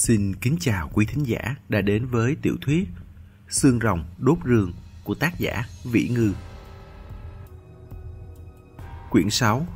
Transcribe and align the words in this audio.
Xin 0.00 0.34
kính 0.34 0.56
chào 0.60 0.90
quý 0.92 1.06
thính 1.06 1.26
giả 1.26 1.56
đã 1.68 1.80
đến 1.80 2.06
với 2.06 2.36
tiểu 2.42 2.56
thuyết 2.60 2.88
Xương 3.48 3.78
rồng 3.82 4.04
đốt 4.18 4.38
rương 4.44 4.72
của 5.04 5.14
tác 5.14 5.38
giả 5.38 5.64
Vĩ 5.84 6.08
Ngư. 6.08 6.32
Quyển 9.10 9.30
6 9.30 9.66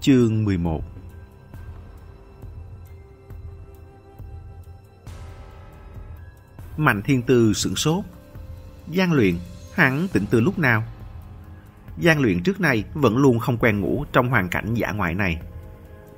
Chương 0.00 0.44
11 0.44 0.82
Mạnh 6.76 7.02
Thiên 7.02 7.22
Tư 7.22 7.52
sửng 7.52 7.76
sốt. 7.76 8.04
gian 8.90 9.12
luyện, 9.12 9.38
hắn 9.74 10.08
tỉnh 10.12 10.24
từ 10.30 10.40
lúc 10.40 10.58
nào? 10.58 10.84
gian 11.98 12.20
luyện 12.20 12.42
trước 12.42 12.60
nay 12.60 12.84
vẫn 12.94 13.16
luôn 13.16 13.38
không 13.38 13.58
quen 13.58 13.80
ngủ 13.80 14.04
trong 14.12 14.28
hoàn 14.28 14.48
cảnh 14.48 14.74
giả 14.74 14.92
ngoại 14.92 15.14
này. 15.14 15.40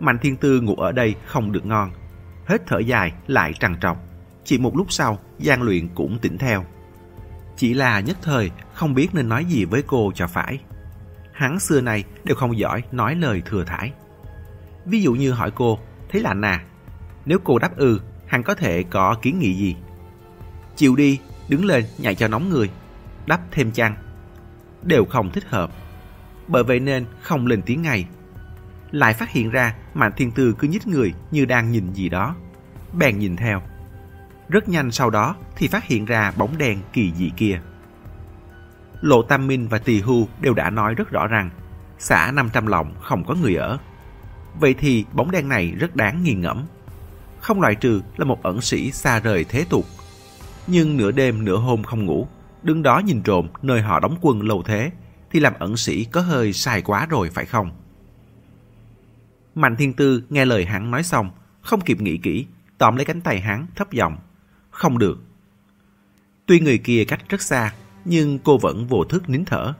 Mạnh 0.00 0.18
Thiên 0.22 0.36
Tư 0.36 0.60
ngủ 0.60 0.74
ở 0.74 0.92
đây 0.92 1.14
không 1.26 1.52
được 1.52 1.66
ngon 1.66 1.90
hết 2.46 2.62
thở 2.66 2.78
dài 2.78 3.12
lại 3.26 3.52
trằn 3.52 3.80
trọc. 3.80 3.98
Chỉ 4.44 4.58
một 4.58 4.76
lúc 4.76 4.92
sau, 4.92 5.18
Giang 5.38 5.62
Luyện 5.62 5.88
cũng 5.94 6.18
tỉnh 6.18 6.38
theo. 6.38 6.64
Chỉ 7.56 7.74
là 7.74 8.00
nhất 8.00 8.16
thời 8.22 8.50
không 8.72 8.94
biết 8.94 9.08
nên 9.12 9.28
nói 9.28 9.44
gì 9.44 9.64
với 9.64 9.82
cô 9.82 10.12
cho 10.14 10.26
phải. 10.26 10.58
Hắn 11.32 11.60
xưa 11.60 11.80
nay 11.80 12.04
đều 12.24 12.36
không 12.36 12.58
giỏi 12.58 12.82
nói 12.92 13.14
lời 13.14 13.42
thừa 13.46 13.64
thải. 13.64 13.92
Ví 14.86 15.02
dụ 15.02 15.12
như 15.12 15.30
hỏi 15.32 15.50
cô, 15.54 15.78
thấy 16.08 16.22
lạnh 16.22 16.40
nà 16.40 16.64
Nếu 17.24 17.38
cô 17.44 17.58
đáp 17.58 17.76
ừ, 17.76 18.00
hắn 18.26 18.42
có 18.42 18.54
thể 18.54 18.82
có 18.82 19.16
kiến 19.22 19.38
nghị 19.38 19.54
gì? 19.54 19.76
Chịu 20.76 20.96
đi, 20.96 21.18
đứng 21.48 21.64
lên 21.64 21.84
nhảy 21.98 22.14
cho 22.14 22.28
nóng 22.28 22.48
người, 22.48 22.70
đắp 23.26 23.40
thêm 23.50 23.72
chăn. 23.72 23.96
Đều 24.82 25.04
không 25.04 25.30
thích 25.30 25.44
hợp. 25.48 25.70
Bởi 26.48 26.64
vậy 26.64 26.80
nên 26.80 27.04
không 27.20 27.46
lên 27.46 27.62
tiếng 27.62 27.82
ngay. 27.82 28.06
Lại 28.94 29.14
phát 29.14 29.30
hiện 29.30 29.50
ra 29.50 29.74
Mạnh 29.94 30.12
Thiên 30.16 30.30
Tư 30.30 30.54
cứ 30.58 30.68
nhích 30.68 30.86
người 30.86 31.12
như 31.30 31.44
đang 31.44 31.72
nhìn 31.72 31.92
gì 31.92 32.08
đó. 32.08 32.34
Bèn 32.92 33.18
nhìn 33.18 33.36
theo. 33.36 33.62
Rất 34.48 34.68
nhanh 34.68 34.90
sau 34.90 35.10
đó 35.10 35.36
thì 35.56 35.68
phát 35.68 35.84
hiện 35.84 36.04
ra 36.04 36.32
bóng 36.36 36.58
đen 36.58 36.78
kỳ 36.92 37.12
dị 37.12 37.30
kia. 37.36 37.60
Lộ 39.00 39.22
Tam 39.22 39.46
Minh 39.46 39.68
và 39.68 39.78
Tỳ 39.78 40.00
hưu 40.00 40.28
đều 40.40 40.54
đã 40.54 40.70
nói 40.70 40.94
rất 40.94 41.10
rõ 41.10 41.26
rằng 41.26 41.50
xã 41.98 42.30
500 42.30 42.66
lọng 42.66 42.94
không 43.00 43.24
có 43.24 43.34
người 43.34 43.54
ở. 43.54 43.78
Vậy 44.60 44.74
thì 44.74 45.04
bóng 45.12 45.30
đen 45.30 45.48
này 45.48 45.74
rất 45.78 45.96
đáng 45.96 46.22
nghi 46.24 46.34
ngẫm. 46.34 46.64
Không 47.40 47.60
loại 47.60 47.74
trừ 47.74 48.00
là 48.16 48.24
một 48.24 48.42
ẩn 48.42 48.60
sĩ 48.60 48.90
xa 48.92 49.20
rời 49.20 49.44
thế 49.44 49.64
tục. 49.70 49.84
Nhưng 50.66 50.96
nửa 50.96 51.10
đêm 51.10 51.44
nửa 51.44 51.56
hôm 51.56 51.82
không 51.82 52.06
ngủ, 52.06 52.28
đứng 52.62 52.82
đó 52.82 52.98
nhìn 52.98 53.22
trộm 53.22 53.48
nơi 53.62 53.80
họ 53.80 54.00
đóng 54.00 54.16
quân 54.20 54.42
lâu 54.42 54.62
thế, 54.62 54.90
thì 55.30 55.40
làm 55.40 55.54
ẩn 55.58 55.76
sĩ 55.76 56.04
có 56.04 56.20
hơi 56.20 56.52
sai 56.52 56.82
quá 56.82 57.06
rồi 57.06 57.30
phải 57.34 57.44
không? 57.44 57.70
Mạnh 59.54 59.76
Thiên 59.76 59.92
Tư 59.92 60.22
nghe 60.30 60.44
lời 60.44 60.64
hắn 60.64 60.90
nói 60.90 61.02
xong, 61.02 61.30
không 61.60 61.80
kịp 61.80 62.00
nghĩ 62.00 62.18
kỹ, 62.18 62.46
tóm 62.78 62.96
lấy 62.96 63.04
cánh 63.04 63.20
tay 63.20 63.40
hắn 63.40 63.66
thấp 63.76 63.92
giọng. 63.92 64.16
Không 64.70 64.98
được. 64.98 65.22
Tuy 66.46 66.60
người 66.60 66.78
kia 66.78 67.04
cách 67.04 67.20
rất 67.28 67.42
xa, 67.42 67.72
nhưng 68.04 68.38
cô 68.38 68.58
vẫn 68.58 68.86
vô 68.86 69.04
thức 69.04 69.28
nín 69.28 69.44
thở. 69.44 69.72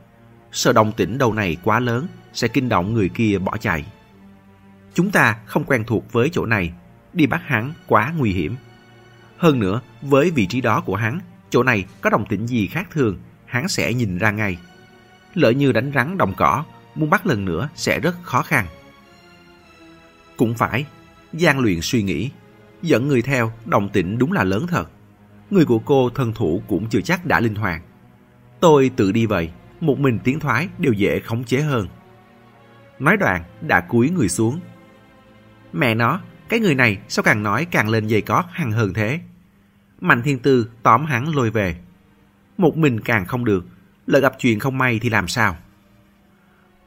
Sợ 0.53 0.73
đồng 0.73 0.93
tĩnh 0.93 1.19
đầu 1.19 1.33
này 1.33 1.57
quá 1.65 1.81
lớn, 1.81 2.07
sẽ 2.33 2.49
kinh 2.49 2.69
động 2.69 2.95
người 2.95 3.09
kia 3.09 3.39
bỏ 3.39 3.57
chạy. 3.57 3.87
Chúng 4.95 5.11
ta 5.11 5.39
không 5.47 5.65
quen 5.65 5.85
thuộc 5.87 6.13
với 6.13 6.31
chỗ 6.33 6.47
này, 6.47 6.73
đi 7.13 7.27
bắt 7.27 7.43
hắn 7.47 7.73
quá 7.87 8.13
nguy 8.17 8.33
hiểm. 8.33 8.57
Hơn 9.37 9.59
nữa, 9.59 9.81
với 10.03 10.31
vị 10.31 10.47
trí 10.47 10.61
đó 10.61 10.81
của 10.81 10.97
hắn, 10.97 11.21
chỗ 11.51 11.63
này 11.63 11.85
có 12.01 12.11
đồng 12.11 12.27
tĩnh 12.27 12.47
gì 12.47 12.67
khác 12.67 12.89
thường, 12.91 13.19
hắn 13.47 13.69
sẽ 13.69 13.95
nhìn 13.95 14.19
ra 14.19 14.31
ngay. 14.31 14.59
Lỡ 15.35 15.51
như 15.51 15.73
đánh 15.73 15.93
rắn 15.95 16.19
đồng 16.19 16.35
cỏ, 16.37 16.65
muốn 16.95 17.11
bắt 17.11 17.27
lần 17.27 17.45
nữa 17.45 17.69
sẽ 17.75 18.01
rất 18.01 18.23
khó 18.23 18.43
khăn. 18.43 18.67
Cũng 20.37 20.55
phải, 20.55 20.87
gian 21.33 21.59
luyện 21.59 21.81
suy 21.83 22.03
nghĩ. 22.03 22.31
Dẫn 22.83 23.09
người 23.09 23.23
theo, 23.23 23.53
đồng 23.65 23.89
tĩnh 23.89 24.19
đúng 24.19 24.33
là 24.33 24.45
lớn 24.45 24.67
thật. 24.67 24.91
Người 25.51 25.65
của 25.65 25.79
cô 25.79 26.11
thân 26.11 26.33
thủ 26.33 26.63
cũng 26.69 26.89
chưa 26.89 27.01
chắc 27.01 27.27
đã 27.27 27.41
linh 27.41 27.55
hoạt. 27.55 27.83
Tôi 28.61 28.91
tự 28.97 29.13
đi 29.13 29.27
vậy, 29.27 29.51
một 29.81 29.99
mình 29.99 30.19
tiến 30.25 30.41
thoái 30.41 30.69
đều 30.79 30.93
dễ 30.93 31.21
khống 31.21 31.45
chế 31.45 31.61
hơn. 31.61 31.89
Nói 32.99 33.17
đoạn, 33.17 33.45
đã 33.61 33.81
cúi 33.81 34.11
người 34.11 34.29
xuống. 34.29 34.61
Mẹ 35.73 35.95
nó, 35.95 36.21
cái 36.49 36.61
người 36.61 36.75
này 36.75 36.99
sao 37.09 37.23
càng 37.23 37.43
nói 37.43 37.67
càng 37.71 37.89
lên 37.89 38.07
dây 38.07 38.23
cót 38.23 38.45
hằng 38.51 38.73
hơn 38.73 38.95
thế. 38.95 39.21
Mạnh 40.01 40.23
thiên 40.23 40.39
tư 40.39 40.71
tóm 40.83 41.05
hắn 41.05 41.35
lôi 41.35 41.51
về. 41.51 41.77
Một 42.59 42.77
mình 42.77 43.01
càng 43.01 43.27
không 43.27 43.45
được, 43.45 43.67
lỡ 44.07 44.21
gặp 44.21 44.35
chuyện 44.39 44.59
không 44.59 44.79
may 44.79 44.99
thì 44.99 45.11
làm 45.11 45.29
sao? 45.29 45.57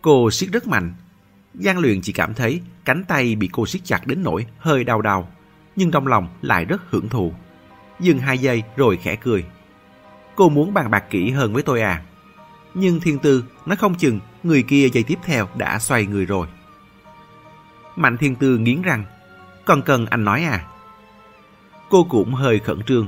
Cô 0.02 0.32
siết 0.32 0.50
rất 0.52 0.68
mạnh, 0.68 0.94
Giang 1.54 1.80
Luyện 1.80 2.02
chỉ 2.02 2.14
cảm 2.14 2.34
thấy 2.34 2.62
cánh 2.86 3.04
tay 3.04 3.36
bị 3.36 3.50
cô 3.52 3.66
siết 3.66 3.86
chặt 3.86 4.08
đến 4.08 4.24
nỗi 4.24 4.46
hơi 4.58 4.84
đau 4.84 5.02
đau, 5.02 5.32
nhưng 5.76 5.92
trong 5.92 6.08
lòng 6.08 6.28
lại 6.42 6.66
rất 6.66 6.82
hưởng 6.90 7.10
thụ. 7.10 7.34
Dừng 8.00 8.20
hai 8.20 8.38
giây 8.38 8.64
rồi 8.76 8.98
khẽ 8.98 9.16
cười. 9.16 9.46
Cô 10.36 10.50
muốn 10.50 10.74
bàn 10.74 10.92
bạc 10.92 11.04
kỹ 11.10 11.32
hơn 11.32 11.54
với 11.54 11.64
tôi 11.64 11.82
à? 11.82 12.02
Nhưng 12.74 13.00
thiên 13.00 13.20
tư, 13.20 13.44
nó 13.66 13.76
không 13.76 13.96
chừng 13.96 14.20
người 14.44 14.64
kia 14.64 14.90
giây 14.90 15.04
tiếp 15.04 15.20
theo 15.24 15.48
đã 15.56 15.80
xoay 15.80 16.06
người 16.06 16.26
rồi. 16.26 16.48
Mạnh 17.96 18.18
thiên 18.18 18.36
tư 18.36 18.58
nghiến 18.58 18.82
răng. 18.82 19.04
Còn 19.66 19.82
cần 19.82 20.06
anh 20.06 20.24
nói 20.24 20.44
à? 20.44 20.66
Cô 21.90 22.04
cũng 22.10 22.34
hơi 22.34 22.60
khẩn 22.60 22.84
trương, 22.84 23.08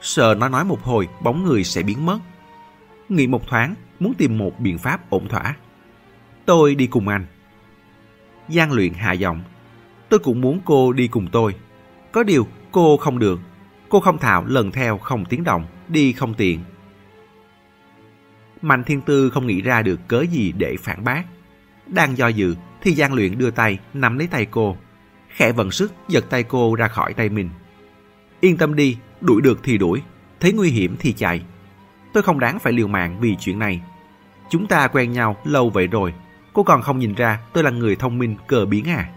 sợ 0.00 0.34
nó 0.38 0.48
nói 0.48 0.64
một 0.64 0.82
hồi 0.82 1.08
bóng 1.22 1.44
người 1.44 1.64
sẽ 1.64 1.82
biến 1.82 2.06
mất. 2.06 2.18
Nghĩ 3.08 3.26
một 3.26 3.46
thoáng, 3.46 3.74
muốn 4.00 4.14
tìm 4.14 4.38
một 4.38 4.60
biện 4.60 4.78
pháp 4.78 5.10
ổn 5.10 5.28
thỏa. 5.28 5.56
Tôi 6.46 6.74
đi 6.74 6.86
cùng 6.86 7.08
anh 7.08 7.26
gian 8.48 8.72
luyện 8.72 8.92
hạ 8.92 9.12
giọng. 9.12 9.40
Tôi 10.08 10.20
cũng 10.20 10.40
muốn 10.40 10.60
cô 10.64 10.92
đi 10.92 11.08
cùng 11.08 11.28
tôi. 11.32 11.54
Có 12.12 12.22
điều 12.22 12.46
cô 12.72 12.96
không 12.96 13.18
được. 13.18 13.40
Cô 13.88 14.00
không 14.00 14.18
thạo 14.18 14.44
lần 14.44 14.70
theo 14.70 14.98
không 14.98 15.24
tiếng 15.24 15.44
động, 15.44 15.66
đi 15.88 16.12
không 16.12 16.34
tiện. 16.34 16.60
Mạnh 18.62 18.84
Thiên 18.84 19.00
Tư 19.00 19.30
không 19.30 19.46
nghĩ 19.46 19.62
ra 19.62 19.82
được 19.82 20.00
cớ 20.08 20.24
gì 20.30 20.52
để 20.52 20.76
phản 20.80 21.04
bác. 21.04 21.22
Đang 21.86 22.18
do 22.18 22.28
dự 22.28 22.54
thì 22.80 22.92
gian 22.92 23.14
Luyện 23.14 23.38
đưa 23.38 23.50
tay 23.50 23.78
nắm 23.94 24.18
lấy 24.18 24.26
tay 24.26 24.46
cô. 24.46 24.76
Khẽ 25.28 25.52
vận 25.52 25.70
sức 25.70 25.92
giật 26.08 26.24
tay 26.30 26.42
cô 26.42 26.74
ra 26.74 26.88
khỏi 26.88 27.14
tay 27.14 27.28
mình. 27.28 27.50
Yên 28.40 28.56
tâm 28.56 28.76
đi, 28.76 28.96
đuổi 29.20 29.42
được 29.42 29.60
thì 29.62 29.78
đuổi, 29.78 30.02
thấy 30.40 30.52
nguy 30.52 30.70
hiểm 30.70 30.96
thì 30.98 31.12
chạy. 31.12 31.42
Tôi 32.12 32.22
không 32.22 32.40
đáng 32.40 32.58
phải 32.58 32.72
liều 32.72 32.86
mạng 32.86 33.16
vì 33.20 33.36
chuyện 33.40 33.58
này. 33.58 33.80
Chúng 34.50 34.66
ta 34.66 34.88
quen 34.88 35.12
nhau 35.12 35.36
lâu 35.44 35.70
vậy 35.70 35.86
rồi, 35.86 36.14
Cô 36.52 36.62
còn 36.62 36.82
không 36.82 36.98
nhìn 36.98 37.14
ra 37.14 37.40
tôi 37.52 37.64
là 37.64 37.70
người 37.70 37.96
thông 37.96 38.18
minh 38.18 38.36
cờ 38.46 38.66
biến 38.66 38.88
à? 38.88 39.08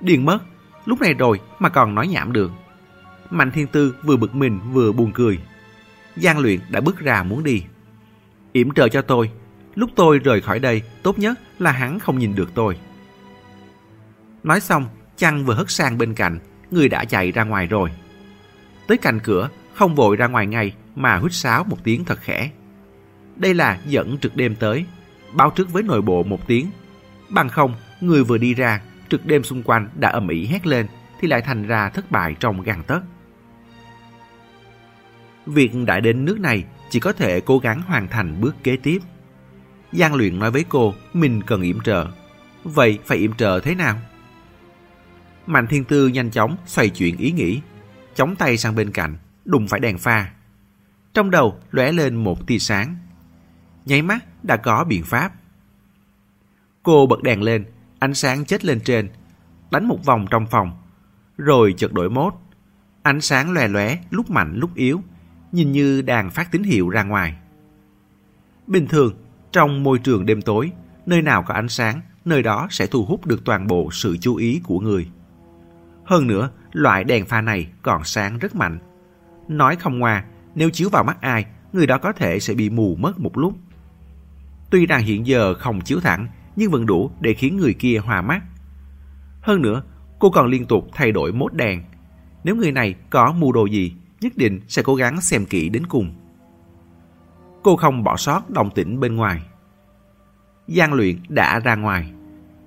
Điên 0.00 0.24
mất, 0.24 0.38
lúc 0.84 1.00
này 1.00 1.14
rồi 1.14 1.40
mà 1.58 1.68
còn 1.68 1.94
nói 1.94 2.08
nhảm 2.08 2.32
được. 2.32 2.50
Mạnh 3.30 3.50
Thiên 3.50 3.66
Tư 3.66 3.94
vừa 4.02 4.16
bực 4.16 4.34
mình 4.34 4.60
vừa 4.72 4.92
buồn 4.92 5.12
cười. 5.12 5.38
Giang 6.16 6.38
luyện 6.38 6.60
đã 6.68 6.80
bước 6.80 6.98
ra 6.98 7.22
muốn 7.22 7.44
đi. 7.44 7.64
yểm 8.52 8.70
trợ 8.70 8.88
cho 8.88 9.02
tôi, 9.02 9.30
lúc 9.74 9.90
tôi 9.96 10.18
rời 10.18 10.40
khỏi 10.40 10.58
đây 10.58 10.82
tốt 11.02 11.18
nhất 11.18 11.40
là 11.58 11.72
hắn 11.72 11.98
không 11.98 12.18
nhìn 12.18 12.34
được 12.34 12.50
tôi. 12.54 12.78
Nói 14.42 14.60
xong, 14.60 14.86
chăn 15.16 15.44
vừa 15.44 15.54
hất 15.54 15.70
sang 15.70 15.98
bên 15.98 16.14
cạnh, 16.14 16.38
người 16.70 16.88
đã 16.88 17.04
chạy 17.04 17.32
ra 17.32 17.44
ngoài 17.44 17.66
rồi. 17.66 17.90
Tới 18.86 18.98
cạnh 18.98 19.20
cửa, 19.20 19.48
không 19.74 19.94
vội 19.94 20.16
ra 20.16 20.26
ngoài 20.26 20.46
ngay 20.46 20.74
mà 20.94 21.16
huýt 21.16 21.32
sáo 21.32 21.64
một 21.64 21.76
tiếng 21.84 22.04
thật 22.04 22.18
khẽ. 22.20 22.50
Đây 23.36 23.54
là 23.54 23.78
dẫn 23.86 24.18
trực 24.18 24.36
đêm 24.36 24.56
tới, 24.56 24.84
báo 25.34 25.50
trước 25.50 25.72
với 25.72 25.82
nội 25.82 26.02
bộ 26.02 26.22
một 26.22 26.46
tiếng. 26.46 26.70
Bằng 27.28 27.48
không, 27.48 27.74
người 28.00 28.24
vừa 28.24 28.38
đi 28.38 28.54
ra, 28.54 28.80
trực 29.08 29.26
đêm 29.26 29.44
xung 29.44 29.62
quanh 29.62 29.88
đã 29.94 30.08
ầm 30.08 30.28
ĩ 30.28 30.46
hét 30.46 30.66
lên, 30.66 30.86
thì 31.20 31.28
lại 31.28 31.42
thành 31.42 31.66
ra 31.66 31.88
thất 31.88 32.10
bại 32.10 32.34
trong 32.40 32.62
gan 32.62 32.82
tấc. 32.82 33.02
Việc 35.46 35.70
đã 35.86 36.00
đến 36.00 36.24
nước 36.24 36.40
này 36.40 36.64
chỉ 36.90 37.00
có 37.00 37.12
thể 37.12 37.40
cố 37.40 37.58
gắng 37.58 37.82
hoàn 37.86 38.08
thành 38.08 38.40
bước 38.40 38.54
kế 38.62 38.76
tiếp. 38.76 38.98
Giang 39.92 40.14
luyện 40.14 40.38
nói 40.38 40.50
với 40.50 40.64
cô 40.68 40.94
mình 41.12 41.42
cần 41.42 41.62
yểm 41.62 41.80
trợ. 41.80 42.06
Vậy 42.64 42.98
phải 43.04 43.18
yểm 43.18 43.32
trợ 43.34 43.60
thế 43.60 43.74
nào? 43.74 43.98
Mạnh 45.46 45.66
thiên 45.66 45.84
tư 45.84 46.08
nhanh 46.08 46.30
chóng 46.30 46.56
xoay 46.66 46.88
chuyển 46.88 47.16
ý 47.16 47.30
nghĩ, 47.30 47.60
chống 48.14 48.36
tay 48.36 48.56
sang 48.56 48.74
bên 48.74 48.90
cạnh, 48.90 49.16
đụng 49.44 49.68
phải 49.68 49.80
đèn 49.80 49.98
pha. 49.98 50.30
Trong 51.14 51.30
đầu 51.30 51.60
lóe 51.70 51.92
lên 51.92 52.14
một 52.14 52.46
tia 52.46 52.58
sáng 52.58 52.96
nháy 53.86 54.02
mắt 54.02 54.44
đã 54.44 54.56
có 54.56 54.84
biện 54.84 55.04
pháp. 55.04 55.32
Cô 56.82 57.06
bật 57.06 57.22
đèn 57.22 57.42
lên, 57.42 57.64
ánh 57.98 58.14
sáng 58.14 58.44
chết 58.44 58.64
lên 58.64 58.80
trên, 58.80 59.08
đánh 59.70 59.88
một 59.88 60.04
vòng 60.04 60.26
trong 60.30 60.46
phòng, 60.46 60.72
rồi 61.38 61.74
chợt 61.76 61.92
đổi 61.92 62.10
mốt. 62.10 62.34
Ánh 63.02 63.20
sáng 63.20 63.52
lòe 63.52 63.68
lóe, 63.68 63.98
lúc 64.10 64.30
mạnh 64.30 64.52
lúc 64.56 64.74
yếu, 64.74 65.02
nhìn 65.52 65.72
như 65.72 66.02
đang 66.02 66.30
phát 66.30 66.52
tín 66.52 66.62
hiệu 66.62 66.88
ra 66.88 67.02
ngoài. 67.02 67.36
Bình 68.66 68.86
thường, 68.86 69.14
trong 69.52 69.82
môi 69.82 69.98
trường 69.98 70.26
đêm 70.26 70.42
tối, 70.42 70.72
nơi 71.06 71.22
nào 71.22 71.42
có 71.42 71.54
ánh 71.54 71.68
sáng, 71.68 72.00
nơi 72.24 72.42
đó 72.42 72.68
sẽ 72.70 72.86
thu 72.86 73.04
hút 73.04 73.26
được 73.26 73.44
toàn 73.44 73.66
bộ 73.66 73.88
sự 73.92 74.16
chú 74.20 74.36
ý 74.36 74.60
của 74.64 74.80
người. 74.80 75.10
Hơn 76.04 76.26
nữa, 76.26 76.50
loại 76.72 77.04
đèn 77.04 77.26
pha 77.26 77.40
này 77.40 77.68
còn 77.82 78.04
sáng 78.04 78.38
rất 78.38 78.54
mạnh. 78.54 78.78
Nói 79.48 79.76
không 79.76 79.98
ngoa, 79.98 80.24
nếu 80.54 80.70
chiếu 80.70 80.88
vào 80.88 81.04
mắt 81.04 81.20
ai, 81.20 81.46
người 81.72 81.86
đó 81.86 81.98
có 81.98 82.12
thể 82.12 82.40
sẽ 82.40 82.54
bị 82.54 82.70
mù 82.70 82.96
mất 82.96 83.20
một 83.20 83.38
lúc. 83.38 83.58
Tuy 84.70 84.86
rằng 84.86 85.02
hiện 85.02 85.26
giờ 85.26 85.54
không 85.54 85.80
chiếu 85.80 86.00
thẳng, 86.00 86.26
nhưng 86.56 86.70
vẫn 86.70 86.86
đủ 86.86 87.10
để 87.20 87.34
khiến 87.34 87.56
người 87.56 87.74
kia 87.74 87.98
hòa 87.98 88.22
mắt. 88.22 88.42
Hơn 89.40 89.62
nữa, 89.62 89.82
cô 90.18 90.30
còn 90.30 90.46
liên 90.46 90.66
tục 90.66 90.88
thay 90.94 91.12
đổi 91.12 91.32
mốt 91.32 91.54
đèn, 91.54 91.82
Nếu 92.44 92.56
người 92.56 92.72
này 92.72 92.94
có 93.10 93.32
mưu 93.32 93.52
đồ 93.52 93.66
gì, 93.66 93.94
nhất 94.20 94.32
định 94.36 94.60
sẽ 94.68 94.82
cố 94.82 94.94
gắng 94.94 95.20
xem 95.20 95.46
kỹ 95.46 95.68
đến 95.68 95.86
cùng. 95.86 96.14
Cô 97.62 97.76
không 97.76 98.04
bỏ 98.04 98.16
sót 98.16 98.50
đồng 98.50 98.70
tĩnh 98.70 99.00
bên 99.00 99.16
ngoài. 99.16 99.42
gian 100.68 100.92
luyện 100.92 101.16
đã 101.28 101.60
ra 101.60 101.74
ngoài. 101.74 102.12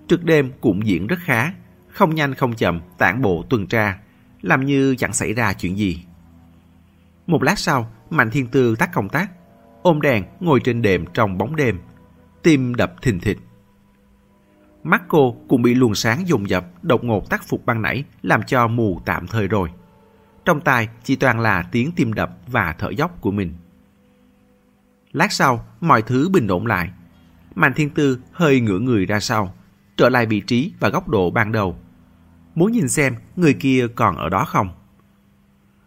Trực 0.07 0.23
đêm 0.23 0.51
cũng 0.61 0.87
diễn 0.87 1.07
rất 1.07 1.19
khá, 1.19 1.53
không 1.87 2.15
nhanh 2.15 2.33
không 2.33 2.53
chậm 2.53 2.81
tản 2.97 3.21
bộ 3.21 3.45
tuần 3.49 3.67
tra, 3.67 3.97
làm 4.41 4.65
như 4.65 4.95
chẳng 4.95 5.13
xảy 5.13 5.33
ra 5.33 5.53
chuyện 5.53 5.77
gì. 5.77 6.03
Một 7.27 7.43
lát 7.43 7.59
sau, 7.59 7.91
Mạnh 8.09 8.29
Thiên 8.31 8.47
Tư 8.47 8.75
tắt 8.75 8.89
công 8.93 9.09
tác, 9.09 9.31
ôm 9.87 10.01
đèn 10.01 10.23
ngồi 10.39 10.59
trên 10.59 10.81
đệm 10.81 11.05
trong 11.13 11.37
bóng 11.37 11.55
đêm, 11.55 11.79
tim 12.43 12.75
đập 12.75 12.93
thình 13.01 13.19
thịch. 13.19 13.39
Mắt 14.83 15.03
cô 15.07 15.37
cũng 15.47 15.61
bị 15.61 15.73
luồng 15.73 15.95
sáng 15.95 16.27
dồn 16.27 16.49
dập 16.49 16.65
đột 16.81 17.03
ngột 17.03 17.29
tác 17.29 17.43
phục 17.47 17.65
ban 17.65 17.81
nãy 17.81 18.03
làm 18.21 18.43
cho 18.43 18.67
mù 18.67 19.01
tạm 19.05 19.27
thời 19.27 19.47
rồi. 19.47 19.69
Trong 20.45 20.61
tai 20.61 20.89
chỉ 21.03 21.15
toàn 21.15 21.39
là 21.39 21.63
tiếng 21.71 21.91
tim 21.95 22.13
đập 22.13 22.37
và 22.47 22.75
thở 22.77 22.89
dốc 22.89 23.21
của 23.21 23.31
mình. 23.31 23.53
Lát 25.11 25.31
sau, 25.31 25.65
mọi 25.81 26.01
thứ 26.01 26.29
bình 26.29 26.47
ổn 26.47 26.65
lại. 26.65 26.89
Mạnh 27.55 27.73
Thiên 27.75 27.89
Tư 27.89 28.19
hơi 28.31 28.59
ngửa 28.59 28.79
người 28.79 29.05
ra 29.05 29.19
sau, 29.19 29.53
trở 29.97 30.09
lại 30.09 30.25
vị 30.25 30.39
trí 30.39 30.73
và 30.79 30.89
góc 30.89 31.09
độ 31.09 31.31
ban 31.31 31.51
đầu. 31.51 31.77
Muốn 32.55 32.71
nhìn 32.71 32.89
xem 32.89 33.15
người 33.35 33.53
kia 33.53 33.87
còn 33.95 34.15
ở 34.15 34.29
đó 34.29 34.45
không? 34.45 34.69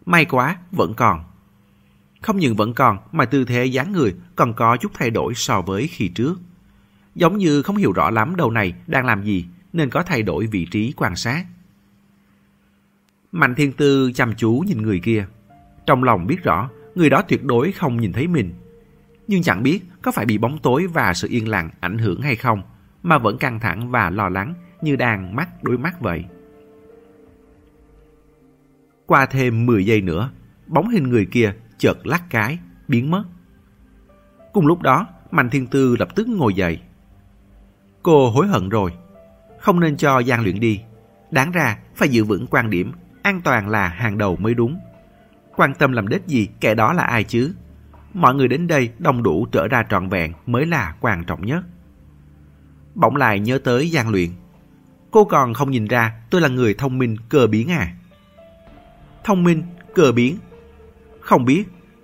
May 0.05 0.25
quá, 0.25 0.57
vẫn 0.71 0.93
còn. 0.93 1.23
Không 2.21 2.37
những 2.37 2.55
vẫn 2.55 2.73
còn 2.73 2.97
mà 3.11 3.25
tư 3.25 3.45
thế 3.45 3.65
dáng 3.65 3.91
người 3.91 4.15
còn 4.35 4.53
có 4.53 4.77
chút 4.77 4.91
thay 4.93 5.09
đổi 5.09 5.33
so 5.35 5.61
với 5.61 5.87
khi 5.87 6.07
trước. 6.07 6.39
Giống 7.15 7.37
như 7.37 7.61
không 7.61 7.75
hiểu 7.75 7.91
rõ 7.91 8.09
lắm 8.09 8.35
đầu 8.35 8.51
này 8.51 8.73
đang 8.87 9.05
làm 9.05 9.23
gì 9.23 9.45
nên 9.73 9.89
có 9.89 10.03
thay 10.03 10.23
đổi 10.23 10.45
vị 10.45 10.67
trí 10.71 10.93
quan 10.97 11.15
sát. 11.15 11.45
Mạnh 13.31 13.55
Thiên 13.55 13.73
Tư 13.73 14.11
chăm 14.15 14.33
chú 14.35 14.63
nhìn 14.67 14.81
người 14.81 14.99
kia. 14.99 15.25
Trong 15.85 16.03
lòng 16.03 16.27
biết 16.27 16.43
rõ 16.43 16.69
người 16.95 17.09
đó 17.09 17.21
tuyệt 17.21 17.43
đối 17.43 17.71
không 17.71 17.97
nhìn 17.97 18.13
thấy 18.13 18.27
mình. 18.27 18.53
Nhưng 19.27 19.43
chẳng 19.43 19.63
biết 19.63 19.79
có 20.01 20.11
phải 20.11 20.25
bị 20.25 20.37
bóng 20.37 20.57
tối 20.57 20.87
và 20.87 21.13
sự 21.13 21.27
yên 21.31 21.47
lặng 21.47 21.69
ảnh 21.79 21.97
hưởng 21.97 22.21
hay 22.21 22.35
không 22.35 22.61
mà 23.03 23.17
vẫn 23.17 23.37
căng 23.37 23.59
thẳng 23.59 23.91
và 23.91 24.09
lo 24.09 24.29
lắng 24.29 24.53
như 24.81 24.95
đang 24.95 25.35
mắt 25.35 25.63
đối 25.63 25.77
mắt 25.77 26.01
vậy. 26.01 26.25
Qua 29.05 29.25
thêm 29.25 29.65
10 29.65 29.85
giây 29.85 30.01
nữa, 30.01 30.31
bóng 30.67 30.89
hình 30.89 31.09
người 31.09 31.25
kia 31.25 31.53
chợt 31.81 32.07
lắc 32.07 32.23
cái, 32.29 32.59
biến 32.87 33.11
mất. 33.11 33.23
Cùng 34.53 34.67
lúc 34.67 34.81
đó, 34.81 35.07
Mạnh 35.31 35.49
Thiên 35.49 35.67
Tư 35.67 35.95
lập 35.99 36.09
tức 36.15 36.27
ngồi 36.27 36.53
dậy. 36.53 36.79
Cô 38.03 38.29
hối 38.29 38.47
hận 38.47 38.69
rồi. 38.69 38.93
Không 39.59 39.79
nên 39.79 39.97
cho 39.97 40.21
Giang 40.21 40.43
luyện 40.43 40.59
đi. 40.59 40.81
Đáng 41.31 41.51
ra 41.51 41.77
phải 41.95 42.09
giữ 42.09 42.23
vững 42.23 42.47
quan 42.49 42.69
điểm 42.69 42.91
an 43.21 43.41
toàn 43.41 43.69
là 43.69 43.87
hàng 43.87 44.17
đầu 44.17 44.35
mới 44.35 44.53
đúng. 44.53 44.79
Quan 45.55 45.73
tâm 45.73 45.91
làm 45.91 46.07
đích 46.07 46.27
gì 46.27 46.47
kẻ 46.59 46.75
đó 46.75 46.93
là 46.93 47.03
ai 47.03 47.23
chứ? 47.23 47.53
Mọi 48.13 48.35
người 48.35 48.47
đến 48.47 48.67
đây 48.67 48.91
đông 48.99 49.23
đủ 49.23 49.47
trở 49.51 49.67
ra 49.67 49.83
trọn 49.89 50.09
vẹn 50.09 50.33
mới 50.45 50.65
là 50.65 50.95
quan 50.99 51.23
trọng 51.23 51.45
nhất. 51.45 51.63
Bỗng 52.95 53.15
lại 53.15 53.39
nhớ 53.39 53.59
tới 53.63 53.89
Giang 53.89 54.09
luyện. 54.09 54.29
Cô 55.11 55.25
còn 55.25 55.53
không 55.53 55.71
nhìn 55.71 55.85
ra 55.85 56.21
tôi 56.29 56.41
là 56.41 56.47
người 56.47 56.73
thông 56.73 56.97
minh 56.97 57.17
cờ 57.29 57.47
biến 57.47 57.71
à? 57.71 57.95
Thông 59.23 59.43
minh, 59.43 59.63
cờ 59.95 60.11
biến. 60.11 60.37
Không 61.21 61.45
biết, 61.45 61.63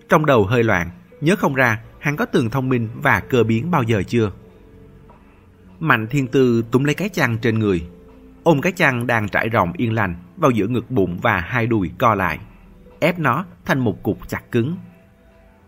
trong 0.10 0.26
đầu 0.26 0.46
hơi 0.46 0.64
loạn, 0.64 0.90
nhớ 1.22 1.36
không 1.36 1.54
ra 1.54 1.82
hắn 2.00 2.16
có 2.16 2.26
từng 2.26 2.50
thông 2.50 2.70
minh 2.70 2.90
và 2.96 3.20
cơ 3.20 3.44
biến 3.44 3.72
bao 3.72 3.84
giờ 3.84 4.04
chưa? 4.08 4.32
Mạnh 5.80 6.08
thiên 6.08 6.28
tư 6.28 6.64
túm 6.72 6.84
lấy 6.84 6.96
cái 6.96 7.10
chăn 7.10 7.38
trên 7.38 7.60
người, 7.60 7.88
ôm 8.44 8.62
cái 8.62 8.72
chăn 8.72 9.08
đang 9.08 9.30
trải 9.30 9.50
rộng 9.50 9.72
yên 9.78 9.94
lành 9.94 10.16
vào 10.38 10.52
giữa 10.52 10.68
ngực 10.68 10.92
bụng 10.92 11.20
và 11.22 11.40
hai 11.40 11.68
đùi 11.68 11.92
co 11.98 12.16
lại, 12.16 12.40
ép 13.00 13.20
nó 13.20 13.46
thành 13.66 13.80
một 13.80 14.04
cục 14.04 14.30
chặt 14.30 14.52
cứng. 14.52 14.76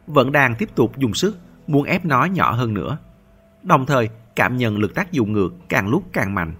Vẫn 0.08 0.32
đang 0.32 0.56
tiếp 0.56 0.70
tục 0.76 0.98
dùng 0.98 1.14
sức, 1.14 1.38
muốn 1.68 1.84
ép 1.84 2.06
nó 2.06 2.26
nhỏ 2.26 2.52
hơn 2.52 2.74
nữa. 2.74 2.98
Đồng 3.64 3.86
thời, 3.86 4.10
cảm 4.36 4.58
nhận 4.58 4.78
lực 4.78 4.96
tác 4.96 5.12
dụng 5.12 5.34
ngược 5.34 5.54
càng 5.70 5.88
lúc 5.90 6.04
càng 6.14 6.36
mạnh. 6.36 6.54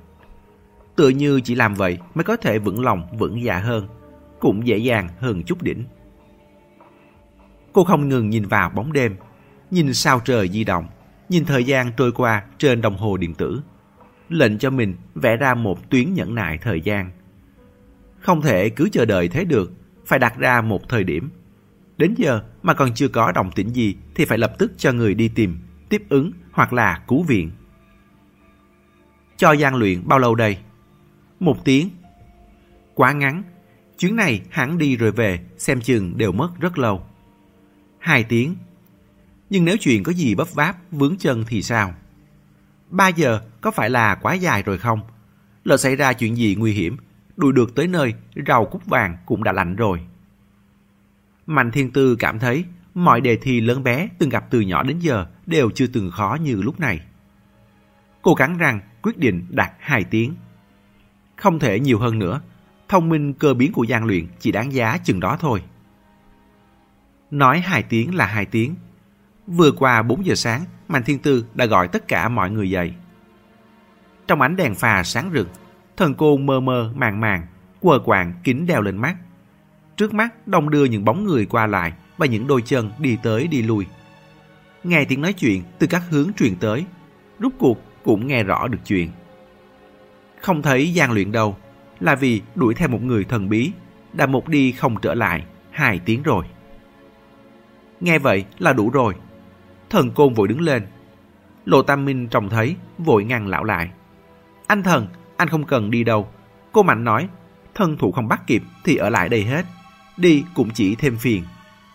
Tựa 0.96 1.10
như 1.10 1.42
chỉ 1.42 1.56
làm 1.56 1.74
vậy 1.74 1.98
mới 2.16 2.24
có 2.24 2.38
thể 2.38 2.60
vững 2.60 2.84
lòng, 2.84 3.08
vững 3.18 3.44
dạ 3.44 3.60
hơn, 3.60 3.88
cũng 4.40 4.68
dễ 4.68 4.78
dàng 4.78 5.08
hơn 5.20 5.44
chút 5.44 5.62
đỉnh. 5.62 5.84
Cô 7.74 7.84
không 7.84 8.10
ngừng 8.10 8.30
nhìn 8.30 8.46
vào 8.46 8.70
bóng 8.70 8.94
đêm, 8.94 9.16
nhìn 9.72 9.94
sao 9.94 10.22
trời 10.26 10.50
di 10.50 10.64
động, 10.64 10.88
nhìn 11.30 11.46
thời 11.46 11.64
gian 11.64 11.92
trôi 11.98 12.12
qua 12.12 12.44
trên 12.58 12.82
đồng 12.82 12.98
hồ 12.98 13.18
điện 13.18 13.36
tử. 13.36 13.62
Lệnh 14.30 14.58
cho 14.58 14.70
mình 14.70 14.96
vẽ 15.16 15.38
ra 15.38 15.54
một 15.54 15.90
tuyến 15.90 16.14
nhẫn 16.14 16.36
nại 16.36 16.58
thời 16.58 16.82
gian. 16.82 17.12
Không 18.20 18.42
thể 18.42 18.70
cứ 18.70 18.90
chờ 18.92 19.06
đợi 19.06 19.28
thế 19.28 19.46
được, 19.46 19.72
phải 20.06 20.20
đặt 20.20 20.38
ra 20.38 20.62
một 20.62 20.90
thời 20.90 21.04
điểm. 21.04 21.30
Đến 21.98 22.14
giờ 22.18 22.42
mà 22.62 22.74
còn 22.74 22.94
chưa 22.94 23.08
có 23.08 23.32
đồng 23.32 23.52
tĩnh 23.52 23.70
gì 23.70 23.96
thì 24.16 24.26
phải 24.26 24.38
lập 24.38 24.54
tức 24.60 24.72
cho 24.78 24.92
người 24.92 25.14
đi 25.14 25.28
tìm, 25.28 25.58
tiếp 25.90 26.04
ứng 26.10 26.32
hoặc 26.52 26.74
là 26.74 27.04
cứu 27.08 27.24
viện. 27.24 27.52
Cho 29.38 29.52
gian 29.52 29.76
luyện 29.76 30.08
bao 30.08 30.20
lâu 30.20 30.36
đây? 30.36 30.58
Một 31.40 31.66
tiếng. 31.66 31.90
Quá 32.94 33.12
ngắn. 33.12 33.44
Chuyến 33.98 34.16
này 34.16 34.42
hắn 34.50 34.78
đi 34.78 34.98
rồi 34.98 35.12
về, 35.12 35.40
xem 35.58 35.82
chừng 35.82 36.18
đều 36.18 36.32
mất 36.32 36.50
rất 36.60 36.78
lâu. 36.78 37.09
Hai 38.00 38.24
tiếng. 38.24 38.56
Nhưng 39.50 39.66
nếu 39.66 39.78
chuyện 39.78 40.04
có 40.04 40.12
gì 40.12 40.36
bấp 40.36 40.54
váp, 40.54 40.78
vướng 40.92 41.18
chân 41.18 41.44
thì 41.48 41.62
sao? 41.62 41.94
Ba 42.90 43.08
giờ 43.08 43.42
có 43.62 43.72
phải 43.72 43.90
là 43.90 44.16
quá 44.16 44.34
dài 44.34 44.64
rồi 44.64 44.78
không? 44.78 45.00
Lỡ 45.64 45.78
xảy 45.78 45.96
ra 45.96 46.14
chuyện 46.14 46.38
gì 46.38 46.56
nguy 46.56 46.74
hiểm, 46.74 46.98
đuổi 47.38 47.54
được 47.54 47.76
tới 47.76 47.88
nơi, 47.88 48.14
rau 48.48 48.66
cúc 48.66 48.86
vàng 48.86 49.18
cũng 49.26 49.44
đã 49.44 49.52
lạnh 49.52 49.76
rồi. 49.76 50.00
Mạnh 51.46 51.72
Thiên 51.72 51.92
Tư 51.92 52.16
cảm 52.16 52.40
thấy 52.40 52.66
mọi 52.94 53.22
đề 53.22 53.36
thi 53.36 53.62
lớn 53.62 53.84
bé 53.84 54.10
từng 54.18 54.30
gặp 54.30 54.46
từ 54.50 54.62
nhỏ 54.62 54.84
đến 54.84 55.00
giờ 55.00 55.26
đều 55.46 55.70
chưa 55.76 55.88
từng 55.88 56.12
khó 56.12 56.38
như 56.42 56.62
lúc 56.62 56.80
này. 56.80 57.02
Cô 58.22 58.36
cắn 58.36 58.58
răng 58.58 58.80
quyết 59.02 59.18
định 59.18 59.46
đạt 59.50 59.72
2 59.80 60.04
tiếng. 60.04 60.36
Không 61.36 61.60
thể 61.60 61.80
nhiều 61.80 62.00
hơn 62.00 62.20
nữa, 62.20 62.42
thông 62.88 63.10
minh 63.10 63.34
cơ 63.34 63.54
biến 63.54 63.72
của 63.72 63.84
gian 63.84 64.06
luyện 64.06 64.28
chỉ 64.40 64.52
đáng 64.52 64.74
giá 64.74 64.98
chừng 64.98 65.20
đó 65.20 65.38
thôi. 65.40 65.62
Nói 67.32 67.60
hai 67.60 67.84
tiếng 67.84 68.16
là 68.16 68.26
hai 68.26 68.46
tiếng. 68.46 68.76
Vừa 69.48 69.72
qua 69.72 70.02
4 70.02 70.26
giờ 70.26 70.36
sáng, 70.36 70.62
Mạnh 70.88 71.04
Thiên 71.04 71.20
Tư 71.20 71.46
đã 71.54 71.66
gọi 71.66 71.88
tất 71.88 72.08
cả 72.08 72.30
mọi 72.30 72.52
người 72.52 72.70
dậy. 72.70 72.94
Trong 74.28 74.42
ánh 74.42 74.56
đèn 74.56 74.76
phà 74.76 75.04
sáng 75.04 75.32
rực, 75.34 75.50
thần 75.98 76.14
cô 76.14 76.38
mơ 76.38 76.60
mơ 76.60 76.92
màng 76.96 77.20
màng, 77.20 77.48
quờ 77.80 78.00
quạng 78.06 78.34
kính 78.44 78.66
đeo 78.66 78.82
lên 78.82 78.98
mắt. 78.98 79.16
Trước 79.98 80.14
mắt 80.14 80.48
đông 80.48 80.70
đưa 80.70 80.86
những 80.86 81.06
bóng 81.06 81.26
người 81.26 81.46
qua 81.46 81.68
lại 81.68 81.94
và 82.18 82.26
những 82.26 82.48
đôi 82.48 82.62
chân 82.62 82.92
đi 83.00 83.18
tới 83.24 83.48
đi 83.48 83.62
lui. 83.62 83.86
Nghe 84.84 85.06
tiếng 85.06 85.22
nói 85.22 85.34
chuyện 85.34 85.64
từ 85.80 85.88
các 85.88 86.04
hướng 86.10 86.34
truyền 86.34 86.56
tới, 86.56 86.86
rút 87.40 87.54
cuộc 87.60 87.78
cũng 88.04 88.28
nghe 88.28 88.44
rõ 88.44 88.68
được 88.68 88.80
chuyện. 88.86 89.10
Không 90.42 90.62
thấy 90.62 90.94
gian 90.94 91.12
luyện 91.12 91.32
đâu, 91.32 91.58
là 92.00 92.16
vì 92.16 92.42
đuổi 92.56 92.74
theo 92.74 92.88
một 92.88 93.04
người 93.04 93.24
thần 93.24 93.50
bí, 93.50 93.72
đã 94.14 94.26
một 94.26 94.48
đi 94.48 94.72
không 94.72 94.96
trở 95.02 95.14
lại, 95.14 95.46
hai 95.72 96.00
tiếng 96.00 96.24
rồi. 96.24 96.46
Nghe 98.00 98.20
vậy 98.20 98.46
là 98.60 98.74
đủ 98.74 98.90
rồi. 98.90 99.14
Thần 99.90 100.12
côn 100.12 100.34
vội 100.34 100.48
đứng 100.48 100.62
lên. 100.62 100.88
Lộ 101.66 101.82
Tam 101.82 102.06
Minh 102.06 102.28
trông 102.28 102.50
thấy, 102.50 102.76
vội 102.98 103.24
ngăn 103.24 103.48
lão 103.48 103.64
lại. 103.64 103.90
Anh 104.68 104.84
thần, 104.84 105.08
anh 105.38 105.48
không 105.48 105.66
cần 105.66 105.92
đi 105.92 106.04
đâu. 106.04 106.30
Cô 106.72 106.84
Mạnh 106.84 107.04
nói, 107.04 107.30
thân 107.76 107.98
thủ 107.98 108.12
không 108.12 108.28
bắt 108.28 108.42
kịp 108.48 108.64
thì 108.84 108.96
ở 108.96 109.10
lại 109.10 109.30
đây 109.30 109.44
hết. 109.44 109.66
Đi 110.18 110.44
cũng 110.56 110.70
chỉ 110.74 110.96
thêm 110.96 111.18
phiền. 111.18 111.44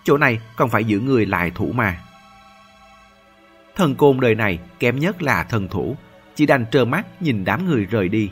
Chỗ 0.05 0.17
này 0.17 0.41
còn 0.57 0.71
phải 0.71 0.85
giữ 0.85 1.01
người 1.01 1.27
lại 1.27 1.53
thủ 1.55 1.73
mà. 1.73 2.01
Thần 3.77 3.95
côn 3.95 4.21
đời 4.21 4.35
này 4.35 4.59
kém 4.79 4.99
nhất 4.99 5.23
là 5.23 5.45
thần 5.45 5.69
thủ, 5.69 5.97
chỉ 6.35 6.47
đành 6.47 6.67
trơ 6.71 6.85
mắt 6.85 7.23
nhìn 7.23 7.45
đám 7.45 7.67
người 7.67 7.85
rời 7.85 8.09
đi. 8.09 8.31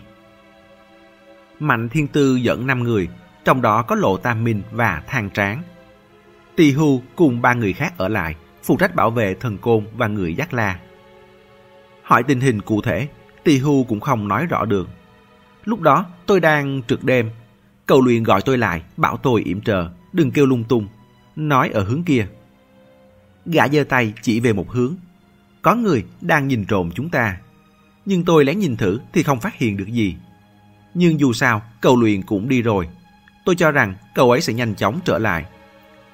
Mạnh 1.61 1.89
Thiên 1.89 2.09
Tư 2.09 2.37
dẫn 2.37 2.67
5 2.67 2.83
người, 2.83 3.09
trong 3.45 3.63
đó 3.63 3.83
có 3.83 3.97
Lộ 3.97 4.17
Tam 4.17 4.45
Minh 4.45 4.63
và 4.71 5.03
Thang 5.07 5.31
Tráng. 5.31 5.63
Tỳ 6.57 6.73
Hưu 6.73 7.03
cùng 7.17 7.43
ba 7.43 7.55
người 7.55 7.73
khác 7.73 7.95
ở 7.99 8.09
lại, 8.09 8.35
phụ 8.63 8.77
trách 8.77 8.95
bảo 8.95 9.11
vệ 9.11 9.35
thần 9.35 9.59
côn 9.59 9.87
và 9.97 10.07
người 10.07 10.35
dắt 10.35 10.55
la. 10.55 10.79
Hỏi 12.03 12.23
tình 12.23 12.41
hình 12.41 12.63
cụ 12.63 12.83
thể, 12.83 13.09
Tỳ 13.45 13.59
Hưu 13.59 13.85
cũng 13.85 14.01
không 14.01 14.29
nói 14.29 14.47
rõ 14.47 14.65
được. 14.65 14.89
Lúc 15.65 15.81
đó 15.81 16.07
tôi 16.27 16.41
đang 16.41 16.83
trực 16.89 17.05
đêm, 17.05 17.31
cầu 17.87 18.01
luyện 18.01 18.23
gọi 18.23 18.43
tôi 18.45 18.59
lại, 18.59 18.83
bảo 18.97 19.17
tôi 19.17 19.43
yểm 19.43 19.61
trợ, 19.61 19.89
đừng 20.13 20.31
kêu 20.31 20.47
lung 20.47 20.65
tung, 20.65 20.89
nói 21.37 21.71
ở 21.75 21.85
hướng 21.85 22.03
kia. 22.03 22.27
Gã 23.47 23.69
giơ 23.69 23.85
tay 23.85 24.13
chỉ 24.23 24.41
về 24.41 24.53
một 24.53 24.71
hướng. 24.71 24.95
Có 25.63 25.75
người 25.75 26.05
đang 26.21 26.49
nhìn 26.49 26.65
trộm 26.65 26.91
chúng 26.95 27.09
ta. 27.09 27.37
Nhưng 28.07 28.25
tôi 28.25 28.45
lén 28.45 28.59
nhìn 28.59 28.77
thử 28.77 29.01
thì 29.13 29.23
không 29.23 29.41
phát 29.41 29.55
hiện 29.55 29.77
được 29.77 29.89
gì. 29.89 30.17
Nhưng 30.95 31.21
dù 31.21 31.33
sao, 31.33 31.63
cầu 31.81 31.97
luyện 31.97 32.23
cũng 32.23 32.49
đi 32.49 32.63
rồi. 32.63 32.89
Tôi 33.45 33.55
cho 33.57 33.71
rằng 33.71 33.95
cậu 34.15 34.31
ấy 34.31 34.41
sẽ 34.41 34.53
nhanh 34.53 34.75
chóng 34.75 35.01
trở 35.05 35.19
lại. 35.19 35.45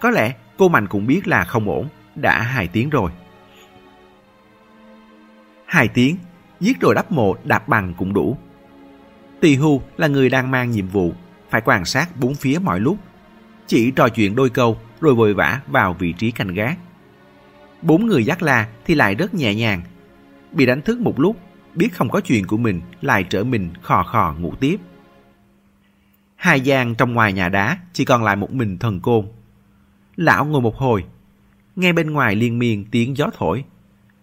Có 0.01 0.11
lẽ 0.11 0.35
cô 0.57 0.69
Mạnh 0.69 0.87
cũng 0.87 1.07
biết 1.07 1.29
là 1.29 1.45
không 1.45 1.69
ổn, 1.69 1.89
đã 2.15 2.43
hai 2.43 2.69
tiếng 2.69 2.91
rồi. 2.91 3.11
Hai 5.67 5.89
tiếng, 5.89 6.17
giết 6.61 6.81
rồi 6.81 6.95
đắp 6.95 7.13
mộ 7.13 7.37
đạp 7.45 7.69
bằng 7.69 7.95
cũng 7.99 8.15
đủ. 8.15 8.37
Tỳ 9.41 9.55
hưu 9.55 9.83
là 9.97 10.07
người 10.07 10.29
đang 10.29 10.51
mang 10.51 10.71
nhiệm 10.71 10.89
vụ, 10.89 11.13
phải 11.51 11.61
quan 11.65 11.85
sát 11.85 12.09
bốn 12.21 12.35
phía 12.35 12.59
mọi 12.63 12.81
lúc 12.81 12.99
chỉ 13.67 13.91
trò 13.91 14.09
chuyện 14.09 14.37
đôi 14.37 14.51
câu 14.51 14.79
rồi 15.01 15.15
vội 15.15 15.35
vã 15.35 15.61
vào 15.67 15.95
vị 15.95 16.13
trí 16.13 16.31
canh 16.31 16.55
gác. 16.55 16.79
Bốn 17.83 18.07
người 18.07 18.25
dắt 18.25 18.43
la 18.43 18.69
thì 18.85 18.95
lại 18.95 19.15
rất 19.15 19.35
nhẹ 19.35 19.55
nhàng. 19.55 19.83
Bị 20.53 20.67
đánh 20.67 20.83
thức 20.83 21.01
một 21.01 21.21
lúc, 21.21 21.37
biết 21.75 21.89
không 21.95 22.11
có 22.11 22.21
chuyện 22.21 22.47
của 22.47 22.57
mình 22.57 22.81
lại 23.01 23.25
trở 23.25 23.45
mình 23.45 23.71
khò 23.83 24.03
khò 24.03 24.35
ngủ 24.39 24.55
tiếp. 24.61 24.77
Hai 26.37 26.61
gian 26.61 26.95
trong 26.95 27.15
ngoài 27.15 27.33
nhà 27.33 27.49
đá 27.49 27.79
chỉ 27.93 28.05
còn 28.05 28.25
lại 28.25 28.37
một 28.37 28.53
mình 28.53 28.79
thần 28.79 29.01
côn. 29.01 29.27
Lão 30.19 30.45
ngồi 30.45 30.61
một 30.61 30.77
hồi, 30.77 31.05
nghe 31.77 31.93
bên 31.93 32.11
ngoài 32.11 32.35
liên 32.35 32.59
miên 32.59 32.85
tiếng 32.91 33.17
gió 33.17 33.27
thổi. 33.39 33.65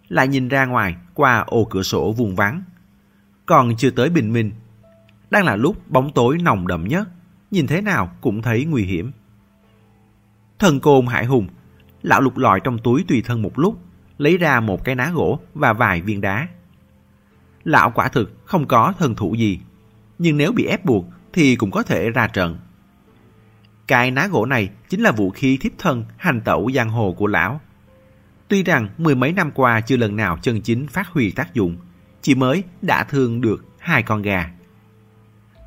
Lại 0.07 0.27
nhìn 0.27 0.47
ra 0.47 0.65
ngoài 0.65 0.95
qua 1.13 1.43
ô 1.47 1.67
cửa 1.69 1.83
sổ 1.83 2.11
vuông 2.11 2.35
vắng. 2.35 2.63
Còn 3.45 3.75
chưa 3.75 3.89
tới 3.89 4.09
bình 4.09 4.33
minh. 4.33 4.51
Đang 5.29 5.45
là 5.45 5.55
lúc 5.55 5.91
bóng 5.91 6.11
tối 6.13 6.37
nồng 6.41 6.67
đậm 6.67 6.87
nhất, 6.87 7.09
nhìn 7.51 7.67
thế 7.67 7.81
nào 7.81 8.11
cũng 8.21 8.41
thấy 8.41 8.65
nguy 8.65 8.83
hiểm. 8.83 9.11
Thần 10.59 10.79
côn 10.79 11.05
hải 11.05 11.25
hùng, 11.25 11.47
lão 12.01 12.21
lục 12.21 12.37
lọi 12.37 12.59
trong 12.59 12.77
túi 12.77 13.05
tùy 13.07 13.21
thân 13.25 13.41
một 13.41 13.59
lúc, 13.59 13.79
lấy 14.17 14.37
ra 14.37 14.59
một 14.59 14.83
cái 14.83 14.95
ná 14.95 15.11
gỗ 15.13 15.39
và 15.53 15.73
vài 15.73 16.01
viên 16.01 16.21
đá. 16.21 16.47
Lão 17.63 17.91
quả 17.95 18.07
thực 18.07 18.45
không 18.45 18.67
có 18.67 18.93
thần 18.99 19.15
thủ 19.15 19.33
gì, 19.35 19.59
nhưng 20.19 20.37
nếu 20.37 20.51
bị 20.51 20.65
ép 20.65 20.85
buộc 20.85 21.05
thì 21.33 21.55
cũng 21.55 21.71
có 21.71 21.83
thể 21.83 22.09
ra 22.09 22.27
trận. 22.27 22.57
Cái 23.87 24.11
ná 24.11 24.27
gỗ 24.27 24.45
này 24.45 24.69
chính 24.89 25.01
là 25.01 25.11
vũ 25.11 25.29
khí 25.29 25.57
thiếp 25.61 25.71
thân 25.77 26.05
hành 26.17 26.41
tẩu 26.41 26.71
giang 26.75 26.89
hồ 26.89 27.15
của 27.17 27.27
lão. 27.27 27.61
Tuy 28.47 28.63
rằng 28.63 28.89
mười 28.97 29.15
mấy 29.15 29.33
năm 29.33 29.51
qua 29.51 29.81
chưa 29.81 29.97
lần 29.97 30.15
nào 30.15 30.37
chân 30.41 30.61
chính 30.61 30.87
phát 30.87 31.07
huy 31.07 31.31
tác 31.31 31.53
dụng, 31.53 31.77
chỉ 32.21 32.35
mới 32.35 32.63
đã 32.81 33.03
thương 33.03 33.41
được 33.41 33.65
hai 33.79 34.03
con 34.03 34.21
gà. 34.21 34.51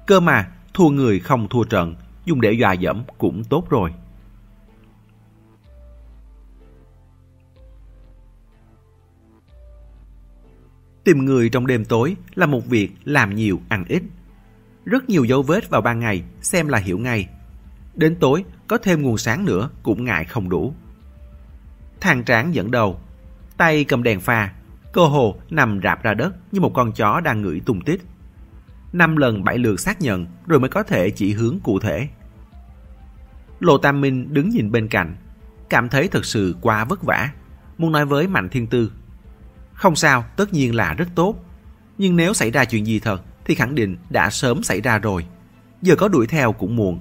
Cơ 0.07 0.21
mà, 0.21 0.51
thua 0.75 0.89
người 0.89 1.21
không 1.21 1.49
thua 1.49 1.65
trận, 1.65 1.95
dùng 2.25 2.41
để 2.41 2.53
dọa 2.53 2.73
dẫm 2.73 3.03
cũng 3.19 3.45
tốt 3.45 3.71
rồi. 3.71 3.93
Tìm 11.05 11.25
người 11.25 11.49
trong 11.49 11.67
đêm 11.67 11.85
tối 11.85 12.17
là 12.35 12.47
một 12.47 12.67
việc 12.67 12.91
làm 13.05 13.35
nhiều 13.35 13.61
ăn 13.69 13.85
ít. 13.89 14.03
Rất 14.85 15.09
nhiều 15.09 15.25
dấu 15.25 15.43
vết 15.43 15.71
vào 15.71 15.81
ban 15.81 16.01
ngày 16.01 16.23
xem 16.41 16.69
là 16.69 16.79
hiểu 16.79 16.99
ngay. 16.99 17.29
Đến 17.99 18.17
tối 18.21 18.45
có 18.69 18.79
thêm 18.79 19.03
nguồn 19.03 19.19
sáng 19.19 19.45
nữa 19.45 19.71
cũng 19.83 20.05
ngại 20.05 20.25
không 20.25 20.49
đủ. 20.49 20.75
Thằng 22.01 22.25
tráng 22.25 22.55
dẫn 22.55 22.71
đầu, 22.71 23.01
tay 23.57 23.85
cầm 23.85 24.03
đèn 24.03 24.21
pha, 24.21 24.53
cơ 24.93 25.03
hồ 25.03 25.37
nằm 25.51 25.81
rạp 25.83 26.03
ra 26.03 26.15
đất 26.15 26.35
như 26.53 26.61
một 26.61 26.75
con 26.75 26.93
chó 26.93 27.21
đang 27.21 27.43
ngửi 27.43 27.61
tung 27.61 27.81
tích. 27.81 28.03
Năm 28.93 29.17
lần 29.17 29.45
bảy 29.45 29.59
lượt 29.59 29.81
xác 29.81 30.01
nhận 30.01 30.27
rồi 30.47 30.61
mới 30.61 30.71
có 30.71 30.83
thể 30.83 31.11
chỉ 31.11 31.33
hướng 31.33 31.59
cụ 31.63 31.79
thể. 31.79 32.09
Lộ 33.61 33.79
Tam 33.79 34.01
Minh 34.01 34.35
đứng 34.35 34.49
nhìn 34.49 34.73
bên 34.73 34.89
cạnh, 34.89 35.17
cảm 35.71 35.89
thấy 35.89 36.09
thật 36.09 36.25
sự 36.25 36.57
quá 36.61 36.85
vất 36.85 37.03
vả, 37.03 37.31
muốn 37.79 37.93
nói 37.93 38.07
với 38.07 38.27
Mạnh 38.27 38.49
Thiên 38.49 38.67
Tư. 38.67 38.93
Không 39.73 39.97
sao, 39.97 40.25
tất 40.37 40.53
nhiên 40.53 40.75
là 40.75 40.95
rất 40.95 41.09
tốt. 41.15 41.45
Nhưng 41.99 42.17
nếu 42.17 42.35
xảy 42.35 42.51
ra 42.51 42.65
chuyện 42.65 42.87
gì 42.87 43.01
thật 43.01 43.23
thì 43.45 43.55
khẳng 43.55 43.75
định 43.75 43.97
đã 44.11 44.31
sớm 44.31 44.63
xảy 44.63 44.81
ra 44.81 44.99
rồi. 44.99 45.27
Giờ 45.83 45.97
có 45.97 46.09
đuổi 46.09 46.27
theo 46.27 46.53
cũng 46.53 46.77
muộn. 46.77 47.01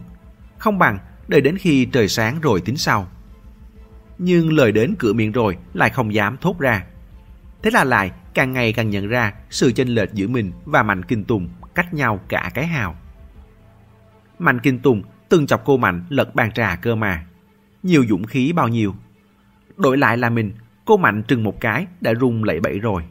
Không 0.57 0.79
bằng 0.79 0.99
đợi 1.27 1.41
đến 1.41 1.57
khi 1.57 1.85
trời 1.85 2.07
sáng 2.07 2.41
rồi 2.41 2.61
tính 2.61 2.77
sau. 2.77 3.07
Nhưng 4.17 4.53
lời 4.53 4.71
đến 4.71 4.95
cửa 4.99 5.13
miệng 5.13 5.31
rồi 5.31 5.57
lại 5.73 5.89
không 5.89 6.13
dám 6.13 6.37
thốt 6.41 6.59
ra. 6.59 6.85
Thế 7.63 7.71
là 7.71 7.83
lại 7.83 8.11
càng 8.33 8.53
ngày 8.53 8.73
càng 8.73 8.89
nhận 8.89 9.07
ra 9.07 9.33
sự 9.49 9.71
chênh 9.71 9.87
lệch 9.87 10.13
giữa 10.13 10.27
mình 10.27 10.51
và 10.65 10.83
Mạnh 10.83 11.05
Kinh 11.05 11.23
Tùng 11.23 11.49
cách 11.75 11.93
nhau 11.93 12.19
cả 12.27 12.51
cái 12.53 12.67
hào. 12.67 12.95
Mạnh 14.39 14.59
Kinh 14.59 14.79
Tùng 14.79 15.03
từng 15.29 15.47
chọc 15.47 15.65
cô 15.65 15.77
Mạnh 15.77 16.05
lật 16.09 16.35
bàn 16.35 16.51
trà 16.51 16.75
cơ 16.75 16.95
mà. 16.95 17.25
Nhiều 17.83 18.05
dũng 18.09 18.23
khí 18.23 18.53
bao 18.53 18.67
nhiêu. 18.67 18.95
Đổi 19.77 19.97
lại 19.97 20.17
là 20.17 20.29
mình, 20.29 20.53
cô 20.85 20.97
Mạnh 20.97 21.23
trừng 21.23 21.43
một 21.43 21.61
cái 21.61 21.87
đã 22.01 22.13
rung 22.19 22.43
lẩy 22.43 22.59
bẩy 22.59 22.79
rồi. 22.79 23.03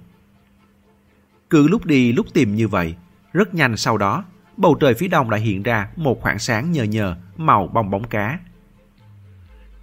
Cứ 1.50 1.68
lúc 1.68 1.86
đi 1.86 2.12
lúc 2.12 2.26
tìm 2.34 2.54
như 2.54 2.68
vậy, 2.68 2.96
rất 3.32 3.54
nhanh 3.54 3.76
sau 3.76 3.98
đó, 3.98 4.24
bầu 4.56 4.74
trời 4.80 4.94
phía 4.94 5.08
đông 5.08 5.30
lại 5.30 5.40
hiện 5.40 5.62
ra 5.62 5.88
một 5.96 6.20
khoảng 6.20 6.38
sáng 6.38 6.72
nhờ 6.72 6.84
nhờ 6.84 7.16
màu 7.36 7.66
bong 7.66 7.90
bóng 7.90 8.04
cá. 8.04 8.38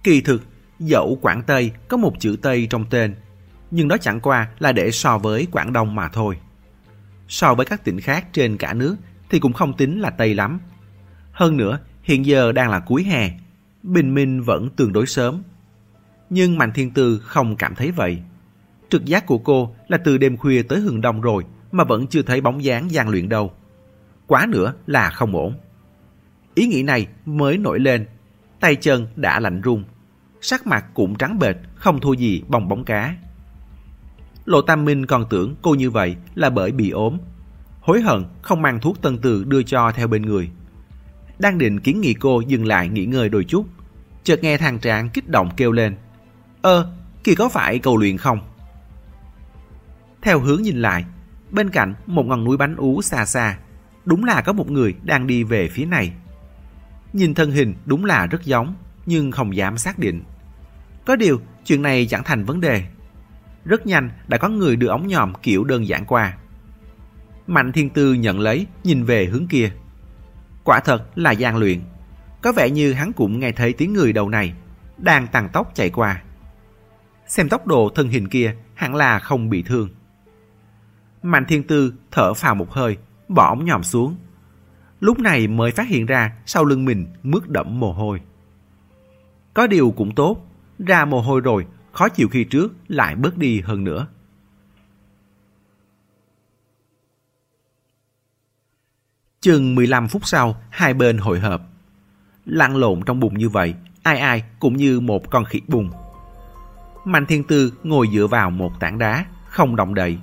Kỳ 0.02 0.20
thực, 0.20 0.42
dẫu 0.78 1.18
Quảng 1.22 1.42
Tây 1.42 1.72
có 1.88 1.96
một 1.96 2.12
chữ 2.18 2.36
Tây 2.42 2.66
trong 2.70 2.84
tên, 2.90 3.14
nhưng 3.70 3.88
đó 3.88 3.96
chẳng 4.00 4.20
qua 4.20 4.48
là 4.58 4.72
để 4.72 4.90
so 4.90 5.18
với 5.18 5.46
Quảng 5.52 5.72
Đông 5.72 5.94
mà 5.94 6.08
thôi. 6.08 6.38
So 7.28 7.54
với 7.54 7.66
các 7.66 7.84
tỉnh 7.84 8.00
khác 8.00 8.26
trên 8.32 8.56
cả 8.56 8.72
nước 8.72 8.96
thì 9.30 9.38
cũng 9.38 9.52
không 9.52 9.76
tính 9.76 10.00
là 10.00 10.10
Tây 10.10 10.34
lắm. 10.34 10.60
Hơn 11.32 11.56
nữa, 11.56 11.78
hiện 12.02 12.26
giờ 12.26 12.52
đang 12.52 12.70
là 12.70 12.80
cuối 12.80 13.04
hè, 13.04 13.30
bình 13.82 14.14
minh 14.14 14.42
vẫn 14.42 14.70
tương 14.70 14.92
đối 14.92 15.06
sớm. 15.06 15.42
Nhưng 16.30 16.58
Mạnh 16.58 16.72
Thiên 16.74 16.90
Tư 16.90 17.18
không 17.24 17.56
cảm 17.56 17.74
thấy 17.74 17.90
vậy. 17.90 18.22
Trực 18.88 19.04
giác 19.04 19.26
của 19.26 19.38
cô 19.38 19.74
là 19.88 19.98
từ 19.98 20.18
đêm 20.18 20.36
khuya 20.36 20.62
tới 20.62 20.80
hừng 20.80 21.00
đông 21.00 21.20
rồi 21.20 21.44
mà 21.72 21.84
vẫn 21.84 22.06
chưa 22.06 22.22
thấy 22.22 22.40
bóng 22.40 22.64
dáng 22.64 22.90
gian 22.90 23.08
luyện 23.08 23.28
đâu. 23.28 23.52
Quá 24.26 24.46
nữa 24.48 24.74
là 24.86 25.10
không 25.10 25.36
ổn. 25.36 25.54
Ý 26.54 26.66
nghĩ 26.66 26.82
này 26.82 27.06
mới 27.24 27.58
nổi 27.58 27.80
lên, 27.80 28.06
tay 28.60 28.76
chân 28.76 29.06
đã 29.16 29.40
lạnh 29.40 29.60
run, 29.60 29.84
sắc 30.40 30.66
mặt 30.66 30.84
cũng 30.94 31.14
trắng 31.14 31.38
bệch, 31.38 31.56
không 31.74 32.00
thua 32.00 32.12
gì 32.12 32.42
bong 32.48 32.68
bóng 32.68 32.84
cá. 32.84 33.16
Lộ 34.44 34.62
Tam 34.62 34.84
Minh 34.84 35.06
còn 35.06 35.24
tưởng 35.30 35.54
cô 35.62 35.74
như 35.74 35.90
vậy 35.90 36.16
là 36.34 36.50
bởi 36.50 36.72
bị 36.72 36.90
ốm. 36.90 37.18
Hối 37.80 38.00
hận 38.00 38.24
không 38.42 38.62
mang 38.62 38.80
thuốc 38.80 39.02
tân 39.02 39.18
từ 39.18 39.44
đưa 39.44 39.62
cho 39.62 39.92
theo 39.94 40.08
bên 40.08 40.22
người. 40.22 40.50
Đang 41.38 41.58
định 41.58 41.80
kiến 41.80 42.00
nghị 42.00 42.14
cô 42.14 42.40
dừng 42.40 42.66
lại 42.66 42.88
nghỉ 42.88 43.04
ngơi 43.06 43.28
đôi 43.28 43.44
chút. 43.44 43.66
Chợt 44.24 44.42
nghe 44.42 44.58
thằng 44.58 44.78
trạng 44.78 45.08
kích 45.08 45.28
động 45.28 45.50
kêu 45.56 45.72
lên. 45.72 45.96
Ơ, 46.62 46.92
kỳ 47.24 47.34
có 47.34 47.48
phải 47.48 47.78
cầu 47.78 47.96
luyện 47.96 48.16
không? 48.16 48.38
Theo 50.22 50.40
hướng 50.40 50.62
nhìn 50.62 50.82
lại, 50.82 51.04
bên 51.50 51.70
cạnh 51.70 51.94
một 52.06 52.26
ngọn 52.26 52.44
núi 52.44 52.56
bánh 52.56 52.76
ú 52.76 53.02
xa 53.02 53.24
xa, 53.24 53.58
đúng 54.04 54.24
là 54.24 54.42
có 54.42 54.52
một 54.52 54.70
người 54.70 54.94
đang 55.02 55.26
đi 55.26 55.44
về 55.44 55.68
phía 55.68 55.86
này. 55.86 56.12
Nhìn 57.12 57.34
thân 57.34 57.50
hình 57.50 57.74
đúng 57.86 58.04
là 58.04 58.26
rất 58.26 58.44
giống, 58.44 58.74
nhưng 59.06 59.30
không 59.30 59.56
dám 59.56 59.78
xác 59.78 59.98
định. 59.98 60.22
Có 61.06 61.16
điều, 61.16 61.40
chuyện 61.64 61.82
này 61.82 62.06
chẳng 62.06 62.24
thành 62.24 62.44
vấn 62.44 62.60
đề. 62.60 62.84
Rất 63.64 63.86
nhanh 63.86 64.10
đã 64.28 64.38
có 64.38 64.48
người 64.48 64.76
đưa 64.76 64.86
ống 64.86 65.06
nhòm 65.06 65.32
kiểu 65.42 65.64
đơn 65.64 65.88
giản 65.88 66.04
qua. 66.04 66.36
Mạnh 67.46 67.72
Thiên 67.72 67.90
Tư 67.90 68.14
nhận 68.14 68.40
lấy, 68.40 68.66
nhìn 68.84 69.04
về 69.04 69.26
hướng 69.26 69.46
kia. 69.46 69.72
Quả 70.64 70.80
thật 70.80 71.18
là 71.18 71.30
gian 71.30 71.56
luyện. 71.56 71.80
Có 72.42 72.52
vẻ 72.52 72.70
như 72.70 72.92
hắn 72.92 73.12
cũng 73.12 73.38
nghe 73.38 73.52
thấy 73.52 73.72
tiếng 73.72 73.92
người 73.92 74.12
đầu 74.12 74.28
này, 74.28 74.54
đang 74.98 75.26
tăng 75.26 75.48
tốc 75.48 75.72
chạy 75.74 75.90
qua. 75.90 76.22
Xem 77.26 77.48
tốc 77.48 77.66
độ 77.66 77.92
thân 77.94 78.08
hình 78.08 78.28
kia 78.28 78.54
hẳn 78.74 78.94
là 78.94 79.18
không 79.18 79.50
bị 79.50 79.62
thương. 79.62 79.88
Mạnh 81.22 81.44
Thiên 81.48 81.62
Tư 81.62 81.94
thở 82.10 82.34
phào 82.34 82.54
một 82.54 82.72
hơi, 82.72 82.96
bỏ 83.34 83.48
ống 83.48 83.64
nhòm 83.64 83.82
xuống. 83.82 84.16
Lúc 85.00 85.18
này 85.18 85.46
mới 85.46 85.70
phát 85.70 85.88
hiện 85.88 86.06
ra 86.06 86.32
sau 86.46 86.64
lưng 86.64 86.84
mình 86.84 87.06
mướt 87.22 87.48
đẫm 87.48 87.80
mồ 87.80 87.92
hôi. 87.92 88.20
Có 89.54 89.66
điều 89.66 89.90
cũng 89.90 90.14
tốt, 90.14 90.46
ra 90.78 91.04
mồ 91.04 91.20
hôi 91.20 91.40
rồi, 91.40 91.66
khó 91.92 92.08
chịu 92.08 92.28
khi 92.28 92.44
trước 92.44 92.72
lại 92.88 93.16
bớt 93.16 93.38
đi 93.38 93.60
hơn 93.60 93.84
nữa. 93.84 94.06
Chừng 99.40 99.74
15 99.74 100.08
phút 100.08 100.26
sau, 100.26 100.56
hai 100.70 100.94
bên 100.94 101.18
hội 101.18 101.40
hợp. 101.40 101.62
Lăn 102.44 102.76
lộn 102.76 103.02
trong 103.02 103.20
bùn 103.20 103.38
như 103.38 103.48
vậy, 103.48 103.74
ai 104.02 104.18
ai 104.18 104.44
cũng 104.60 104.76
như 104.76 105.00
một 105.00 105.30
con 105.30 105.44
khỉ 105.44 105.60
bùn. 105.68 105.90
Mạnh 107.04 107.26
Thiên 107.26 107.44
Tư 107.44 107.72
ngồi 107.82 108.08
dựa 108.12 108.26
vào 108.26 108.50
một 108.50 108.80
tảng 108.80 108.98
đá, 108.98 109.26
không 109.48 109.76
động 109.76 109.94
đậy. 109.94 110.18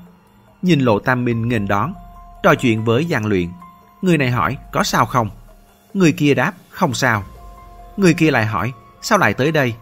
Nhìn 0.61 0.79
Lộ 0.79 0.99
Tam 0.99 1.25
Minh 1.25 1.47
nghênh 1.47 1.67
đón, 1.67 1.93
trò 2.43 2.55
chuyện 2.55 2.83
với 2.83 3.07
Giang 3.09 3.25
Luyện. 3.25 3.49
Người 4.01 4.17
này 4.17 4.31
hỏi 4.31 4.57
có 4.71 4.83
sao 4.83 5.05
không? 5.05 5.29
Người 5.93 6.11
kia 6.11 6.33
đáp 6.33 6.53
không 6.69 6.93
sao. 6.93 7.23
Người 7.97 8.13
kia 8.13 8.31
lại 8.31 8.45
hỏi 8.45 8.71
sao 9.01 9.17
lại 9.17 9.33
tới 9.33 9.51
đây? 9.51 9.73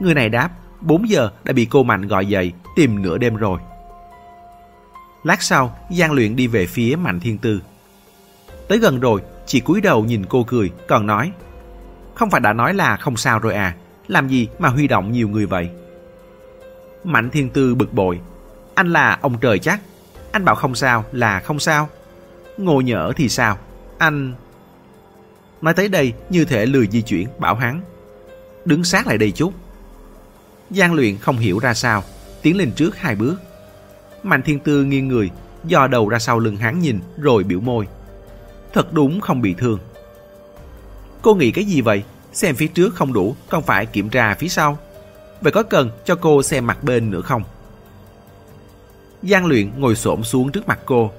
Người 0.00 0.14
này 0.14 0.28
đáp 0.28 0.50
4 0.80 1.08
giờ 1.08 1.30
đã 1.44 1.52
bị 1.52 1.64
cô 1.64 1.82
Mạnh 1.82 2.08
gọi 2.08 2.26
dậy 2.26 2.52
tìm 2.76 3.02
nửa 3.02 3.18
đêm 3.18 3.36
rồi. 3.36 3.60
Lát 5.24 5.42
sau, 5.42 5.78
Giang 5.90 6.12
Luyện 6.12 6.36
đi 6.36 6.46
về 6.46 6.66
phía 6.66 6.96
Mạnh 6.96 7.20
Thiên 7.20 7.38
Tư. 7.38 7.62
Tới 8.68 8.78
gần 8.78 9.00
rồi, 9.00 9.22
chỉ 9.46 9.60
cúi 9.60 9.80
đầu 9.80 10.04
nhìn 10.04 10.24
cô 10.28 10.44
cười, 10.44 10.70
còn 10.88 11.06
nói 11.06 11.32
Không 12.14 12.30
phải 12.30 12.40
đã 12.40 12.52
nói 12.52 12.74
là 12.74 12.96
không 12.96 13.16
sao 13.16 13.38
rồi 13.38 13.54
à, 13.54 13.74
làm 14.08 14.28
gì 14.28 14.48
mà 14.58 14.68
huy 14.68 14.88
động 14.88 15.12
nhiều 15.12 15.28
người 15.28 15.46
vậy? 15.46 15.70
Mạnh 17.04 17.30
Thiên 17.30 17.50
Tư 17.50 17.74
bực 17.74 17.92
bội. 17.92 18.20
Anh 18.74 18.92
là 18.92 19.18
ông 19.22 19.38
trời 19.40 19.58
chắc. 19.58 19.80
Anh 20.32 20.44
bảo 20.44 20.54
không 20.54 20.74
sao 20.74 21.04
là 21.12 21.40
không 21.40 21.58
sao. 21.58 21.88
Ngô 22.58 22.80
nhỡ 22.80 23.12
thì 23.16 23.28
sao? 23.28 23.58
Anh... 23.98 24.34
Nói 25.62 25.74
tới 25.74 25.88
đây 25.88 26.12
như 26.30 26.44
thể 26.44 26.66
lười 26.66 26.86
di 26.86 27.02
chuyển, 27.02 27.28
bảo 27.38 27.54
hắn. 27.54 27.80
Đứng 28.64 28.84
sát 28.84 29.06
lại 29.06 29.18
đây 29.18 29.30
chút. 29.30 29.52
Giang 30.70 30.94
luyện 30.94 31.18
không 31.18 31.38
hiểu 31.38 31.58
ra 31.58 31.74
sao, 31.74 32.04
tiến 32.42 32.56
lên 32.56 32.72
trước 32.72 32.96
hai 32.96 33.14
bước. 33.14 33.36
Mạnh 34.22 34.42
Thiên 34.42 34.58
Tư 34.58 34.84
nghiêng 34.84 35.08
người, 35.08 35.30
Do 35.64 35.86
đầu 35.86 36.08
ra 36.08 36.18
sau 36.18 36.38
lưng 36.38 36.56
hắn 36.56 36.80
nhìn 36.80 37.00
rồi 37.16 37.44
biểu 37.44 37.60
môi. 37.60 37.86
Thật 38.72 38.92
đúng 38.92 39.20
không 39.20 39.42
bị 39.42 39.54
thương. 39.58 39.78
Cô 41.22 41.34
nghĩ 41.34 41.50
cái 41.50 41.64
gì 41.64 41.80
vậy? 41.80 42.02
xem 42.32 42.54
phía 42.54 42.66
trước 42.66 42.94
không 42.94 43.12
đủ 43.12 43.36
còn 43.48 43.62
phải 43.62 43.86
kiểm 43.86 44.08
tra 44.08 44.34
phía 44.34 44.48
sau. 44.48 44.78
Vậy 45.40 45.52
có 45.52 45.62
cần 45.62 45.90
cho 46.04 46.14
cô 46.14 46.42
xem 46.42 46.66
mặt 46.66 46.84
bên 46.84 47.10
nữa 47.10 47.20
không? 47.20 47.42
Giang 49.22 49.46
luyện 49.46 49.70
ngồi 49.80 49.96
xổm 49.96 50.24
xuống 50.24 50.52
trước 50.52 50.68
mặt 50.68 50.78
cô. 50.84 51.12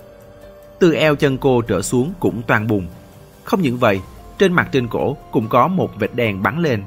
Từ 0.79 0.93
eo 0.93 1.15
chân 1.15 1.37
cô 1.37 1.61
trở 1.61 1.81
xuống 1.81 2.13
cũng 2.19 2.41
toàn 2.47 2.67
bùn. 2.67 2.87
Không 3.43 3.61
những 3.61 3.77
vậy, 3.77 4.01
trên 4.37 4.53
mặt 4.53 4.69
trên 4.71 4.87
cổ 4.87 5.17
cũng 5.31 5.47
có 5.49 5.67
một 5.67 5.99
vệt 5.99 6.09
đèn 6.15 6.43
bắn 6.43 6.59
lên. 6.59 6.83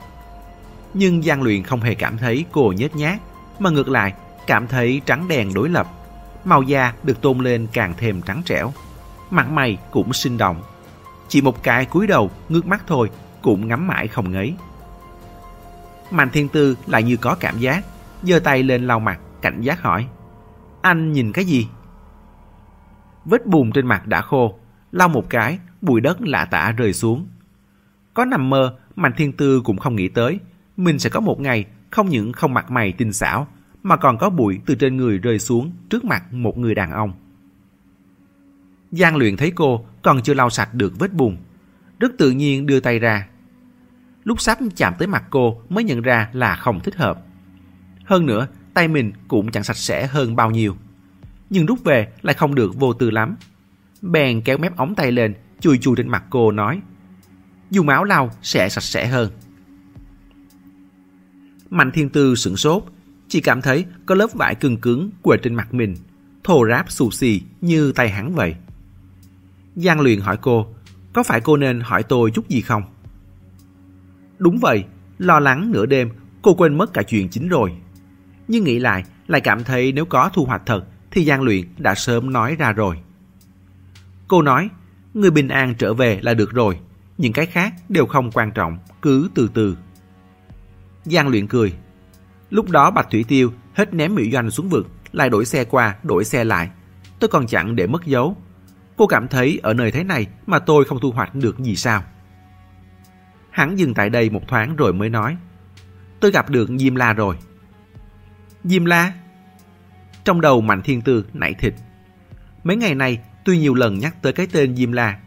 Nhưng 0.94 1.22
Giang 1.22 1.42
luyện 1.42 1.62
không 1.62 1.80
hề 1.80 1.94
cảm 1.94 2.18
thấy 2.18 2.44
cô 2.52 2.72
nhếch 2.76 2.96
nhác, 2.96 3.20
mà 3.58 3.70
ngược 3.70 3.88
lại 3.88 4.14
cảm 4.46 4.68
thấy 4.68 5.00
trắng 5.06 5.28
đèn 5.28 5.54
đối 5.54 5.68
lập. 5.68 5.86
Màu 6.44 6.62
da 6.62 6.92
được 7.02 7.20
tôn 7.20 7.38
lên 7.38 7.66
càng 7.72 7.94
thêm 7.96 8.22
trắng 8.22 8.42
trẻo. 8.44 8.72
Mặt 9.30 9.50
mày 9.50 9.78
cũng 9.90 10.12
sinh 10.12 10.38
động. 10.38 10.62
Chỉ 11.28 11.40
một 11.40 11.62
cái 11.62 11.84
cúi 11.84 12.06
đầu 12.06 12.30
ngước 12.48 12.66
mắt 12.66 12.82
thôi 12.86 13.10
cũng 13.42 13.68
ngắm 13.68 13.86
mãi 13.86 14.08
không 14.08 14.32
ngấy. 14.32 14.54
Mạnh 16.10 16.30
Thiên 16.32 16.48
Tư 16.48 16.76
lại 16.86 17.02
như 17.02 17.16
có 17.16 17.34
cảm 17.40 17.58
giác, 17.58 17.84
giơ 18.22 18.38
tay 18.38 18.62
lên 18.62 18.86
lau 18.86 19.00
mặt, 19.00 19.18
cảnh 19.42 19.60
giác 19.60 19.82
hỏi. 19.82 20.06
Anh 20.82 21.12
nhìn 21.12 21.32
cái 21.32 21.44
gì? 21.44 21.66
Vết 23.24 23.46
bùn 23.46 23.72
trên 23.72 23.86
mặt 23.86 24.06
đã 24.06 24.20
khô, 24.20 24.58
lau 24.92 25.08
một 25.08 25.30
cái, 25.30 25.58
bụi 25.80 26.00
đất 26.00 26.20
lạ 26.20 26.44
tả 26.44 26.72
rơi 26.72 26.92
xuống. 26.92 27.26
Có 28.14 28.24
nằm 28.24 28.50
mơ, 28.50 28.76
Mạnh 28.96 29.12
Thiên 29.16 29.32
Tư 29.32 29.62
cũng 29.64 29.78
không 29.78 29.96
nghĩ 29.96 30.08
tới, 30.08 30.38
mình 30.76 30.98
sẽ 30.98 31.10
có 31.10 31.20
một 31.20 31.40
ngày 31.40 31.64
không 31.90 32.08
những 32.08 32.32
không 32.32 32.54
mặt 32.54 32.70
mày 32.70 32.92
tinh 32.92 33.12
xảo, 33.12 33.48
mà 33.82 33.96
còn 33.96 34.18
có 34.18 34.30
bụi 34.30 34.60
từ 34.66 34.74
trên 34.74 34.96
người 34.96 35.18
rơi 35.18 35.38
xuống 35.38 35.72
trước 35.90 36.04
mặt 36.04 36.32
một 36.32 36.58
người 36.58 36.74
đàn 36.74 36.90
ông. 36.90 37.12
Giang 38.90 39.16
luyện 39.16 39.36
thấy 39.36 39.50
cô 39.50 39.84
còn 40.02 40.22
chưa 40.22 40.34
lau 40.34 40.50
sạch 40.50 40.74
được 40.74 40.98
vết 40.98 41.12
bùn, 41.12 41.36
rất 42.00 42.12
tự 42.18 42.30
nhiên 42.30 42.66
đưa 42.66 42.80
tay 42.80 42.98
ra. 42.98 43.28
Lúc 44.24 44.40
sắp 44.40 44.58
chạm 44.76 44.94
tới 44.98 45.08
mặt 45.08 45.24
cô 45.30 45.62
mới 45.68 45.84
nhận 45.84 46.02
ra 46.02 46.28
là 46.32 46.56
không 46.56 46.80
thích 46.80 46.96
hợp. 46.96 47.22
Hơn 48.04 48.26
nữa, 48.26 48.46
tay 48.74 48.88
mình 48.88 49.12
cũng 49.28 49.50
chẳng 49.50 49.64
sạch 49.64 49.76
sẽ 49.76 50.06
hơn 50.06 50.36
bao 50.36 50.50
nhiêu. 50.50 50.76
Nhưng 51.52 51.66
rút 51.66 51.84
về 51.84 52.08
lại 52.22 52.34
không 52.34 52.54
được 52.54 52.76
vô 52.76 52.92
tư 52.92 53.10
lắm. 53.10 53.36
Bèn 54.02 54.40
kéo 54.40 54.58
mép 54.58 54.76
ống 54.76 54.94
tay 54.94 55.12
lên, 55.12 55.34
chùi 55.60 55.78
chùi 55.78 55.96
trên 55.96 56.08
mặt 56.08 56.24
cô 56.30 56.52
nói 56.52 56.80
Dùng 57.70 57.88
áo 57.88 58.04
lau 58.04 58.30
sẽ 58.42 58.68
sạch 58.68 58.82
sẽ 58.82 59.06
hơn. 59.06 59.30
Mạnh 61.70 61.90
thiên 61.90 62.08
tư 62.08 62.34
sửng 62.34 62.56
sốt, 62.56 62.84
chỉ 63.28 63.40
cảm 63.40 63.62
thấy 63.62 63.84
có 64.06 64.14
lớp 64.14 64.32
vải 64.34 64.54
cứng 64.54 64.76
cứng 64.76 65.10
quệt 65.22 65.40
trên 65.42 65.54
mặt 65.54 65.74
mình, 65.74 65.96
thô 66.44 66.66
ráp 66.68 66.90
xù 66.90 67.10
xì 67.10 67.42
như 67.60 67.92
tay 67.92 68.10
hắn 68.10 68.34
vậy. 68.34 68.54
Giang 69.76 70.00
luyện 70.00 70.20
hỏi 70.20 70.38
cô, 70.42 70.66
có 71.12 71.22
phải 71.22 71.40
cô 71.40 71.56
nên 71.56 71.80
hỏi 71.80 72.02
tôi 72.02 72.30
chút 72.30 72.48
gì 72.48 72.60
không? 72.60 72.82
Đúng 74.38 74.58
vậy, 74.58 74.84
lo 75.18 75.40
lắng 75.40 75.72
nửa 75.72 75.86
đêm, 75.86 76.10
cô 76.42 76.54
quên 76.54 76.78
mất 76.78 76.92
cả 76.92 77.02
chuyện 77.02 77.28
chính 77.28 77.48
rồi. 77.48 77.72
Nhưng 78.48 78.64
nghĩ 78.64 78.78
lại, 78.78 79.04
lại 79.26 79.40
cảm 79.40 79.64
thấy 79.64 79.92
nếu 79.92 80.04
có 80.04 80.30
thu 80.34 80.44
hoạch 80.44 80.62
thật, 80.66 80.84
thì 81.12 81.24
Giang 81.24 81.42
Luyện 81.42 81.64
đã 81.78 81.94
sớm 81.94 82.32
nói 82.32 82.56
ra 82.58 82.72
rồi. 82.72 82.98
Cô 84.28 84.42
nói, 84.42 84.68
người 85.14 85.30
bình 85.30 85.48
an 85.48 85.74
trở 85.78 85.94
về 85.94 86.20
là 86.22 86.34
được 86.34 86.52
rồi, 86.52 86.78
những 87.18 87.32
cái 87.32 87.46
khác 87.46 87.74
đều 87.88 88.06
không 88.06 88.30
quan 88.30 88.50
trọng, 88.50 88.78
cứ 89.02 89.30
từ 89.34 89.50
từ. 89.54 89.76
Giang 91.04 91.28
Luyện 91.28 91.46
cười. 91.46 91.72
Lúc 92.50 92.70
đó 92.70 92.90
Bạch 92.90 93.10
Thủy 93.10 93.24
Tiêu 93.28 93.52
hết 93.74 93.94
ném 93.94 94.14
Mỹ 94.14 94.30
Doanh 94.32 94.50
xuống 94.50 94.68
vực, 94.68 94.88
lại 95.12 95.30
đổi 95.30 95.44
xe 95.44 95.64
qua, 95.64 95.96
đổi 96.02 96.24
xe 96.24 96.44
lại. 96.44 96.70
Tôi 97.18 97.28
còn 97.28 97.46
chẳng 97.46 97.76
để 97.76 97.86
mất 97.86 98.04
dấu. 98.04 98.36
Cô 98.96 99.06
cảm 99.06 99.28
thấy 99.28 99.60
ở 99.62 99.74
nơi 99.74 99.90
thế 99.90 100.04
này 100.04 100.26
mà 100.46 100.58
tôi 100.58 100.84
không 100.84 101.00
thu 101.00 101.10
hoạch 101.10 101.34
được 101.34 101.58
gì 101.58 101.76
sao? 101.76 102.02
Hắn 103.50 103.76
dừng 103.78 103.94
tại 103.94 104.10
đây 104.10 104.30
một 104.30 104.48
thoáng 104.48 104.76
rồi 104.76 104.92
mới 104.92 105.08
nói. 105.08 105.36
Tôi 106.20 106.30
gặp 106.30 106.50
được 106.50 106.70
Diêm 106.78 106.94
La 106.94 107.12
rồi. 107.12 107.36
Diêm 108.64 108.84
La? 108.84 109.12
Trong 110.24 110.40
đầu 110.40 110.60
Mạnh 110.60 110.82
Thiên 110.82 111.02
Tư 111.02 111.26
nảy 111.32 111.54
thịt. 111.54 111.74
Mấy 112.64 112.76
ngày 112.76 112.94
này 112.94 113.18
tuy 113.44 113.58
nhiều 113.58 113.74
lần 113.74 113.98
nhắc 113.98 114.22
tới 114.22 114.32
cái 114.32 114.46
tên 114.52 114.76
Diêm 114.76 114.92
La, 114.92 115.18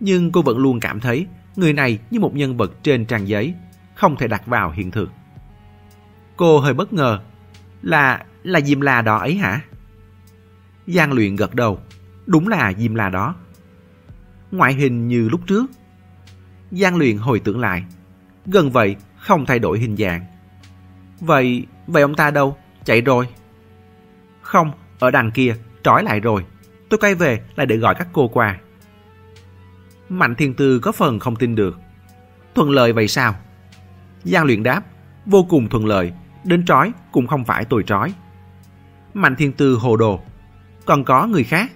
nhưng 0.00 0.32
cô 0.32 0.42
vẫn 0.42 0.58
luôn 0.58 0.80
cảm 0.80 1.00
thấy 1.00 1.26
người 1.56 1.72
này 1.72 1.98
như 2.10 2.20
một 2.20 2.34
nhân 2.34 2.56
vật 2.56 2.72
trên 2.82 3.04
trang 3.06 3.28
giấy, 3.28 3.54
không 3.94 4.16
thể 4.16 4.28
đặt 4.28 4.46
vào 4.46 4.70
hiện 4.70 4.90
thực. 4.90 5.10
Cô 6.36 6.60
hơi 6.60 6.74
bất 6.74 6.92
ngờ. 6.92 7.20
Là, 7.82 8.24
là 8.42 8.60
Diêm 8.60 8.80
La 8.80 9.02
đó 9.02 9.18
ấy 9.18 9.34
hả? 9.34 9.60
Giang 10.86 11.12
luyện 11.12 11.36
gật 11.36 11.54
đầu. 11.54 11.80
Đúng 12.26 12.48
là 12.48 12.72
Diêm 12.78 12.94
La 12.94 13.08
đó. 13.08 13.34
Ngoại 14.50 14.74
hình 14.74 15.08
như 15.08 15.28
lúc 15.28 15.40
trước. 15.46 15.66
Giang 16.70 16.96
luyện 16.96 17.16
hồi 17.16 17.40
tưởng 17.40 17.60
lại. 17.60 17.84
Gần 18.46 18.70
vậy, 18.70 18.96
không 19.16 19.46
thay 19.46 19.58
đổi 19.58 19.78
hình 19.78 19.96
dạng. 19.96 20.24
Vậy, 21.20 21.66
vậy 21.86 22.02
ông 22.02 22.14
ta 22.14 22.30
đâu? 22.30 22.56
Chạy 22.84 23.00
rồi. 23.00 23.28
Không, 24.54 24.72
ở 24.98 25.10
đằng 25.10 25.30
kia, 25.30 25.56
trói 25.82 26.02
lại 26.02 26.20
rồi. 26.20 26.44
Tôi 26.88 26.98
quay 26.98 27.14
về 27.14 27.42
là 27.56 27.64
để 27.64 27.76
gọi 27.76 27.94
các 27.94 28.08
cô 28.12 28.28
qua. 28.28 28.58
Mạnh 30.08 30.34
thiên 30.34 30.54
tư 30.54 30.78
có 30.78 30.92
phần 30.92 31.18
không 31.18 31.36
tin 31.36 31.54
được. 31.54 31.78
Thuận 32.54 32.70
lợi 32.70 32.92
vậy 32.92 33.08
sao? 33.08 33.34
Giang 34.24 34.44
luyện 34.44 34.62
đáp, 34.62 34.82
vô 35.26 35.46
cùng 35.50 35.68
thuận 35.68 35.86
lợi, 35.86 36.12
đến 36.44 36.64
trói 36.66 36.92
cũng 37.12 37.26
không 37.26 37.44
phải 37.44 37.64
tôi 37.64 37.82
trói. 37.86 38.14
Mạnh 39.14 39.36
thiên 39.36 39.52
tư 39.52 39.74
hồ 39.74 39.96
đồ, 39.96 40.20
còn 40.86 41.04
có 41.04 41.26
người 41.26 41.44
khác. 41.44 41.72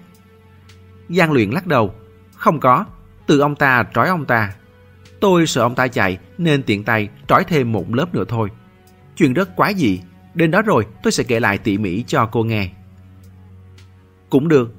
Giang 1.08 1.32
luyện 1.32 1.50
lắc 1.50 1.66
đầu, 1.66 1.94
không 2.34 2.60
có, 2.60 2.84
từ 3.26 3.40
ông 3.40 3.56
ta 3.56 3.84
trói 3.94 4.08
ông 4.08 4.24
ta. 4.24 4.54
Tôi 5.20 5.46
sợ 5.46 5.62
ông 5.62 5.74
ta 5.74 5.88
chạy 5.88 6.18
nên 6.38 6.62
tiện 6.62 6.84
tay 6.84 7.08
trói 7.28 7.44
thêm 7.44 7.72
một 7.72 7.94
lớp 7.94 8.14
nữa 8.14 8.24
thôi. 8.28 8.48
Chuyện 9.16 9.32
rất 9.32 9.56
quá 9.56 9.72
dị, 9.72 10.00
đến 10.38 10.50
đó 10.50 10.62
rồi 10.62 10.86
tôi 11.02 11.12
sẽ 11.12 11.24
kể 11.24 11.40
lại 11.40 11.58
tỉ 11.58 11.78
mỉ 11.78 12.04
cho 12.06 12.26
cô 12.26 12.44
nghe. 12.44 12.70
Cũng 14.30 14.48
được. 14.48 14.74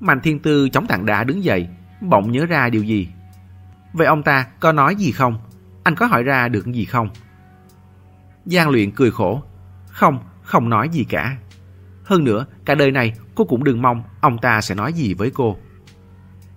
Mạnh 0.00 0.20
Thiên 0.20 0.38
Tư 0.38 0.68
chống 0.68 0.86
tảng 0.86 1.06
đá 1.06 1.24
đứng 1.24 1.44
dậy, 1.44 1.68
bỗng 2.00 2.32
nhớ 2.32 2.46
ra 2.46 2.68
điều 2.68 2.82
gì. 2.82 3.08
Vậy 3.92 4.06
ông 4.06 4.22
ta 4.22 4.46
có 4.60 4.72
nói 4.72 4.96
gì 4.96 5.12
không? 5.12 5.38
Anh 5.84 5.94
có 5.94 6.06
hỏi 6.06 6.22
ra 6.22 6.48
được 6.48 6.66
gì 6.66 6.84
không? 6.84 7.08
Giang 8.44 8.68
luyện 8.68 8.90
cười 8.90 9.10
khổ. 9.10 9.42
Không, 9.88 10.18
không 10.42 10.68
nói 10.68 10.88
gì 10.88 11.04
cả. 11.04 11.36
Hơn 12.04 12.24
nữa, 12.24 12.46
cả 12.64 12.74
đời 12.74 12.90
này 12.90 13.12
cô 13.34 13.44
cũng 13.44 13.64
đừng 13.64 13.82
mong 13.82 14.02
ông 14.20 14.38
ta 14.38 14.60
sẽ 14.60 14.74
nói 14.74 14.92
gì 14.92 15.14
với 15.14 15.30
cô. 15.30 15.56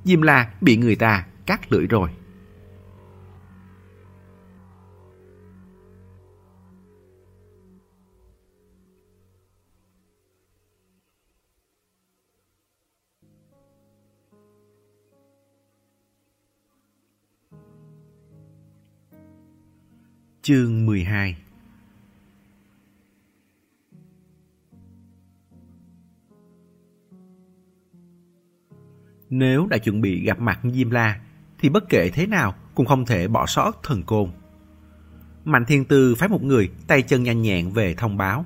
Diêm 0.04 0.22
La 0.22 0.50
bị 0.62 0.78
người 0.78 0.96
ta 0.96 1.26
cắt 1.46 1.72
lưỡi 1.72 1.88
rồi. 1.88 2.10
Chương 20.48 20.86
12 20.86 21.36
Nếu 29.30 29.68
đã 29.68 29.78
chuẩn 29.78 30.02
bị 30.02 30.26
gặp 30.26 30.40
mặt 30.40 30.60
Diêm 30.64 30.90
La, 30.90 31.20
thì 31.60 31.70
bất 31.70 31.84
kể 31.90 32.10
thế 32.10 32.28
nào 32.28 32.56
cũng 32.76 32.86
không 32.86 33.06
thể 33.06 33.28
bỏ 33.28 33.46
sót 33.46 33.84
thần 33.84 34.04
côn. 34.04 34.30
Mạnh 35.46 35.66
Thiên 35.66 35.86
Tư 35.86 36.16
phái 36.16 36.30
một 36.30 36.44
người 36.44 36.70
tay 36.88 37.02
chân 37.02 37.24
nhanh 37.24 37.42
nhẹn 37.42 37.72
về 37.72 37.94
thông 37.94 38.18
báo. 38.18 38.46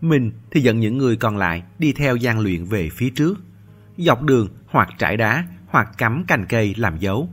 Mình 0.00 0.32
thì 0.50 0.60
dẫn 0.60 0.80
những 0.80 0.98
người 0.98 1.16
còn 1.16 1.36
lại 1.36 1.62
đi 1.78 1.92
theo 1.92 2.16
gian 2.16 2.40
luyện 2.40 2.64
về 2.64 2.88
phía 2.92 3.10
trước, 3.10 3.40
dọc 3.96 4.22
đường 4.22 4.48
hoặc 4.66 4.88
trải 4.98 5.16
đá 5.16 5.44
hoặc 5.66 5.88
cắm 5.98 6.24
cành 6.28 6.46
cây 6.48 6.74
làm 6.76 6.98
dấu. 6.98 7.28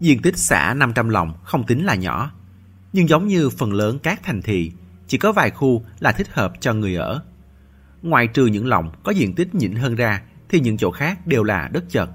Diện 0.00 0.22
tích 0.22 0.36
xã 0.36 0.74
500 0.74 1.08
lòng 1.08 1.32
không 1.44 1.66
tính 1.66 1.84
là 1.84 1.94
nhỏ, 1.94 2.32
nhưng 2.92 3.08
giống 3.08 3.28
như 3.28 3.50
phần 3.50 3.72
lớn 3.72 3.98
các 4.02 4.22
thành 4.22 4.42
thị, 4.42 4.72
chỉ 5.06 5.18
có 5.18 5.32
vài 5.32 5.50
khu 5.50 5.84
là 6.00 6.12
thích 6.12 6.28
hợp 6.32 6.52
cho 6.60 6.72
người 6.72 6.94
ở. 6.94 7.22
Ngoài 8.02 8.26
trừ 8.26 8.46
những 8.46 8.66
lòng 8.66 8.90
có 9.02 9.12
diện 9.12 9.34
tích 9.34 9.54
nhỉnh 9.54 9.74
hơn 9.74 9.94
ra 9.94 10.22
thì 10.48 10.60
những 10.60 10.76
chỗ 10.76 10.90
khác 10.90 11.26
đều 11.26 11.44
là 11.44 11.68
đất 11.72 11.84
chật. 11.90 12.10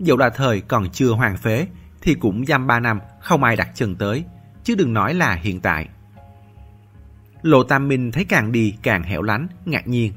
Dẫu 0.00 0.16
là 0.16 0.30
thời 0.30 0.60
còn 0.60 0.90
chưa 0.90 1.10
hoàn 1.10 1.36
phế 1.36 1.66
thì 2.02 2.14
cũng 2.14 2.46
giam 2.46 2.66
3 2.66 2.80
năm 2.80 3.00
không 3.20 3.44
ai 3.44 3.56
đặt 3.56 3.68
chân 3.74 3.96
tới, 3.96 4.24
chứ 4.64 4.74
đừng 4.74 4.94
nói 4.94 5.14
là 5.14 5.34
hiện 5.34 5.60
tại. 5.60 5.88
Lộ 7.42 7.62
Tam 7.62 7.88
Minh 7.88 8.12
thấy 8.12 8.24
càng 8.24 8.52
đi 8.52 8.74
càng 8.82 9.02
hẻo 9.02 9.22
lánh, 9.22 9.48
ngạc 9.64 9.88
nhiên. 9.88 10.12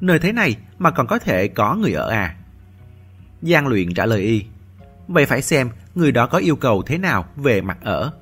Nơi 0.00 0.18
thế 0.18 0.32
này 0.32 0.56
mà 0.78 0.90
còn 0.90 1.06
có 1.06 1.18
thể 1.18 1.48
có 1.48 1.74
người 1.74 1.92
ở 1.92 2.10
à? 2.10 2.36
Giang 3.42 3.66
luyện 3.66 3.94
trả 3.94 4.06
lời 4.06 4.20
y. 4.20 4.44
Vậy 5.08 5.26
phải 5.26 5.42
xem 5.42 5.70
người 5.94 6.12
đó 6.12 6.26
có 6.26 6.38
yêu 6.38 6.56
cầu 6.56 6.82
thế 6.86 6.98
nào 6.98 7.24
về 7.36 7.60
mặt 7.60 7.78
ở. 7.82 8.12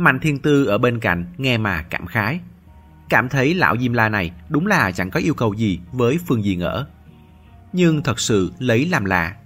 Mạnh 0.00 0.20
Thiên 0.20 0.38
Tư 0.38 0.64
ở 0.64 0.78
bên 0.78 1.00
cạnh 1.00 1.24
nghe 1.38 1.58
mà 1.58 1.82
cảm 1.82 2.06
khái. 2.06 2.40
Cảm 3.08 3.28
thấy 3.28 3.54
lão 3.54 3.76
Diêm 3.78 3.92
La 3.92 4.08
này 4.08 4.32
đúng 4.48 4.66
là 4.66 4.90
chẳng 4.90 5.10
có 5.10 5.20
yêu 5.20 5.34
cầu 5.34 5.54
gì 5.54 5.80
với 5.92 6.18
Phương 6.26 6.42
Diên 6.42 6.60
ở. 6.60 6.86
Nhưng 7.72 8.02
thật 8.02 8.20
sự 8.20 8.52
lấy 8.58 8.86
làm 8.86 9.04
lạ. 9.04 9.36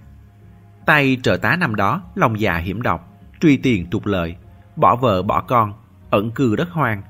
Tay 0.85 1.17
trợ 1.23 1.37
tá 1.37 1.55
năm 1.55 1.75
đó 1.75 2.01
lòng 2.15 2.39
dạ 2.39 2.57
hiểm 2.57 2.81
độc, 2.81 3.13
truy 3.41 3.57
tiền 3.57 3.87
trục 3.91 4.05
lợi, 4.05 4.35
bỏ 4.75 4.95
vợ 4.95 5.21
bỏ 5.21 5.41
con, 5.41 5.73
ẩn 6.09 6.31
cư 6.31 6.55
đất 6.55 6.69
hoang. 6.71 7.01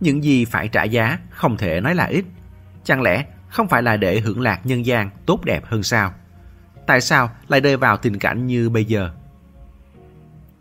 Những 0.00 0.24
gì 0.24 0.44
phải 0.44 0.68
trả 0.68 0.84
giá 0.84 1.18
không 1.30 1.56
thể 1.56 1.80
nói 1.80 1.94
là 1.94 2.04
ít. 2.04 2.24
Chẳng 2.84 3.02
lẽ 3.02 3.24
không 3.48 3.68
phải 3.68 3.82
là 3.82 3.96
để 3.96 4.20
hưởng 4.20 4.40
lạc 4.40 4.66
nhân 4.66 4.86
gian 4.86 5.10
tốt 5.26 5.44
đẹp 5.44 5.64
hơn 5.66 5.82
sao? 5.82 6.12
Tại 6.86 7.00
sao 7.00 7.30
lại 7.48 7.60
rơi 7.60 7.76
vào 7.76 7.96
tình 7.96 8.18
cảnh 8.18 8.46
như 8.46 8.70
bây 8.70 8.84
giờ? 8.84 9.10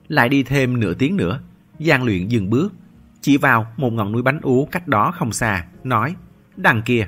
Lại 0.08 0.30
đi 0.30 0.44
thêm 0.44 0.80
nửa 0.80 0.94
tiếng 0.94 1.18
nữa, 1.18 1.40
Giang 1.80 2.04
luyện 2.04 2.28
dừng 2.28 2.50
bước, 2.50 2.74
chỉ 3.22 3.38
vào 3.38 3.68
một 3.78 3.94
ngọn 3.94 4.12
núi 4.12 4.22
bánh 4.22 4.40
ú 4.42 4.66
cách 4.72 4.88
đó 4.88 5.12
không 5.12 5.32
xa, 5.32 5.66
nói, 5.84 6.16
đằng 6.56 6.82
kia. 6.82 7.08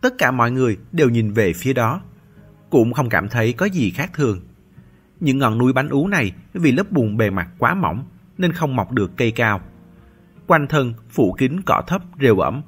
Tất 0.00 0.14
cả 0.18 0.30
mọi 0.30 0.50
người 0.50 0.78
đều 0.92 1.08
nhìn 1.08 1.32
về 1.32 1.52
phía 1.52 1.72
đó, 1.72 2.00
cũng 2.70 2.92
không 2.92 3.08
cảm 3.08 3.28
thấy 3.28 3.52
có 3.52 3.66
gì 3.66 3.90
khác 3.90 4.10
thường. 4.14 4.40
Những 5.20 5.38
ngọn 5.38 5.58
núi 5.58 5.72
bánh 5.72 5.88
ú 5.88 6.08
này 6.08 6.32
vì 6.52 6.72
lớp 6.72 6.90
bùn 6.90 7.16
bề 7.16 7.30
mặt 7.30 7.48
quá 7.58 7.74
mỏng 7.74 8.04
nên 8.38 8.52
không 8.52 8.76
mọc 8.76 8.92
được 8.92 9.16
cây 9.16 9.30
cao. 9.30 9.60
Quanh 10.46 10.66
thân 10.66 10.94
phủ 11.10 11.32
kín 11.32 11.60
cỏ 11.66 11.82
thấp 11.86 12.02
rêu 12.20 12.38
ẩm. 12.38 12.62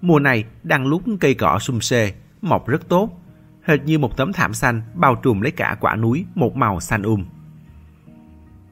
Mùa 0.00 0.18
này 0.18 0.44
đang 0.62 0.86
lúc 0.86 1.02
cây 1.20 1.34
cỏ 1.34 1.58
sum 1.58 1.78
xê, 1.78 2.14
mọc 2.42 2.68
rất 2.68 2.88
tốt, 2.88 3.22
hệt 3.62 3.84
như 3.84 3.98
một 3.98 4.16
tấm 4.16 4.32
thảm 4.32 4.54
xanh 4.54 4.82
bao 4.94 5.14
trùm 5.14 5.40
lấy 5.40 5.52
cả 5.52 5.76
quả 5.80 5.96
núi 5.96 6.24
một 6.34 6.56
màu 6.56 6.80
xanh 6.80 7.02
um. 7.02 7.24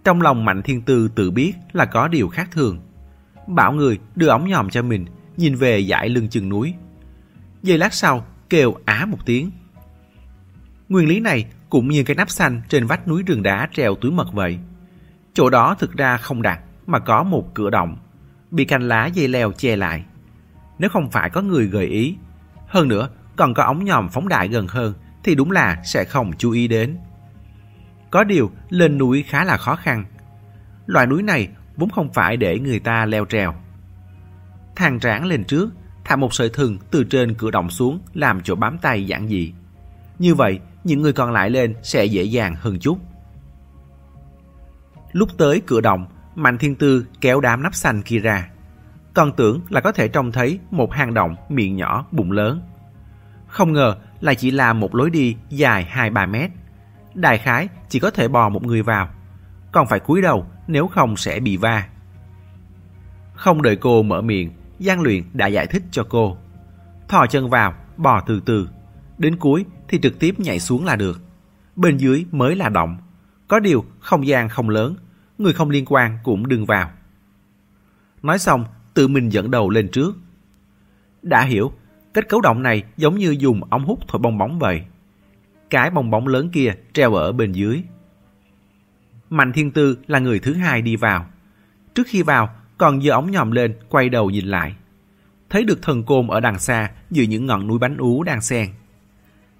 Trong 0.09 0.23
lòng 0.23 0.45
Mạnh 0.45 0.63
Thiên 0.63 0.83
Tư 0.83 1.09
tự 1.15 1.31
biết 1.31 1.53
là 1.73 1.85
có 1.85 2.09
điều 2.09 2.29
khác 2.29 2.49
thường. 2.53 2.79
Bảo 3.47 3.73
người 3.73 3.99
đưa 4.15 4.29
ống 4.29 4.49
nhòm 4.49 4.71
cho 4.71 4.83
mình, 4.83 5.07
nhìn 5.37 5.55
về 5.55 5.85
dải 5.85 6.09
lưng 6.09 6.29
chừng 6.29 6.49
núi. 6.49 6.75
Giây 7.63 7.79
lát 7.79 7.95
sau, 7.95 8.27
kêu 8.51 8.75
á 8.85 9.07
một 9.07 9.19
tiếng. 9.27 9.51
Nguyên 10.89 11.09
lý 11.09 11.21
này 11.21 11.47
cũng 11.71 11.89
như 11.89 12.05
cái 12.05 12.17
nắp 12.17 12.31
xanh 12.31 12.63
trên 12.69 12.87
vách 12.87 13.09
núi 13.09 13.23
rừng 13.23 13.43
đá 13.43 13.69
treo 13.73 13.95
túi 13.95 14.13
mật 14.13 14.33
vậy. 14.33 14.59
Chỗ 15.35 15.51
đó 15.51 15.77
thực 15.79 15.93
ra 15.93 16.17
không 16.17 16.43
đặt 16.43 16.61
mà 16.87 16.99
có 16.99 17.23
một 17.23 17.55
cửa 17.55 17.71
động, 17.71 17.97
bị 18.51 18.65
cành 18.65 18.89
lá 18.89 19.07
dây 19.07 19.29
leo 19.29 19.53
che 19.53 19.77
lại. 19.77 20.05
Nếu 20.79 20.91
không 20.91 21.11
phải 21.11 21.31
có 21.31 21.41
người 21.41 21.67
gợi 21.67 21.87
ý, 21.87 22.17
hơn 22.67 22.89
nữa 22.89 23.09
còn 23.37 23.55
có 23.55 23.63
ống 23.63 23.85
nhòm 23.85 24.09
phóng 24.09 24.29
đại 24.29 24.49
gần 24.49 24.67
hơn 24.69 24.95
thì 25.25 25.35
đúng 25.35 25.51
là 25.51 25.83
sẽ 25.85 26.05
không 26.05 26.33
chú 26.39 26.51
ý 26.51 26.69
đến. 26.69 26.99
Có 28.11 28.25
điều 28.25 28.51
lên 28.71 28.99
núi 28.99 29.23
khá 29.23 29.45
là 29.45 29.57
khó 29.57 29.77
khăn. 29.77 30.05
Loại 30.87 31.07
núi 31.07 31.23
này 31.23 31.49
vốn 31.77 31.91
không 31.91 32.13
phải 32.13 32.37
để 32.37 32.59
người 32.59 32.81
ta 32.81 33.07
leo 33.07 33.25
trèo. 33.25 33.55
thằng 34.77 35.01
tráng 35.01 35.27
lên 35.27 35.45
trước, 35.45 35.71
thả 36.05 36.17
một 36.17 36.35
sợi 36.35 36.49
thừng 36.49 36.79
từ 36.91 37.05
trên 37.05 37.35
cửa 37.35 37.51
động 37.51 37.71
xuống 37.71 38.01
làm 38.15 38.41
chỗ 38.45 38.55
bám 38.55 38.79
tay 38.79 39.07
giản 39.07 39.29
dị. 39.29 39.53
Như 40.19 40.35
vậy, 40.35 40.61
những 40.85 41.03
người 41.03 41.13
còn 41.13 41.33
lại 41.33 41.51
lên 41.51 41.75
sẽ 41.83 42.05
dễ 42.05 42.23
dàng 42.23 42.55
hơn 42.55 42.79
chút. 42.79 42.99
Lúc 45.13 45.29
tới 45.39 45.63
cửa 45.67 45.81
động, 45.81 46.07
Mạnh 46.35 46.59
Thiên 46.59 46.75
Tư 46.75 47.07
kéo 47.21 47.41
đám 47.41 47.63
nắp 47.63 47.75
xanh 47.75 48.03
kia 48.03 48.19
ra. 48.19 48.49
Còn 49.15 49.33
tưởng 49.33 49.61
là 49.69 49.81
có 49.81 49.93
thể 49.93 50.09
trông 50.09 50.33
thấy 50.33 50.59
một 50.71 50.93
hang 50.93 51.15
động 51.15 51.37
miệng 51.49 51.77
nhỏ 51.77 52.07
bụng 52.11 52.33
lớn. 52.33 52.63
Không 53.47 53.73
ngờ 53.73 53.97
là 54.21 54.35
chỉ 54.35 54.51
là 54.51 54.73
một 54.73 54.95
lối 54.95 55.11
đi 55.11 55.37
dài 55.49 55.89
2-3 55.93 56.31
mét. 56.31 56.51
Đại 57.19 57.39
khái 57.39 57.69
chỉ 57.89 57.99
có 57.99 58.11
thể 58.11 58.29
bò 58.29 58.49
một 58.49 58.63
người 58.63 58.83
vào. 58.83 59.09
Còn 59.73 59.87
phải 59.87 60.01
cúi 60.01 60.23
đầu 60.23 60.47
nếu 60.67 60.89
không 60.89 61.17
sẽ 61.17 61.41
bị 61.41 61.57
va. 61.57 61.89
Không 63.35 63.63
đợi 63.63 63.77
cô 63.77 64.03
mở 64.03 64.21
miệng, 64.21 64.51
Giang 64.79 65.01
Luyện 65.01 65.23
đã 65.33 65.47
giải 65.47 65.67
thích 65.67 65.83
cho 65.91 66.07
cô. 66.09 66.37
Thò 67.09 67.27
chân 67.27 67.51
vào, 67.51 67.75
bò 67.97 68.21
từ 68.27 68.41
từ. 68.41 68.69
Đến 69.19 69.37
cuối 69.37 69.65
thì 69.89 69.99
trực 70.03 70.19
tiếp 70.19 70.41
nhảy 70.41 70.61
xuống 70.61 70.85
là 70.85 70.97
được. 70.97 71.21
Bên 71.77 71.97
dưới 71.97 72.25
mới 72.31 72.57
là 72.57 72.69
động. 72.69 72.97
Có 73.49 73.61
điều 73.61 73.85
không 74.01 74.27
gian 74.27 74.49
không 74.49 74.69
lớn, 74.69 74.95
người 75.39 75.53
không 75.53 75.71
liên 75.71 75.85
quan 75.89 76.19
cũng 76.25 76.49
đừng 76.49 76.67
vào. 76.67 76.91
Nói 78.23 78.39
xong, 78.39 78.65
tự 78.95 79.09
mình 79.09 79.29
dẫn 79.29 79.51
đầu 79.51 79.71
lên 79.71 79.89
trước. 79.89 80.17
Đã 81.23 81.45
hiểu, 81.45 81.73
kết 82.15 82.29
cấu 82.29 82.41
động 82.41 82.63
này 82.63 82.85
giống 82.97 83.19
như 83.19 83.37
dùng 83.39 83.61
ống 83.71 83.85
hút 83.85 83.99
thổi 84.09 84.21
bong 84.21 84.39
bóng 84.39 84.59
vậy. 84.59 84.83
Cái 85.71 85.91
bong 85.91 86.11
bóng 86.11 86.27
lớn 86.27 86.51
kia 86.51 86.75
treo 86.93 87.15
ở 87.15 87.33
bên 87.33 87.53
dưới. 87.53 87.83
Mạnh 89.31 89.53
Thiên 89.53 89.71
Tư 89.71 89.99
là 90.07 90.19
người 90.19 90.39
thứ 90.39 90.55
hai 90.55 90.83
đi 90.83 90.97
vào. 90.97 91.27
Trước 91.95 92.07
khi 92.07 92.23
vào, 92.23 92.49
còn 92.79 93.03
giơ 93.03 93.11
ống 93.11 93.31
nhòm 93.31 93.51
lên, 93.51 93.75
quay 93.89 94.09
đầu 94.09 94.31
nhìn 94.31 94.47
lại. 94.47 94.75
Thấy 95.51 95.65
được 95.65 95.83
thần 95.83 96.03
côn 96.03 96.29
ở 96.29 96.41
đằng 96.41 96.59
xa, 96.59 96.91
giữa 97.11 97.23
những 97.23 97.47
ngọn 97.47 97.67
núi 97.67 97.79
bánh 97.79 97.97
ú 97.97 98.23
đang 98.23 98.41
xen. 98.41 98.69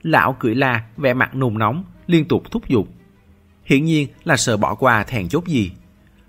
Lão 0.03 0.37
cười 0.39 0.55
la, 0.55 0.85
vẻ 0.97 1.15
mặt 1.15 1.35
nôn 1.35 1.59
nóng, 1.59 1.85
liên 2.07 2.29
tục 2.29 2.43
thúc 2.51 2.69
giục. 2.69 2.89
Hiển 3.65 3.85
nhiên 3.85 4.09
là 4.25 4.37
sợ 4.37 4.57
bỏ 4.57 4.75
qua 4.75 5.05
thèn 5.05 5.29
chốt 5.29 5.47
gì. 5.47 5.73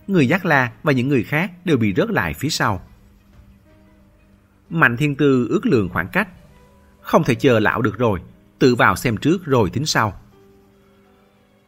Người 0.07 0.27
dắt 0.27 0.45
la 0.45 0.71
và 0.83 0.91
những 0.91 1.07
người 1.07 1.23
khác 1.23 1.51
đều 1.65 1.77
bị 1.77 1.93
rớt 1.93 2.09
lại 2.09 2.33
phía 2.33 2.49
sau. 2.49 2.81
Mạnh 4.69 4.97
Thiên 4.97 5.15
Tư 5.15 5.47
ước 5.49 5.65
lượng 5.65 5.89
khoảng 5.89 6.07
cách. 6.07 6.27
Không 7.01 7.23
thể 7.23 7.35
chờ 7.35 7.59
lão 7.59 7.81
được 7.81 7.97
rồi, 7.97 8.19
tự 8.59 8.75
vào 8.75 8.95
xem 8.95 9.17
trước 9.17 9.45
rồi 9.45 9.69
tính 9.69 9.85
sau. 9.85 10.19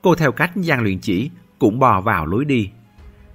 Cô 0.02 0.16
theo 0.16 0.32
cách 0.32 0.52
gian 0.56 0.84
luyện 0.84 1.00
chỉ, 1.00 1.30
cũng 1.60 1.80
bò 1.80 2.02
vào 2.02 2.26
lối 2.26 2.46
đi. 2.46 2.70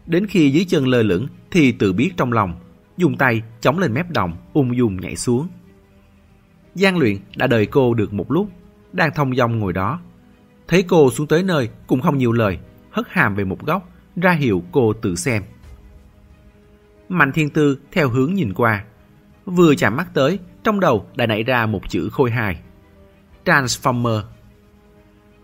Đến 0.06 0.26
khi 0.26 0.50
dưới 0.50 0.64
chân 0.68 0.88
lơ 0.88 1.02
lửng 1.02 1.26
thì 1.50 1.72
tự 1.72 1.92
biết 1.92 2.10
trong 2.16 2.32
lòng, 2.32 2.54
dùng 2.96 3.16
tay 3.16 3.42
chống 3.60 3.78
lên 3.78 3.94
mép 3.94 4.10
đồng, 4.10 4.36
ung 4.52 4.76
dung 4.76 5.00
nhảy 5.00 5.16
xuống. 5.16 5.48
Giang 6.74 6.98
luyện 6.98 7.16
đã 7.36 7.46
đợi 7.46 7.66
cô 7.66 7.94
được 7.94 8.12
một 8.12 8.32
lúc, 8.32 8.50
đang 8.92 9.10
thông 9.14 9.36
dong 9.36 9.58
ngồi 9.58 9.72
đó. 9.72 10.00
Thấy 10.68 10.82
cô 10.82 11.10
xuống 11.10 11.26
tới 11.26 11.42
nơi 11.42 11.68
cũng 11.86 12.00
không 12.00 12.18
nhiều 12.18 12.32
lời, 12.32 12.58
hất 12.90 13.06
hàm 13.10 13.34
về 13.34 13.44
một 13.44 13.66
góc, 13.66 13.88
ra 14.16 14.32
hiệu 14.32 14.62
cô 14.72 14.92
tự 14.92 15.14
xem. 15.14 15.42
Mạnh 17.08 17.32
thiên 17.32 17.50
tư 17.50 17.78
theo 17.92 18.08
hướng 18.08 18.34
nhìn 18.34 18.54
qua. 18.54 18.84
Vừa 19.44 19.74
chạm 19.74 19.96
mắt 19.96 20.14
tới, 20.14 20.38
trong 20.64 20.80
đầu 20.80 21.06
đã 21.16 21.26
nảy 21.26 21.42
ra 21.42 21.66
một 21.66 21.80
chữ 21.88 22.08
khôi 22.12 22.30
hài. 22.30 22.60
Transformer. 23.46 24.22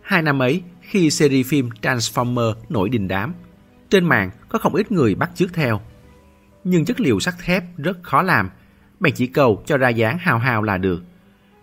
Hai 0.02 0.22
năm 0.22 0.42
ấy, 0.42 0.62
khi 0.80 1.10
series 1.10 1.46
phim 1.46 1.68
Transformer 1.82 2.54
nổi 2.68 2.88
đình 2.88 3.08
đám, 3.08 3.34
trên 3.90 4.04
mạng 4.04 4.30
có 4.48 4.58
không 4.58 4.74
ít 4.74 4.92
người 4.92 5.14
bắt 5.14 5.30
chước 5.34 5.52
theo. 5.52 5.80
Nhưng 6.64 6.84
chất 6.84 7.00
liệu 7.00 7.20
sắt 7.20 7.34
thép 7.44 7.64
rất 7.76 8.02
khó 8.02 8.22
làm, 8.22 8.50
bạn 9.00 9.12
chỉ 9.16 9.26
cầu 9.26 9.62
cho 9.66 9.76
ra 9.76 9.88
dáng 9.88 10.18
hào 10.18 10.38
hào 10.38 10.62
là 10.62 10.78
được. 10.78 11.04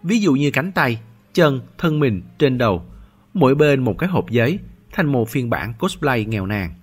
Ví 0.03 0.19
dụ 0.19 0.33
như 0.33 0.51
cánh 0.51 0.71
tay, 0.71 1.01
chân, 1.33 1.61
thân 1.77 1.99
mình, 1.99 2.21
trên 2.37 2.57
đầu, 2.57 2.85
mỗi 3.33 3.55
bên 3.55 3.83
một 3.83 3.97
cái 3.97 4.09
hộp 4.09 4.29
giấy, 4.29 4.59
thành 4.91 5.11
một 5.11 5.29
phiên 5.29 5.49
bản 5.49 5.73
cosplay 5.73 6.25
nghèo 6.25 6.45
nàn. 6.45 6.73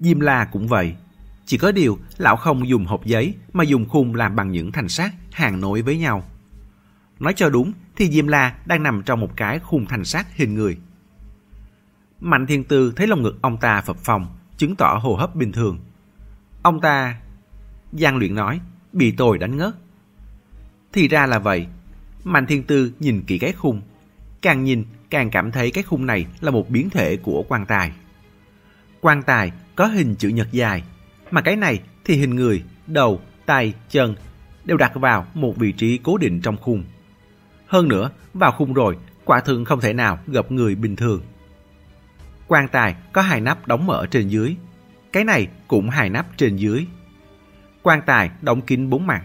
Diêm 0.00 0.20
La 0.20 0.44
cũng 0.44 0.68
vậy. 0.68 0.94
Chỉ 1.46 1.58
có 1.58 1.72
điều, 1.72 1.98
lão 2.18 2.36
không 2.36 2.68
dùng 2.68 2.84
hộp 2.84 3.04
giấy 3.04 3.34
mà 3.52 3.64
dùng 3.64 3.88
khung 3.88 4.14
làm 4.14 4.36
bằng 4.36 4.50
những 4.50 4.72
thành 4.72 4.88
sắt 4.88 5.10
hàng 5.32 5.60
nối 5.60 5.82
với 5.82 5.98
nhau. 5.98 6.24
Nói 7.18 7.32
cho 7.36 7.48
đúng 7.48 7.72
thì 7.96 8.10
Diêm 8.10 8.26
La 8.26 8.54
đang 8.66 8.82
nằm 8.82 9.02
trong 9.02 9.20
một 9.20 9.36
cái 9.36 9.58
khung 9.58 9.86
thành 9.86 10.04
sát 10.04 10.36
hình 10.36 10.54
người. 10.54 10.78
Mạnh 12.20 12.46
Thiên 12.46 12.64
Tư 12.64 12.92
thấy 12.96 13.06
lồng 13.06 13.22
ngực 13.22 13.38
ông 13.42 13.56
ta 13.56 13.80
phập 13.80 13.96
phồng, 13.96 14.26
chứng 14.56 14.76
tỏ 14.76 15.00
hô 15.02 15.14
hấp 15.14 15.34
bình 15.34 15.52
thường. 15.52 15.78
Ông 16.62 16.80
ta... 16.80 17.16
Giang 17.92 18.16
luyện 18.16 18.34
nói, 18.34 18.60
bị 18.92 19.10
tôi 19.10 19.38
đánh 19.38 19.56
ngất. 19.56 19.74
Thì 20.92 21.08
ra 21.08 21.26
là 21.26 21.38
vậy. 21.38 21.66
Mạnh 22.24 22.46
Thiên 22.46 22.62
Tư 22.62 22.92
nhìn 23.00 23.22
kỹ 23.22 23.38
cái 23.38 23.52
khung. 23.52 23.82
Càng 24.42 24.64
nhìn, 24.64 24.84
càng 25.10 25.30
cảm 25.30 25.52
thấy 25.52 25.70
cái 25.70 25.84
khung 25.84 26.06
này 26.06 26.26
là 26.40 26.50
một 26.50 26.70
biến 26.70 26.90
thể 26.90 27.16
của 27.16 27.44
quan 27.48 27.66
tài. 27.66 27.92
Quan 29.00 29.22
tài 29.22 29.52
có 29.76 29.86
hình 29.86 30.14
chữ 30.14 30.28
nhật 30.28 30.48
dài, 30.52 30.82
mà 31.30 31.40
cái 31.40 31.56
này 31.56 31.80
thì 32.04 32.16
hình 32.16 32.30
người, 32.36 32.62
đầu, 32.86 33.20
tay, 33.46 33.74
chân 33.90 34.14
đều 34.64 34.76
đặt 34.76 34.92
vào 34.94 35.26
một 35.34 35.56
vị 35.56 35.72
trí 35.72 35.98
cố 35.98 36.18
định 36.18 36.40
trong 36.40 36.56
khung. 36.56 36.84
Hơn 37.72 37.88
nữa, 37.88 38.10
vào 38.34 38.52
khung 38.52 38.74
rồi, 38.74 38.96
quả 39.24 39.40
thường 39.40 39.64
không 39.64 39.80
thể 39.80 39.92
nào 39.92 40.18
gặp 40.26 40.52
người 40.52 40.74
bình 40.74 40.96
thường. 40.96 41.22
Quan 42.46 42.68
tài 42.68 42.96
có 43.12 43.22
hai 43.22 43.40
nắp 43.40 43.66
đóng 43.66 43.86
mở 43.86 44.06
trên 44.10 44.28
dưới. 44.28 44.56
Cái 45.12 45.24
này 45.24 45.48
cũng 45.68 45.90
hai 45.90 46.10
nắp 46.10 46.26
trên 46.36 46.56
dưới. 46.56 46.86
Quan 47.82 48.02
tài 48.06 48.30
đóng 48.40 48.60
kín 48.60 48.90
bốn 48.90 49.06
mặt. 49.06 49.22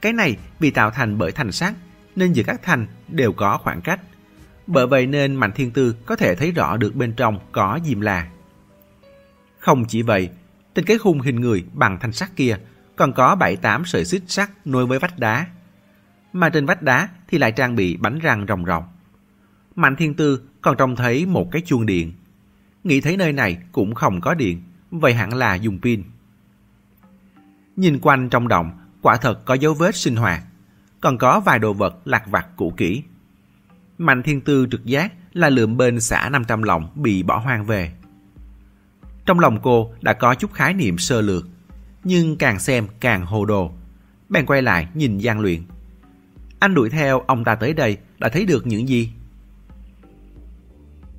Cái 0.00 0.12
này 0.12 0.36
vì 0.58 0.70
tạo 0.70 0.90
thành 0.90 1.18
bởi 1.18 1.32
thành 1.32 1.52
sắt 1.52 1.74
nên 2.16 2.32
giữa 2.32 2.42
các 2.42 2.62
thành 2.62 2.86
đều 3.08 3.32
có 3.32 3.58
khoảng 3.58 3.80
cách. 3.80 4.00
Bởi 4.66 4.86
vậy 4.86 5.06
nên 5.06 5.34
Mạnh 5.34 5.52
Thiên 5.52 5.70
Tư 5.70 5.96
có 6.06 6.16
thể 6.16 6.34
thấy 6.34 6.52
rõ 6.52 6.76
được 6.76 6.94
bên 6.94 7.12
trong 7.12 7.38
có 7.52 7.78
diêm 7.84 8.00
là 8.00 8.28
Không 9.58 9.84
chỉ 9.88 10.02
vậy, 10.02 10.30
trên 10.74 10.84
cái 10.84 10.98
khung 10.98 11.20
hình 11.20 11.40
người 11.40 11.64
bằng 11.72 11.98
thanh 12.00 12.12
sắt 12.12 12.36
kia 12.36 12.58
còn 12.96 13.12
có 13.12 13.36
7-8 13.40 13.84
sợi 13.84 14.04
xích 14.04 14.22
sắt 14.26 14.50
nối 14.64 14.86
với 14.86 14.98
vách 14.98 15.18
đá. 15.18 15.46
Mà 16.32 16.48
trên 16.48 16.66
vách 16.66 16.82
đá 16.82 17.08
thì 17.30 17.38
lại 17.38 17.52
trang 17.52 17.76
bị 17.76 17.96
bánh 17.96 18.18
răng 18.18 18.46
rồng 18.48 18.64
rồng. 18.64 18.84
Mạnh 19.76 19.96
Thiên 19.96 20.14
Tư 20.14 20.42
còn 20.60 20.76
trông 20.76 20.96
thấy 20.96 21.26
một 21.26 21.50
cái 21.50 21.62
chuông 21.66 21.86
điện. 21.86 22.12
Nghĩ 22.84 23.00
thấy 23.00 23.16
nơi 23.16 23.32
này 23.32 23.58
cũng 23.72 23.94
không 23.94 24.20
có 24.20 24.34
điện, 24.34 24.62
vậy 24.90 25.14
hẳn 25.14 25.34
là 25.34 25.54
dùng 25.54 25.78
pin. 25.82 26.02
Nhìn 27.76 27.98
quanh 28.00 28.28
trong 28.28 28.48
động, 28.48 28.70
quả 29.02 29.16
thật 29.16 29.44
có 29.44 29.54
dấu 29.54 29.74
vết 29.74 29.96
sinh 29.96 30.16
hoạt, 30.16 30.42
còn 31.00 31.18
có 31.18 31.40
vài 31.40 31.58
đồ 31.58 31.72
vật 31.72 32.00
lạc 32.04 32.26
vặt 32.26 32.46
cũ 32.56 32.72
kỹ. 32.76 33.02
Mạnh 33.98 34.22
Thiên 34.22 34.40
Tư 34.40 34.66
trực 34.70 34.84
giác 34.84 35.12
là 35.32 35.48
lượm 35.48 35.76
bên 35.76 36.00
xã 36.00 36.28
500 36.28 36.62
lòng 36.62 36.90
bị 36.94 37.22
bỏ 37.22 37.38
hoang 37.38 37.64
về. 37.64 37.92
Trong 39.26 39.40
lòng 39.40 39.58
cô 39.62 39.92
đã 40.00 40.12
có 40.12 40.34
chút 40.34 40.52
khái 40.52 40.74
niệm 40.74 40.98
sơ 40.98 41.20
lược, 41.20 41.46
nhưng 42.04 42.36
càng 42.36 42.58
xem 42.58 42.86
càng 43.00 43.26
hồ 43.26 43.44
đồ. 43.44 43.72
Bèn 44.28 44.46
quay 44.46 44.62
lại 44.62 44.88
nhìn 44.94 45.18
gian 45.18 45.40
Luyện. 45.40 45.62
Anh 46.60 46.74
đuổi 46.74 46.90
theo 46.90 47.20
ông 47.20 47.44
ta 47.44 47.54
tới 47.54 47.74
đây 47.74 47.98
đã 48.18 48.28
thấy 48.28 48.46
được 48.46 48.66
những 48.66 48.88
gì? 48.88 49.12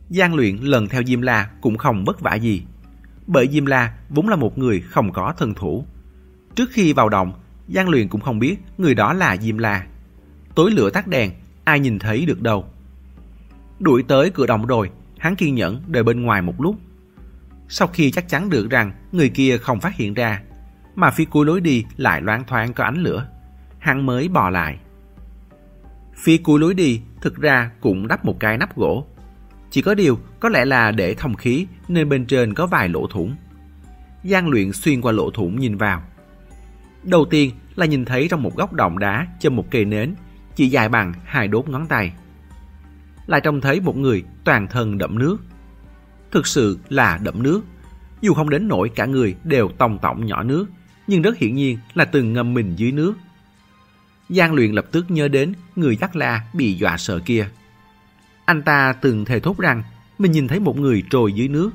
Giang 0.10 0.36
Luyện 0.36 0.56
lần 0.56 0.88
theo 0.88 1.04
Diêm 1.04 1.22
La 1.22 1.50
cũng 1.62 1.78
không 1.78 2.06
vất 2.06 2.20
vả 2.20 2.36
gì. 2.36 2.64
Bởi 3.28 3.48
Diêm 3.52 3.66
La 3.66 3.94
vốn 4.10 4.30
là 4.30 4.36
một 4.36 4.58
người 4.58 4.82
không 4.82 5.12
có 5.12 5.34
thân 5.38 5.54
thủ. 5.54 5.86
Trước 6.56 6.70
khi 6.72 6.94
vào 6.94 7.10
động, 7.10 7.34
Giang 7.68 7.90
Luyện 7.90 8.08
cũng 8.08 8.22
không 8.22 8.40
biết 8.40 8.58
người 8.78 8.96
đó 8.96 9.14
là 9.14 9.38
Diêm 9.38 9.58
La. 9.58 9.86
Tối 10.56 10.72
lửa 10.72 10.90
tắt 10.90 11.08
đèn, 11.08 11.32
ai 11.64 11.80
nhìn 11.80 12.00
thấy 12.00 12.26
được 12.26 12.42
đâu. 12.42 12.66
Đuổi 13.80 14.04
tới 14.04 14.30
cửa 14.30 14.48
động 14.48 14.66
rồi, 14.66 14.90
hắn 15.18 15.36
kiên 15.36 15.56
nhẫn 15.56 15.82
đợi 15.88 16.04
bên 16.04 16.22
ngoài 16.22 16.42
một 16.42 16.62
lúc. 16.62 16.76
Sau 17.70 17.88
khi 17.88 18.12
chắc 18.12 18.30
chắn 18.30 18.50
được 18.50 18.70
rằng 18.70 18.92
người 19.12 19.30
kia 19.30 19.58
không 19.58 19.80
phát 19.80 19.96
hiện 19.96 20.14
ra, 20.14 20.42
mà 20.96 21.12
phía 21.12 21.26
cuối 21.26 21.46
lối 21.46 21.62
đi 21.62 21.86
lại 21.98 22.22
loáng 22.22 22.44
thoáng 22.48 22.74
có 22.74 22.84
ánh 22.84 22.98
lửa, 23.04 23.28
hắn 23.80 24.06
mới 24.06 24.28
bò 24.28 24.50
lại. 24.50 24.78
Phía 26.22 26.38
cuối 26.38 26.60
lối 26.60 26.74
đi 26.74 27.02
thực 27.22 27.36
ra 27.36 27.72
cũng 27.80 28.08
đắp 28.08 28.26
một 28.26 28.40
cái 28.40 28.58
nắp 28.58 28.76
gỗ. 28.76 29.06
Chỉ 29.72 29.82
có 29.82 29.96
điều 29.96 30.20
có 30.40 30.50
lẽ 30.50 30.66
là 30.66 30.92
để 30.92 31.14
thông 31.14 31.36
khí 31.36 31.68
nên 31.88 32.10
bên 32.10 32.26
trên 32.26 32.54
có 32.54 32.68
vài 32.68 32.90
lỗ 32.90 33.08
thủng. 33.08 33.36
Giang 34.24 34.50
luyện 34.50 34.74
xuyên 34.74 35.02
qua 35.02 35.12
lỗ 35.12 35.32
thủng 35.32 35.60
nhìn 35.60 35.78
vào. 35.78 36.04
Đầu 37.04 37.26
tiên 37.30 37.52
là 37.76 37.86
nhìn 37.86 38.06
thấy 38.06 38.28
trong 38.28 38.44
một 38.44 38.56
góc 38.56 38.74
động 38.74 39.00
đá 39.00 39.28
châm 39.40 39.56
một 39.56 39.72
cây 39.72 39.86
nến 39.86 40.14
chỉ 40.56 40.68
dài 40.68 40.90
bằng 40.90 41.14
hai 41.26 41.48
đốt 41.48 41.70
ngón 41.70 41.88
tay. 41.88 42.14
Lại 43.28 43.42
trông 43.42 43.62
thấy 43.62 43.80
một 43.80 43.98
người 43.98 44.24
toàn 44.44 44.68
thân 44.68 44.98
đậm 44.98 45.20
nước. 45.20 45.38
Thực 46.32 46.48
sự 46.48 46.80
là 46.90 47.20
đậm 47.24 47.44
nước. 47.44 47.62
Dù 48.22 48.34
không 48.34 48.50
đến 48.50 48.68
nỗi 48.68 48.90
cả 48.90 49.06
người 49.06 49.36
đều 49.44 49.70
tòng 49.78 50.00
tổng 50.02 50.26
nhỏ 50.26 50.44
nước, 50.44 50.66
nhưng 51.08 51.22
rất 51.22 51.38
hiển 51.38 51.56
nhiên 51.56 51.78
là 51.94 52.06
từng 52.06 52.34
ngâm 52.34 52.54
mình 52.54 52.74
dưới 52.76 52.92
nước. 52.92 53.14
Giang 54.36 54.54
luyện 54.54 54.72
lập 54.72 54.86
tức 54.92 55.12
nhớ 55.12 55.28
đến 55.28 55.54
người 55.76 55.96
dắt 55.96 56.16
la 56.16 56.42
bị 56.54 56.74
dọa 56.74 56.98
sợ 56.98 57.20
kia. 57.26 57.48
Anh 58.46 58.62
ta 58.62 58.94
từng 58.94 59.26
thề 59.26 59.40
thốt 59.40 59.58
rằng 59.58 59.84
mình 60.18 60.32
nhìn 60.32 60.48
thấy 60.48 60.60
một 60.60 60.78
người 60.78 61.04
trồi 61.10 61.34
dưới 61.34 61.48
nước, 61.48 61.72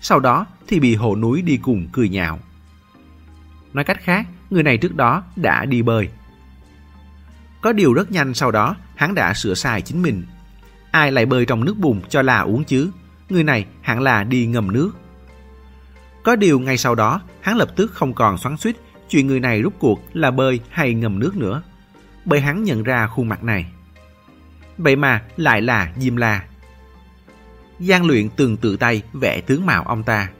sau 0.00 0.20
đó 0.20 0.46
thì 0.66 0.80
bị 0.80 0.94
hồ 0.94 1.16
núi 1.16 1.42
đi 1.42 1.56
cùng 1.56 1.88
cười 1.92 2.08
nhạo. 2.08 2.38
Nói 3.72 3.84
cách 3.84 4.00
khác, 4.02 4.26
người 4.50 4.62
này 4.62 4.78
trước 4.78 4.94
đó 4.94 5.22
đã 5.36 5.64
đi 5.64 5.82
bơi. 5.82 6.08
Có 7.60 7.72
điều 7.72 7.92
rất 7.92 8.12
nhanh 8.12 8.34
sau 8.34 8.50
đó, 8.50 8.76
hắn 8.96 9.14
đã 9.14 9.34
sửa 9.34 9.54
sai 9.54 9.82
chính 9.82 10.02
mình. 10.02 10.24
Ai 10.90 11.12
lại 11.12 11.26
bơi 11.26 11.46
trong 11.46 11.64
nước 11.64 11.78
bùn 11.78 12.00
cho 12.08 12.22
là 12.22 12.40
uống 12.40 12.64
chứ? 12.64 12.90
Người 13.28 13.44
này 13.44 13.66
hẳn 13.80 14.00
là 14.00 14.24
đi 14.24 14.46
ngầm 14.46 14.72
nước. 14.72 14.90
Có 16.22 16.36
điều 16.36 16.60
ngay 16.60 16.78
sau 16.78 16.94
đó, 16.94 17.20
hắn 17.40 17.56
lập 17.56 17.76
tức 17.76 17.92
không 17.92 18.14
còn 18.14 18.38
xoắn 18.38 18.56
suýt 18.56 18.76
chuyện 19.08 19.26
người 19.26 19.40
này 19.40 19.62
rút 19.62 19.74
cuộc 19.78 20.00
là 20.12 20.30
bơi 20.30 20.60
hay 20.70 20.94
ngầm 20.94 21.18
nước 21.18 21.36
nữa. 21.36 21.62
Bởi 22.28 22.40
hắn 22.40 22.64
nhận 22.64 22.82
ra 22.82 23.06
khuôn 23.06 23.28
mặt 23.28 23.44
này. 23.44 23.66
Vậy 24.78 24.96
mà 24.96 25.22
lại 25.36 25.62
là 25.62 25.92
Diêm 25.96 26.16
La. 26.16 26.44
Giang 27.80 28.06
luyện 28.06 28.28
từng 28.36 28.56
tự 28.56 28.76
tay 28.76 29.02
vẽ 29.12 29.40
tướng 29.40 29.66
mạo 29.66 29.84
ông 29.84 30.02
ta. 30.02 30.30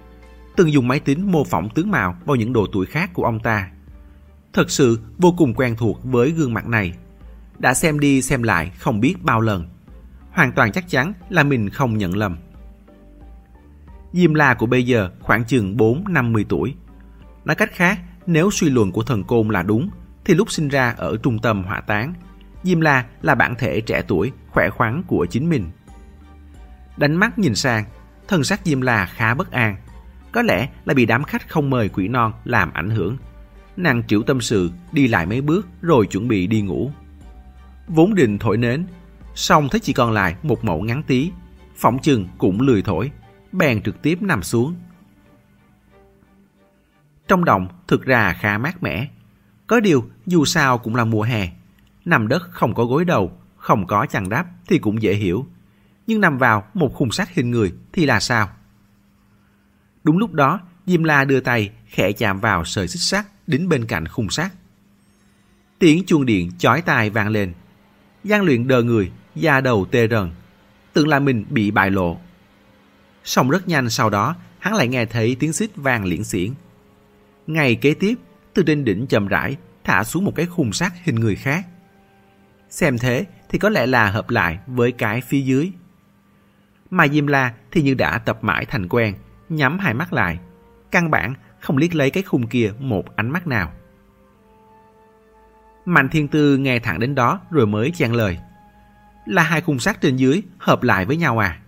Từng 0.56 0.72
dùng 0.72 0.88
máy 0.88 1.00
tính 1.00 1.32
mô 1.32 1.44
phỏng 1.44 1.68
tướng 1.74 1.90
mạo 1.90 2.16
vào 2.24 2.36
những 2.36 2.52
độ 2.52 2.66
tuổi 2.72 2.86
khác 2.86 3.10
của 3.14 3.24
ông 3.24 3.40
ta. 3.40 3.70
Thật 4.52 4.70
sự 4.70 5.00
vô 5.18 5.34
cùng 5.38 5.54
quen 5.54 5.76
thuộc 5.76 6.00
với 6.04 6.30
gương 6.30 6.54
mặt 6.54 6.66
này 6.66 6.94
đã 7.58 7.74
xem 7.74 8.00
đi 8.00 8.22
xem 8.22 8.42
lại 8.42 8.72
không 8.78 9.00
biết 9.00 9.14
bao 9.22 9.40
lần. 9.40 9.68
Hoàn 10.30 10.52
toàn 10.52 10.72
chắc 10.72 10.88
chắn 10.88 11.12
là 11.28 11.42
mình 11.42 11.70
không 11.70 11.98
nhận 11.98 12.16
lầm. 12.16 12.38
Diêm 14.12 14.34
La 14.34 14.54
của 14.54 14.66
bây 14.66 14.86
giờ 14.86 15.10
khoảng 15.20 15.44
chừng 15.44 15.76
4-50 15.76 16.44
tuổi. 16.48 16.74
Nói 17.44 17.56
cách 17.56 17.70
khác, 17.72 17.98
nếu 18.26 18.50
suy 18.50 18.70
luận 18.70 18.92
của 18.92 19.02
thần 19.02 19.24
côn 19.24 19.48
là 19.48 19.62
đúng, 19.62 19.90
thì 20.28 20.34
lúc 20.34 20.50
sinh 20.50 20.68
ra 20.68 20.94
ở 20.96 21.16
trung 21.22 21.38
tâm 21.38 21.64
hỏa 21.64 21.80
táng, 21.80 22.14
Diêm 22.62 22.80
La 22.80 23.04
là 23.22 23.34
bản 23.34 23.54
thể 23.58 23.80
trẻ 23.80 24.02
tuổi, 24.08 24.32
khỏe 24.50 24.70
khoắn 24.70 25.02
của 25.06 25.26
chính 25.30 25.48
mình. 25.48 25.70
Đánh 26.96 27.16
mắt 27.16 27.38
nhìn 27.38 27.54
sang, 27.54 27.84
thân 28.28 28.44
sắc 28.44 28.60
Diêm 28.64 28.80
La 28.80 29.06
khá 29.06 29.34
bất 29.34 29.50
an. 29.50 29.76
Có 30.32 30.42
lẽ 30.42 30.68
là 30.84 30.94
bị 30.94 31.06
đám 31.06 31.24
khách 31.24 31.48
không 31.48 31.70
mời 31.70 31.88
quỷ 31.88 32.08
non 32.08 32.32
làm 32.44 32.72
ảnh 32.72 32.90
hưởng. 32.90 33.16
Nàng 33.76 34.02
chịu 34.02 34.22
tâm 34.22 34.40
sự, 34.40 34.70
đi 34.92 35.08
lại 35.08 35.26
mấy 35.26 35.40
bước 35.40 35.68
rồi 35.82 36.06
chuẩn 36.06 36.28
bị 36.28 36.46
đi 36.46 36.62
ngủ 36.62 36.90
vốn 37.88 38.14
định 38.14 38.38
thổi 38.38 38.56
nến, 38.56 38.86
xong 39.34 39.68
thấy 39.68 39.80
chỉ 39.80 39.92
còn 39.92 40.12
lại 40.12 40.36
một 40.42 40.64
mẫu 40.64 40.80
ngắn 40.80 41.02
tí, 41.02 41.30
phỏng 41.76 41.98
chừng 41.98 42.28
cũng 42.38 42.60
lười 42.60 42.82
thổi, 42.82 43.10
bèn 43.52 43.82
trực 43.82 44.02
tiếp 44.02 44.22
nằm 44.22 44.42
xuống. 44.42 44.74
Trong 47.28 47.44
động 47.44 47.68
thực 47.88 48.04
ra 48.04 48.32
khá 48.32 48.58
mát 48.58 48.82
mẻ, 48.82 49.08
có 49.68 49.80
điều 49.80 50.10
dù 50.26 50.44
sao 50.44 50.78
cũng 50.78 50.94
là 50.94 51.04
mùa 51.04 51.22
hè, 51.22 51.48
nằm 52.04 52.28
đất 52.28 52.42
không 52.50 52.74
có 52.74 52.84
gối 52.84 53.04
đầu, 53.04 53.32
không 53.56 53.86
có 53.86 54.06
chăn 54.06 54.28
đắp 54.28 54.46
thì 54.66 54.78
cũng 54.78 55.02
dễ 55.02 55.14
hiểu, 55.14 55.46
nhưng 56.06 56.20
nằm 56.20 56.38
vào 56.38 56.64
một 56.74 56.94
khung 56.94 57.10
sắt 57.10 57.28
hình 57.34 57.50
người 57.50 57.72
thì 57.92 58.06
là 58.06 58.20
sao? 58.20 58.50
Đúng 60.04 60.18
lúc 60.18 60.32
đó, 60.32 60.60
Diêm 60.86 61.04
La 61.04 61.24
đưa 61.24 61.40
tay 61.40 61.70
khẽ 61.86 62.12
chạm 62.12 62.40
vào 62.40 62.64
sợi 62.64 62.88
xích 62.88 63.02
sắt 63.02 63.26
đính 63.46 63.68
bên 63.68 63.86
cạnh 63.86 64.08
khung 64.08 64.30
sắt. 64.30 64.52
Tiếng 65.78 66.04
chuông 66.06 66.26
điện 66.26 66.50
chói 66.58 66.82
tai 66.82 67.10
vang 67.10 67.28
lên, 67.28 67.52
Giang 68.24 68.42
luyện 68.42 68.68
đờ 68.68 68.82
người, 68.82 69.10
da 69.34 69.60
đầu 69.60 69.86
tê 69.90 70.08
rần. 70.08 70.30
Tưởng 70.92 71.08
là 71.08 71.18
mình 71.18 71.44
bị 71.50 71.70
bại 71.70 71.90
lộ. 71.90 72.18
Xong 73.24 73.50
rất 73.50 73.68
nhanh 73.68 73.90
sau 73.90 74.10
đó, 74.10 74.36
hắn 74.58 74.74
lại 74.74 74.88
nghe 74.88 75.06
thấy 75.06 75.36
tiếng 75.38 75.52
xích 75.52 75.70
vang 75.76 76.04
liễn 76.04 76.24
xiển. 76.24 76.52
Ngày 77.46 77.74
kế 77.74 77.94
tiếp, 77.94 78.14
từ 78.58 78.64
trên 78.64 78.84
đỉnh 78.84 79.06
chậm 79.06 79.26
rãi, 79.26 79.56
thả 79.84 80.04
xuống 80.04 80.24
một 80.24 80.32
cái 80.34 80.46
khung 80.46 80.72
sắt 80.72 80.92
hình 81.02 81.14
người 81.14 81.36
khác. 81.36 81.66
Xem 82.70 82.98
thế 82.98 83.26
thì 83.48 83.58
có 83.58 83.68
lẽ 83.68 83.86
là 83.86 84.10
hợp 84.10 84.30
lại 84.30 84.58
với 84.66 84.92
cái 84.92 85.20
phía 85.20 85.40
dưới. 85.40 85.72
Mà 86.90 87.08
Diêm 87.08 87.26
La 87.26 87.54
thì 87.72 87.82
như 87.82 87.94
đã 87.94 88.18
tập 88.18 88.38
mãi 88.42 88.64
thành 88.64 88.88
quen, 88.88 89.14
nhắm 89.48 89.78
hai 89.78 89.94
mắt 89.94 90.12
lại. 90.12 90.38
Căn 90.90 91.10
bản 91.10 91.34
không 91.60 91.76
liếc 91.76 91.94
lấy 91.94 92.10
cái 92.10 92.22
khung 92.22 92.46
kia 92.46 92.72
một 92.78 93.16
ánh 93.16 93.30
mắt 93.30 93.46
nào. 93.46 93.72
Mạnh 95.84 96.08
Thiên 96.08 96.28
Tư 96.28 96.56
nghe 96.56 96.78
thẳng 96.78 97.00
đến 97.00 97.14
đó 97.14 97.40
rồi 97.50 97.66
mới 97.66 97.90
chen 97.90 98.12
lời. 98.12 98.38
Là 99.26 99.42
hai 99.42 99.60
khung 99.60 99.78
sắt 99.78 100.00
trên 100.00 100.16
dưới 100.16 100.42
hợp 100.58 100.82
lại 100.82 101.04
với 101.04 101.16
nhau 101.16 101.38
à? 101.38 101.60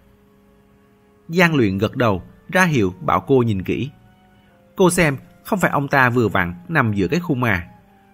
Giang 1.29 1.55
luyện 1.55 1.79
gật 1.79 1.97
đầu, 1.97 2.23
ra 2.49 2.65
hiệu 2.65 2.95
bảo 3.01 3.21
cô 3.21 3.43
nhìn 3.43 3.63
kỹ. 3.63 3.91
Cô 4.77 4.91
xem, 4.91 5.17
không 5.51 5.59
phải 5.59 5.71
ông 5.71 5.89
ta 5.89 6.11
vừa 6.11 6.29
vặn 6.29 6.55
nằm 6.69 6.93
giữa 6.93 7.09
cái 7.09 7.21
khung 7.21 7.43
à. 7.43 7.67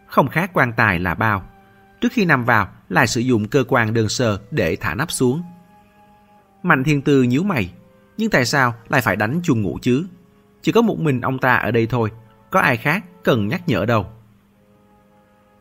Không 0.06 0.28
khác 0.28 0.50
quan 0.52 0.72
tài 0.72 0.98
là 0.98 1.14
bao. 1.14 1.42
Trước 2.00 2.12
khi 2.12 2.24
nằm 2.24 2.44
vào, 2.44 2.68
lại 2.88 3.06
sử 3.06 3.20
dụng 3.20 3.48
cơ 3.48 3.64
quan 3.68 3.94
đơn 3.94 4.08
sơ 4.08 4.38
để 4.50 4.76
thả 4.76 4.94
nắp 4.94 5.10
xuống. 5.10 5.42
Mạnh 6.62 6.84
Thiên 6.84 7.02
Tư 7.02 7.22
nhíu 7.22 7.42
mày. 7.42 7.72
Nhưng 8.16 8.30
tại 8.30 8.44
sao 8.44 8.74
lại 8.88 9.00
phải 9.00 9.16
đánh 9.16 9.40
chuông 9.42 9.62
ngủ 9.62 9.78
chứ? 9.82 10.06
Chỉ 10.62 10.72
có 10.72 10.82
một 10.82 10.98
mình 10.98 11.20
ông 11.20 11.38
ta 11.38 11.54
ở 11.54 11.70
đây 11.70 11.86
thôi. 11.86 12.10
Có 12.50 12.60
ai 12.60 12.76
khác 12.76 13.04
cần 13.24 13.48
nhắc 13.48 13.68
nhở 13.68 13.84
đâu. 13.84 14.06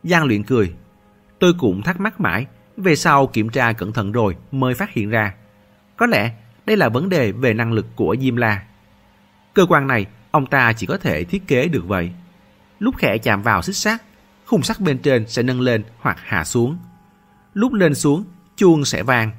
Giang 0.02 0.24
luyện 0.24 0.42
cười. 0.42 0.74
Tôi 1.38 1.54
cũng 1.58 1.82
thắc 1.82 2.00
mắc 2.00 2.20
mãi, 2.20 2.46
về 2.76 2.96
sau 2.96 3.26
kiểm 3.26 3.48
tra 3.48 3.72
cẩn 3.72 3.92
thận 3.92 4.12
rồi 4.12 4.36
mới 4.52 4.74
phát 4.74 4.90
hiện 4.90 5.10
ra. 5.10 5.34
Có 5.96 6.06
lẽ 6.06 6.32
đây 6.66 6.76
là 6.76 6.88
vấn 6.88 7.08
đề 7.08 7.32
về 7.32 7.54
năng 7.54 7.72
lực 7.72 7.86
của 7.96 8.16
Diêm 8.20 8.36
La. 8.36 8.62
Cơ 9.54 9.66
quan 9.68 9.86
này 9.86 10.06
ông 10.30 10.46
ta 10.46 10.72
chỉ 10.72 10.86
có 10.86 10.96
thể 10.96 11.24
thiết 11.24 11.46
kế 11.46 11.68
được 11.68 11.84
vậy. 11.86 12.12
Lúc 12.78 12.96
khẽ 12.96 13.18
chạm 13.18 13.42
vào 13.42 13.62
xích 13.62 13.76
sắt, 13.76 14.02
khung 14.46 14.62
sắt 14.62 14.80
bên 14.80 14.98
trên 14.98 15.28
sẽ 15.28 15.42
nâng 15.42 15.60
lên 15.60 15.84
hoặc 15.98 16.16
hạ 16.20 16.44
xuống. 16.44 16.78
Lúc 17.54 17.72
lên 17.72 17.94
xuống, 17.94 18.24
chuông 18.56 18.84
sẽ 18.84 19.02
vang. 19.02 19.30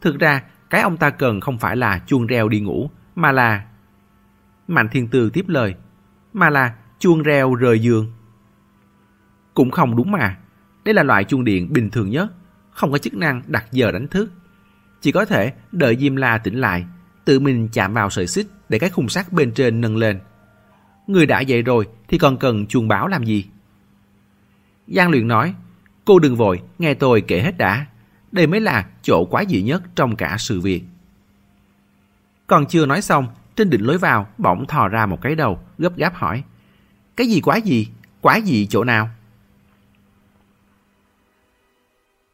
Thực 0.00 0.18
ra, 0.18 0.42
cái 0.70 0.80
ông 0.80 0.96
ta 0.96 1.10
cần 1.10 1.40
không 1.40 1.58
phải 1.58 1.76
là 1.76 2.00
chuông 2.06 2.26
reo 2.26 2.48
đi 2.48 2.60
ngủ, 2.60 2.90
mà 3.14 3.32
là... 3.32 3.64
Mạnh 4.68 4.88
Thiên 4.88 5.08
Tư 5.08 5.30
tiếp 5.30 5.44
lời, 5.48 5.74
mà 6.32 6.50
là 6.50 6.74
chuông 6.98 7.22
reo 7.22 7.54
rời 7.54 7.78
giường. 7.78 8.12
Cũng 9.54 9.70
không 9.70 9.96
đúng 9.96 10.10
mà. 10.10 10.36
Đây 10.84 10.94
là 10.94 11.02
loại 11.02 11.24
chuông 11.24 11.44
điện 11.44 11.72
bình 11.72 11.90
thường 11.90 12.10
nhất, 12.10 12.32
không 12.70 12.92
có 12.92 12.98
chức 12.98 13.14
năng 13.14 13.42
đặt 13.46 13.64
giờ 13.72 13.92
đánh 13.92 14.08
thức. 14.08 14.32
Chỉ 15.00 15.12
có 15.12 15.24
thể 15.24 15.52
đợi 15.72 15.96
Diêm 16.00 16.16
La 16.16 16.38
tỉnh 16.38 16.60
lại, 16.60 16.86
tự 17.28 17.40
mình 17.40 17.68
chạm 17.72 17.94
vào 17.94 18.10
sợi 18.10 18.26
xích 18.26 18.46
để 18.68 18.78
cái 18.78 18.90
khung 18.90 19.08
sắt 19.08 19.32
bên 19.32 19.52
trên 19.52 19.80
nâng 19.80 19.96
lên. 19.96 20.20
Người 21.06 21.26
đã 21.26 21.40
dậy 21.40 21.62
rồi 21.62 21.88
thì 22.08 22.18
còn 22.18 22.36
cần 22.36 22.66
chuông 22.66 22.88
báo 22.88 23.08
làm 23.08 23.24
gì? 23.24 23.46
Giang 24.86 25.10
Luyện 25.10 25.28
nói, 25.28 25.54
cô 26.04 26.18
đừng 26.18 26.36
vội, 26.36 26.62
nghe 26.78 26.94
tôi 26.94 27.20
kể 27.20 27.40
hết 27.40 27.58
đã. 27.58 27.86
Đây 28.32 28.46
mới 28.46 28.60
là 28.60 28.88
chỗ 29.02 29.24
quái 29.24 29.46
dị 29.48 29.62
nhất 29.62 29.82
trong 29.94 30.16
cả 30.16 30.36
sự 30.38 30.60
việc. 30.60 30.82
Còn 32.46 32.66
chưa 32.66 32.86
nói 32.86 33.02
xong, 33.02 33.26
trên 33.56 33.70
đỉnh 33.70 33.86
lối 33.86 33.98
vào 33.98 34.28
bỗng 34.38 34.66
thò 34.66 34.88
ra 34.88 35.06
một 35.06 35.18
cái 35.22 35.34
đầu, 35.34 35.60
gấp 35.78 35.96
gáp 35.96 36.14
hỏi. 36.14 36.42
Cái 37.16 37.26
gì 37.26 37.40
quái 37.40 37.62
gì? 37.62 37.88
Quái 38.20 38.42
gì 38.42 38.66
chỗ 38.66 38.84
nào? 38.84 39.10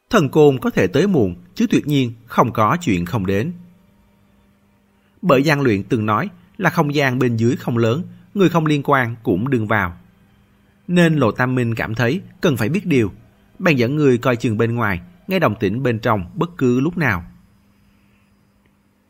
Thần 0.09 0.29
côn 0.29 0.59
có 0.59 0.69
thể 0.69 0.87
tới 0.87 1.07
muộn, 1.07 1.35
chứ 1.55 1.67
tuyệt 1.69 1.87
nhiên 1.87 2.13
không 2.25 2.53
có 2.53 2.77
chuyện 2.81 3.05
không 3.05 3.25
đến. 3.25 3.53
Bởi 5.27 5.43
gian 5.43 5.61
luyện 5.61 5.83
từng 5.83 6.05
nói 6.05 6.29
là 6.57 6.69
không 6.69 6.95
gian 6.95 7.19
bên 7.19 7.35
dưới 7.35 7.55
không 7.55 7.77
lớn, 7.77 8.03
người 8.33 8.49
không 8.49 8.65
liên 8.65 8.81
quan 8.83 9.15
cũng 9.23 9.49
đừng 9.49 9.67
vào. 9.67 9.97
Nên 10.87 11.15
Lộ 11.15 11.31
Tam 11.31 11.55
Minh 11.55 11.75
cảm 11.75 11.95
thấy 11.95 12.21
cần 12.41 12.57
phải 12.57 12.69
biết 12.69 12.85
điều, 12.85 13.11
bèn 13.59 13.75
dẫn 13.75 13.95
người 13.95 14.17
coi 14.17 14.35
chừng 14.35 14.57
bên 14.57 14.75
ngoài, 14.75 15.01
nghe 15.27 15.39
đồng 15.39 15.55
tĩnh 15.55 15.83
bên 15.83 15.99
trong 15.99 16.25
bất 16.33 16.49
cứ 16.57 16.79
lúc 16.79 16.97
nào. 16.97 17.23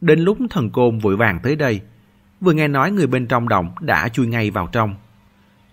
Đến 0.01 0.19
lúc 0.19 0.38
thần 0.49 0.69
côn 0.69 0.99
vội 0.99 1.15
vàng 1.15 1.39
tới 1.43 1.56
đây, 1.56 1.82
vừa 2.41 2.54
nghe 2.54 2.67
nói 2.67 2.91
người 2.91 3.08
bên 3.08 3.28
trong 3.28 3.49
động 3.49 3.71
đã 3.80 4.10
chui 4.10 4.28
ngay 4.28 4.51
vào 4.51 4.69
trong. 4.71 4.95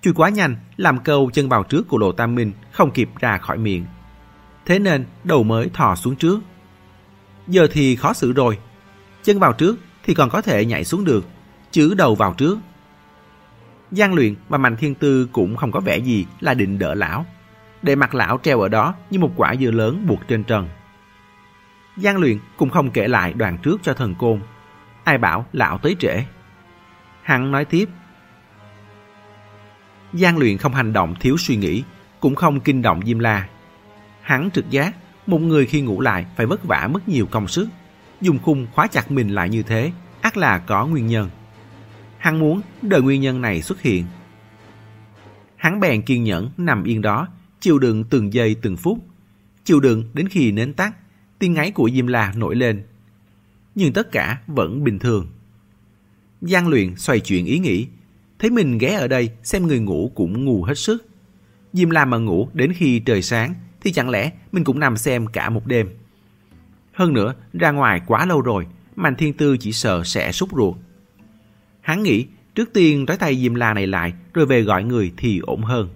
Chui 0.00 0.14
quá 0.14 0.28
nhanh, 0.28 0.56
làm 0.76 0.98
câu 0.98 1.30
chân 1.32 1.48
vào 1.48 1.62
trước 1.62 1.88
của 1.88 1.98
Lộ 1.98 2.12
Tam 2.12 2.34
Minh 2.34 2.52
không 2.72 2.90
kịp 2.90 3.08
ra 3.20 3.38
khỏi 3.38 3.58
miệng. 3.58 3.84
Thế 4.66 4.78
nên 4.78 5.04
đầu 5.24 5.42
mới 5.42 5.68
thò 5.68 5.94
xuống 5.94 6.16
trước. 6.16 6.40
Giờ 7.48 7.66
thì 7.72 7.96
khó 7.96 8.12
xử 8.12 8.32
rồi. 8.32 8.58
Chân 9.22 9.38
vào 9.38 9.52
trước 9.52 9.78
thì 10.04 10.14
còn 10.14 10.30
có 10.30 10.42
thể 10.42 10.64
nhảy 10.64 10.84
xuống 10.84 11.04
được, 11.04 11.24
chứ 11.70 11.94
đầu 11.94 12.14
vào 12.14 12.34
trước. 12.34 12.58
Giang 13.90 14.14
luyện 14.14 14.34
và 14.48 14.58
Mạnh 14.58 14.76
Thiên 14.76 14.94
Tư 14.94 15.28
cũng 15.32 15.56
không 15.56 15.72
có 15.72 15.80
vẻ 15.80 15.98
gì 15.98 16.26
là 16.40 16.54
định 16.54 16.78
đỡ 16.78 16.94
lão. 16.94 17.26
Để 17.82 17.96
mặt 17.96 18.14
lão 18.14 18.38
treo 18.42 18.60
ở 18.60 18.68
đó 18.68 18.94
như 19.10 19.18
một 19.18 19.32
quả 19.36 19.54
dưa 19.60 19.70
lớn 19.70 20.06
buộc 20.06 20.28
trên 20.28 20.44
trần. 20.44 20.68
Giang 21.96 22.16
luyện 22.16 22.38
cũng 22.56 22.70
không 22.70 22.90
kể 22.90 23.08
lại 23.08 23.32
đoạn 23.32 23.58
trước 23.62 23.80
cho 23.82 23.94
thần 23.94 24.14
côn. 24.14 24.40
Ai 25.04 25.18
bảo 25.18 25.46
lão 25.52 25.78
tới 25.78 25.96
trễ. 25.98 26.24
Hắn 27.22 27.50
nói 27.50 27.64
tiếp. 27.64 27.88
Giang 30.12 30.38
luyện 30.38 30.58
không 30.58 30.74
hành 30.74 30.92
động 30.92 31.14
thiếu 31.20 31.36
suy 31.38 31.56
nghĩ, 31.56 31.82
cũng 32.20 32.34
không 32.34 32.60
kinh 32.60 32.82
động 32.82 33.00
Diêm 33.06 33.18
La. 33.18 33.48
Hắn 34.22 34.50
trực 34.50 34.70
giác, 34.70 34.96
một 35.26 35.38
người 35.38 35.66
khi 35.66 35.80
ngủ 35.80 36.00
lại 36.00 36.26
phải 36.36 36.46
vất 36.46 36.64
vả 36.64 36.88
mất 36.92 37.08
nhiều 37.08 37.26
công 37.30 37.48
sức. 37.48 37.68
Dùng 38.22 38.38
khung 38.38 38.66
khóa 38.74 38.86
chặt 38.86 39.10
mình 39.10 39.28
lại 39.28 39.48
như 39.48 39.62
thế, 39.62 39.92
ắt 40.20 40.36
là 40.36 40.58
có 40.58 40.86
nguyên 40.86 41.06
nhân. 41.06 41.30
Hắn 42.18 42.38
muốn 42.38 42.60
đợi 42.82 43.02
nguyên 43.02 43.20
nhân 43.20 43.40
này 43.40 43.62
xuất 43.62 43.82
hiện. 43.82 44.04
Hắn 45.56 45.80
bèn 45.80 46.02
kiên 46.02 46.24
nhẫn 46.24 46.50
nằm 46.56 46.84
yên 46.84 47.02
đó, 47.02 47.28
chịu 47.60 47.78
đựng 47.78 48.04
từng 48.04 48.32
giây 48.32 48.56
từng 48.62 48.76
phút. 48.76 48.98
Chịu 49.64 49.80
đựng 49.80 50.04
đến 50.14 50.28
khi 50.28 50.52
nến 50.52 50.72
tắt, 50.72 50.96
tiếng 51.38 51.52
ngáy 51.52 51.70
của 51.70 51.90
Diêm 51.94 52.06
La 52.06 52.32
nổi 52.36 52.56
lên. 52.56 52.82
Nhưng 53.74 53.92
tất 53.92 54.12
cả 54.12 54.40
vẫn 54.46 54.84
bình 54.84 54.98
thường. 54.98 55.26
Giang 56.40 56.68
luyện 56.68 56.96
xoay 56.96 57.20
chuyện 57.20 57.46
ý 57.46 57.58
nghĩ, 57.58 57.86
thấy 58.38 58.50
mình 58.50 58.78
ghé 58.78 58.94
ở 58.94 59.08
đây 59.08 59.30
xem 59.42 59.66
người 59.66 59.78
ngủ 59.78 60.12
cũng 60.14 60.44
ngu 60.44 60.64
hết 60.64 60.78
sức. 60.78 61.06
Diêm 61.72 61.90
La 61.90 62.04
mà 62.04 62.18
ngủ 62.18 62.48
đến 62.52 62.72
khi 62.72 62.98
trời 62.98 63.22
sáng 63.22 63.54
thì 63.80 63.92
chẳng 63.92 64.10
lẽ 64.10 64.30
mình 64.52 64.64
cũng 64.64 64.78
nằm 64.78 64.96
xem 64.96 65.26
cả 65.26 65.50
một 65.50 65.66
đêm. 65.66 65.88
Hơn 66.92 67.12
nữa, 67.12 67.34
ra 67.52 67.70
ngoài 67.70 68.00
quá 68.06 68.26
lâu 68.26 68.40
rồi, 68.40 68.66
Mạnh 68.96 69.16
Thiên 69.16 69.32
Tư 69.32 69.56
chỉ 69.56 69.72
sợ 69.72 70.02
sẽ 70.04 70.32
sút 70.32 70.50
ruột. 70.52 70.76
Hắn 71.80 72.02
nghĩ 72.02 72.26
trước 72.54 72.72
tiên 72.72 73.06
trói 73.06 73.16
tay 73.16 73.36
Diêm 73.36 73.54
La 73.54 73.74
này 73.74 73.86
lại 73.86 74.12
rồi 74.34 74.46
về 74.46 74.62
gọi 74.62 74.84
người 74.84 75.12
thì 75.16 75.38
ổn 75.38 75.62
hơn. 75.62 75.88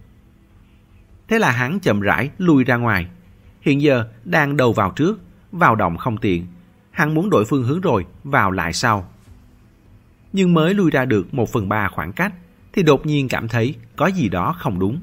Thế 1.28 1.38
là 1.38 1.50
hắn 1.50 1.80
chậm 1.80 2.00
rãi 2.00 2.30
lui 2.38 2.64
ra 2.64 2.76
ngoài. 2.76 3.06
Hiện 3.60 3.82
giờ 3.82 4.08
đang 4.24 4.56
đầu 4.56 4.72
vào 4.72 4.90
trước, 4.90 5.20
vào 5.52 5.74
động 5.74 5.96
không 5.96 6.16
tiện. 6.16 6.46
Hắn 6.90 7.14
muốn 7.14 7.30
đổi 7.30 7.44
phương 7.44 7.64
hướng 7.64 7.80
rồi, 7.80 8.06
vào 8.24 8.50
lại 8.50 8.72
sau. 8.72 9.08
Nhưng 10.32 10.54
mới 10.54 10.74
lui 10.74 10.90
ra 10.90 11.04
được 11.04 11.34
một 11.34 11.52
phần 11.52 11.68
ba 11.68 11.88
khoảng 11.88 12.12
cách, 12.12 12.34
thì 12.72 12.82
đột 12.82 13.06
nhiên 13.06 13.28
cảm 13.28 13.48
thấy 13.48 13.74
có 13.96 14.06
gì 14.06 14.28
đó 14.28 14.54
không 14.58 14.78
đúng. 14.78 15.00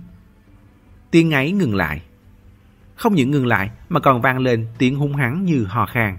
Tiếng 1.11 1.31
ấy 1.31 1.51
ngừng 1.51 1.75
lại. 1.75 2.01
Không 3.03 3.15
những 3.15 3.31
ngừng 3.31 3.45
lại 3.45 3.69
mà 3.89 3.99
còn 3.99 4.21
vang 4.21 4.39
lên 4.39 4.67
tiếng 4.77 4.95
hung 4.95 5.15
hắn 5.15 5.45
như 5.45 5.65
hò 5.65 5.85
khan. 5.85 6.17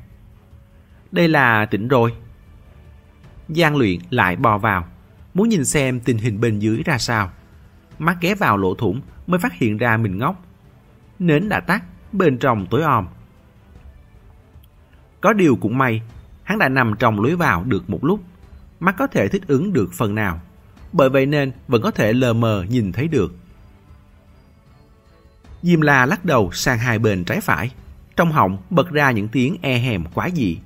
Đây 1.13 1.29
là 1.29 1.67
tỉnh 1.67 1.89
rồi. 1.89 2.13
Giang 3.49 3.77
luyện 3.77 3.99
lại 4.11 4.37
bò 4.37 4.59
vào, 4.59 4.87
muốn 5.35 5.49
nhìn 5.49 5.65
xem 5.65 6.01
tình 6.01 6.19
hình 6.19 6.41
bên 6.41 6.59
dưới 6.59 6.83
ra 6.85 6.99
sao. 6.99 7.31
Mắt 7.99 8.17
ghé 8.21 8.35
vào 8.35 8.57
lỗ 8.57 8.75
thủng 8.75 9.01
mới 9.27 9.41
phát 9.41 9.53
hiện 9.53 9.79
ra 9.79 9.97
mình 9.97 10.19
ngốc. 10.19 10.45
Nến 11.19 11.49
đã 11.49 11.61
tắt, 11.61 11.85
bên 12.13 12.39
trong 12.39 12.67
tối 12.71 12.83
om. 12.83 13.07
Có 15.21 15.33
điều 15.33 15.57
cũng 15.57 15.79
may, 15.79 16.03
hắn 16.43 16.59
đã 16.59 16.69
nằm 16.69 16.95
trong 16.99 17.21
lối 17.21 17.37
vào 17.37 17.65
được 17.65 17.91
một 17.91 18.05
lúc. 18.05 18.21
Mắt 18.81 18.95
có 18.99 19.07
thể 19.07 19.29
thích 19.29 19.43
ứng 19.47 19.73
được 19.73 19.93
phần 19.93 20.15
nào. 20.15 20.41
Bởi 20.93 21.11
vậy 21.11 21.27
nên 21.27 21.53
vẫn 21.69 21.83
có 21.83 21.91
thể 21.91 22.13
lờ 22.13 22.33
mờ 22.33 22.65
nhìn 22.69 22.93
thấy 22.93 23.09
được. 23.09 23.35
Diêm 25.65 25.81
La 25.81 26.07
lắc 26.07 26.25
đầu 26.25 26.51
sang 26.53 26.79
hai 26.79 26.99
bên 26.99 27.25
trái 27.25 27.41
phải. 27.41 27.71
Trong 28.17 28.33
họng 28.33 28.59
bật 28.71 28.91
ra 28.91 29.11
những 29.11 29.29
tiếng 29.29 29.57
e 29.63 29.79
hèm 29.79 30.05
quá 30.15 30.31
dị. 30.31 30.59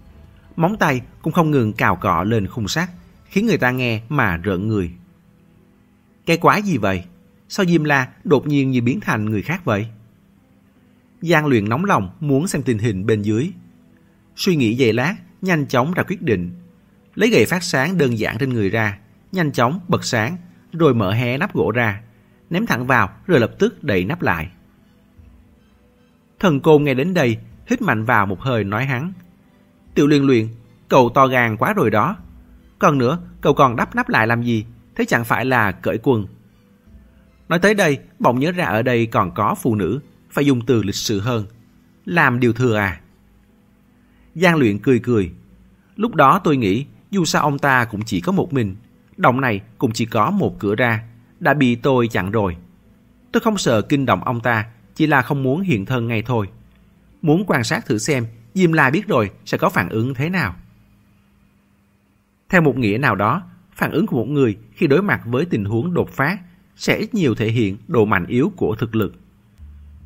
Móng 0.57 0.77
tay 0.77 1.01
cũng 1.23 1.33
không 1.33 1.51
ngừng 1.51 1.73
cào 1.73 1.97
cọ 1.97 2.23
lên 2.23 2.47
khung 2.47 2.69
sắt, 2.69 2.89
khiến 3.25 3.47
người 3.47 3.59
ta 3.59 3.71
nghe 3.71 4.01
mà 4.09 4.37
rợn 4.37 4.69
người. 4.69 4.91
Cái 6.27 6.37
quái 6.37 6.63
gì 6.63 6.77
vậy? 6.77 7.05
Sao 7.49 7.67
Diêm 7.67 7.85
La 7.85 8.09
đột 8.25 8.47
nhiên 8.47 8.71
như 8.71 8.83
biến 8.83 9.01
thành 9.01 9.25
người 9.25 9.43
khác 9.43 9.65
vậy? 9.65 9.87
Giang 11.21 11.47
luyện 11.47 11.69
nóng 11.69 11.85
lòng 11.85 12.11
muốn 12.21 12.49
xem 12.49 12.63
tình 12.63 12.79
hình 12.79 13.07
bên 13.07 13.23
dưới. 13.23 13.51
Suy 14.37 14.57
nghĩ 14.57 14.75
giây 14.75 14.93
lát, 14.93 15.15
nhanh 15.43 15.67
chóng 15.67 15.93
ra 15.93 16.03
quyết 16.03 16.23
định. 16.23 16.51
Lấy 17.15 17.31
gậy 17.31 17.47
phát 17.47 17.63
sáng 17.63 17.99
đơn 17.99 18.19
giản 18.19 18.39
trên 18.39 18.53
người 18.53 18.71
ra, 18.71 18.99
nhanh 19.33 19.53
chóng 19.53 19.81
bật 19.89 20.05
sáng, 20.05 20.37
rồi 20.73 20.95
mở 20.95 21.13
hé 21.13 21.39
nắp 21.39 21.55
gỗ 21.55 21.71
ra, 21.71 22.01
ném 22.51 22.67
thẳng 22.67 22.87
vào 22.87 23.11
rồi 23.27 23.41
lập 23.41 23.51
tức 23.59 23.85
đậy 23.85 24.05
nắp 24.05 24.23
lại. 24.23 24.49
Thần 26.41 26.61
côn 26.61 26.85
nghe 26.85 26.95
đến 26.95 27.15
đây, 27.15 27.37
hít 27.67 27.83
mạnh 27.83 28.05
vào 28.05 28.27
một 28.27 28.41
hơi 28.41 28.65
nói 28.65 28.85
hắn. 28.85 29.13
Tiểu 29.95 30.07
liên 30.07 30.27
luyện, 30.27 30.49
cậu 30.89 31.09
to 31.15 31.27
gan 31.27 31.57
quá 31.57 31.73
rồi 31.73 31.91
đó. 31.91 32.17
Còn 32.79 32.99
nữa, 32.99 33.19
cậu 33.41 33.55
còn 33.55 33.77
đắp 33.77 33.97
nắp 33.97 34.09
lại 34.09 34.27
làm 34.27 34.43
gì? 34.43 34.65
Thế 34.97 35.05
chẳng 35.05 35.25
phải 35.25 35.45
là 35.45 35.73
cởi 35.73 35.99
quần. 36.03 36.27
Nói 37.49 37.59
tới 37.59 37.75
đây, 37.75 37.99
bỗng 38.19 38.41
nhớ 38.41 38.53
ra 38.53 38.65
ở 38.65 38.83
đây 38.83 39.07
còn 39.07 39.35
có 39.35 39.55
phụ 39.63 39.75
nữ, 39.75 40.01
phải 40.31 40.47
dùng 40.47 40.67
từ 40.67 40.83
lịch 40.83 40.95
sự 40.95 41.21
hơn. 41.21 41.45
Làm 42.05 42.41
điều 42.41 42.53
thừa 42.53 42.77
à? 42.77 43.01
Giang 44.35 44.57
luyện 44.57 44.79
cười 44.79 44.99
cười. 44.99 45.33
Lúc 45.97 46.15
đó 46.15 46.41
tôi 46.45 46.57
nghĩ, 46.57 46.87
dù 47.11 47.25
sao 47.25 47.43
ông 47.43 47.59
ta 47.59 47.85
cũng 47.85 48.03
chỉ 48.05 48.21
có 48.21 48.33
một 48.33 48.53
mình. 48.53 48.77
Động 49.17 49.41
này 49.41 49.61
cũng 49.79 49.93
chỉ 49.93 50.07
có 50.07 50.31
một 50.31 50.59
cửa 50.59 50.75
ra, 50.75 51.03
đã 51.41 51.55
bị 51.55 51.75
tôi 51.75 52.09
chặn 52.09 52.31
rồi. 52.31 52.57
Tôi 53.33 53.41
không 53.41 53.59
sợ 53.59 53.83
kinh 53.83 54.07
động 54.07 54.25
ông 54.25 54.41
ta, 54.41 54.67
chỉ 54.99 55.07
là 55.07 55.23
không 55.23 55.43
muốn 55.43 55.61
hiện 55.61 55.87
thân 55.87 56.09
ngay 56.09 56.23
thôi. 56.23 56.49
Muốn 57.23 57.45
quan 57.47 57.65
sát 57.65 57.87
thử 57.87 57.99
xem 57.99 58.27
Diêm 58.55 58.73
La 58.73 58.91
biết 58.91 59.07
rồi 59.07 59.31
sẽ 59.45 59.59
có 59.59 59.69
phản 59.69 59.89
ứng 59.89 60.15
thế 60.15 60.29
nào. 60.29 60.57
Theo 62.49 62.61
một 62.61 62.77
nghĩa 62.77 62.99
nào 62.99 63.15
đó, 63.15 63.43
phản 63.75 63.91
ứng 63.91 64.07
của 64.07 64.17
một 64.17 64.29
người 64.29 64.57
khi 64.73 64.87
đối 64.87 65.03
mặt 65.03 65.21
với 65.25 65.45
tình 65.45 65.65
huống 65.65 65.95
đột 65.95 66.11
phá 66.11 66.39
sẽ 66.77 66.97
ít 66.97 67.15
nhiều 67.15 67.35
thể 67.35 67.49
hiện 67.51 67.77
độ 67.89 68.05
mạnh 68.05 68.27
yếu 68.27 68.53
của 68.57 68.75
thực 68.75 68.95
lực. 68.95 69.15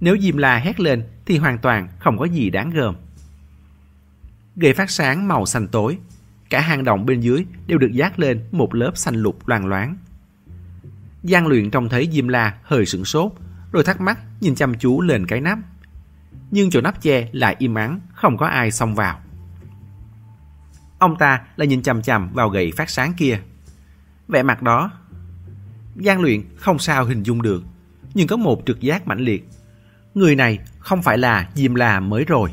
Nếu 0.01 0.17
Diêm 0.21 0.37
La 0.37 0.57
hét 0.57 0.81
lên 0.81 1.05
thì 1.27 1.39
hoàn 1.39 1.59
toàn 1.59 1.89
không 1.99 2.19
có 2.19 2.25
gì 2.25 2.51
đáng 2.51 2.71
gờm. 2.71 2.95
Gây 4.57 4.75
phát 4.75 4.91
sáng 4.91 5.29
màu 5.29 5.47
xanh 5.47 5.69
tối, 5.69 5.99
cả 6.51 6.61
hang 6.61 6.85
động 6.85 7.07
bên 7.07 7.21
dưới 7.21 7.45
đều 7.67 7.79
được 7.79 7.93
dát 7.93 8.21
lên 8.21 8.45
một 8.53 8.75
lớp 8.75 8.93
xanh 8.95 9.15
lục 9.15 9.49
loang 9.49 9.67
loáng. 9.67 9.97
Giang 11.23 11.47
luyện 11.47 11.71
trông 11.71 11.89
thấy 11.89 12.09
Diêm 12.13 12.29
La 12.29 12.59
hơi 12.63 12.87
sửng 12.87 13.05
sốt, 13.05 13.33
rồi 13.73 13.85
thắc 13.85 14.01
mắc 14.01 14.19
nhìn 14.41 14.55
chăm 14.55 14.75
chú 14.79 15.01
lên 15.01 15.27
cái 15.27 15.41
nắp. 15.41 15.59
Nhưng 16.51 16.71
chỗ 16.71 16.81
nắp 16.81 17.03
che 17.03 17.29
lại 17.33 17.57
im 17.59 17.75
ắng, 17.75 18.01
không 18.15 18.37
có 18.37 18.47
ai 18.47 18.71
xông 18.71 18.95
vào. 18.95 19.21
Ông 20.99 21.17
ta 21.17 21.41
lại 21.57 21.69
nhìn 21.69 21.83
chằm 21.83 22.03
chằm 22.03 22.33
vào 22.33 22.49
gậy 22.49 22.73
phát 22.77 22.91
sáng 22.91 23.15
kia. 23.17 23.41
Vẻ 24.29 24.43
mặt 24.43 24.63
đó, 24.63 24.91
gian 25.97 26.21
luyện 26.21 26.43
không 26.57 26.79
sao 26.79 27.05
hình 27.05 27.23
dung 27.23 27.43
được, 27.43 27.65
nhưng 28.15 28.29
có 28.29 28.37
một 28.37 28.63
trực 28.67 28.81
giác 28.81 29.07
mãnh 29.07 29.21
liệt. 29.21 29.49
Người 30.15 30.37
này 30.37 30.59
không 30.79 31.03
phải 31.03 31.19
là 31.19 31.49
Diêm 31.55 31.75
La 31.75 32.01
mới 32.01 32.25
rồi. 32.25 32.51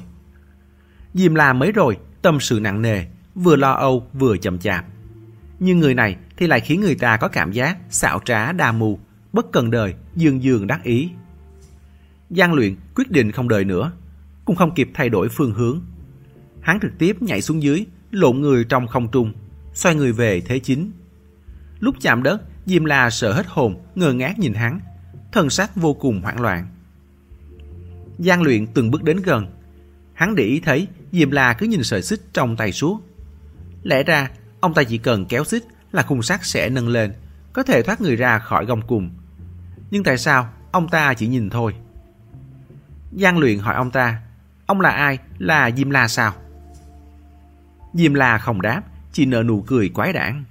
Diêm 1.13 1.36
La 1.36 1.53
mới 1.53 1.72
rồi, 1.72 1.97
tâm 2.22 2.39
sự 2.39 2.59
nặng 2.59 2.82
nề, 2.82 3.05
vừa 3.36 3.55
lo 3.55 3.72
âu 3.72 4.07
vừa 4.13 4.38
chậm 4.38 4.59
chạp. 4.59 4.86
Nhưng 5.59 5.80
người 5.80 5.93
này 5.93 6.17
thì 6.38 6.47
lại 6.47 6.59
khiến 6.59 6.82
người 6.82 6.95
ta 6.95 7.17
có 7.17 7.28
cảm 7.28 7.51
giác 7.51 7.78
xạo 7.89 8.20
trá 8.26 8.51
đa 8.51 8.72
mù 8.72 8.99
bất 9.34 9.51
cần 9.51 9.71
đời, 9.71 9.93
dương 10.15 10.43
dương 10.43 10.67
đắc 10.67 10.84
ý. 10.84 11.09
Giang 12.30 12.53
luyện 12.53 12.75
quyết 12.95 13.11
định 13.11 13.32
không 13.32 13.47
đợi 13.47 13.65
nữa, 13.65 13.91
cũng 14.45 14.55
không 14.55 14.73
kịp 14.75 14.89
thay 14.93 15.09
đổi 15.09 15.30
phương 15.30 15.53
hướng. 15.53 15.82
Hắn 16.61 16.80
trực 16.82 16.91
tiếp 16.97 17.21
nhảy 17.21 17.41
xuống 17.41 17.63
dưới, 17.63 17.86
lộn 18.11 18.41
người 18.41 18.63
trong 18.63 18.88
không 18.88 19.11
trung, 19.11 19.34
xoay 19.73 19.95
người 19.95 20.11
về 20.11 20.41
thế 20.41 20.59
chính. 20.59 20.91
Lúc 21.80 21.95
chạm 22.01 22.23
đất, 22.23 22.41
Diêm 22.65 22.86
La 22.86 23.09
sợ 23.09 23.34
hết 23.34 23.45
hồn, 23.47 23.75
ngơ 23.95 24.13
ngác 24.13 24.39
nhìn 24.39 24.53
hắn, 24.53 24.80
thần 25.32 25.49
sắc 25.49 25.75
vô 25.75 25.93
cùng 25.93 26.21
hoảng 26.21 26.41
loạn. 26.41 26.67
Giang 28.17 28.41
luyện 28.41 28.67
từng 28.67 28.91
bước 28.91 29.03
đến 29.03 29.17
gần, 29.23 29.47
hắn 30.13 30.36
để 30.36 30.43
ý 30.43 30.59
thấy 30.59 30.88
Diêm 31.11 31.32
La 31.32 31.53
cứ 31.53 31.65
nhìn 31.65 31.84
sợi 31.84 32.01
xích 32.01 32.19
trong 32.34 32.55
tay 32.55 32.71
suốt. 32.71 32.99
Lẽ 33.84 34.03
ra, 34.03 34.32
ông 34.59 34.73
ta 34.73 34.84
chỉ 34.84 34.97
cần 34.97 35.25
kéo 35.25 35.43
xích 35.43 35.63
là 35.91 36.03
khung 36.03 36.23
sắt 36.23 36.39
sẽ 36.45 36.69
nâng 36.69 36.88
lên, 36.88 37.13
có 37.53 37.63
thể 37.63 37.82
thoát 37.82 38.01
người 38.01 38.15
ra 38.15 38.39
khỏi 38.39 38.65
gông 38.65 38.82
cùng. 38.88 39.09
Nhưng 39.91 40.03
tại 40.03 40.17
sao 40.17 40.49
ông 40.71 40.89
ta 40.89 41.13
chỉ 41.13 41.27
nhìn 41.27 41.49
thôi? 41.49 41.75
Giang 43.11 43.37
luyện 43.37 43.59
hỏi 43.59 43.75
ông 43.75 43.91
ta, 43.91 44.21
Ông 44.69 44.81
là 44.81 44.89
ai? 44.89 45.17
Là 45.37 45.71
Diêm 45.71 45.89
La 45.89 46.07
sao? 46.07 46.33
Diêm 47.93 48.13
La 48.13 48.37
không 48.37 48.61
đáp, 48.61 48.81
chỉ 49.11 49.25
nở 49.25 49.43
nụ 49.43 49.61
cười 49.61 49.89
quái 49.89 50.13
đản. 50.13 50.43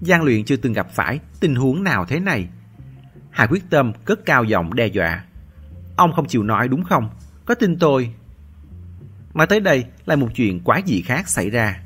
Giang 0.00 0.22
luyện 0.22 0.44
chưa 0.44 0.56
từng 0.56 0.72
gặp 0.72 0.90
phải 0.90 1.20
tình 1.40 1.54
huống 1.54 1.84
nào 1.84 2.04
thế 2.04 2.20
này. 2.20 2.48
Hà 3.30 3.46
quyết 3.46 3.70
tâm 3.70 3.92
cất 4.04 4.26
cao 4.26 4.44
giọng 4.44 4.74
đe 4.74 4.86
dọa. 4.86 5.24
Ông 5.96 6.12
không 6.12 6.26
chịu 6.26 6.42
nói 6.42 6.68
đúng 6.68 6.84
không? 6.84 7.10
Có 7.44 7.54
tin 7.54 7.78
tôi? 7.78 8.14
Mà 9.34 9.46
tới 9.46 9.60
đây 9.60 9.84
là 10.06 10.16
một 10.16 10.28
chuyện 10.34 10.60
quá 10.64 10.80
dị 10.86 11.02
khác 11.02 11.28
xảy 11.28 11.50
ra. 11.50 11.80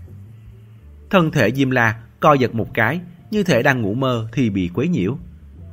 Thân 1.10 1.30
thể 1.30 1.50
Diêm 1.54 1.70
La 1.70 2.00
co 2.20 2.34
giật 2.34 2.54
một 2.54 2.74
cái, 2.74 3.00
như 3.30 3.42
thể 3.42 3.62
đang 3.62 3.82
ngủ 3.82 3.94
mơ 3.94 4.28
thì 4.32 4.50
bị 4.50 4.70
quấy 4.74 4.88
nhiễu. 4.88 5.18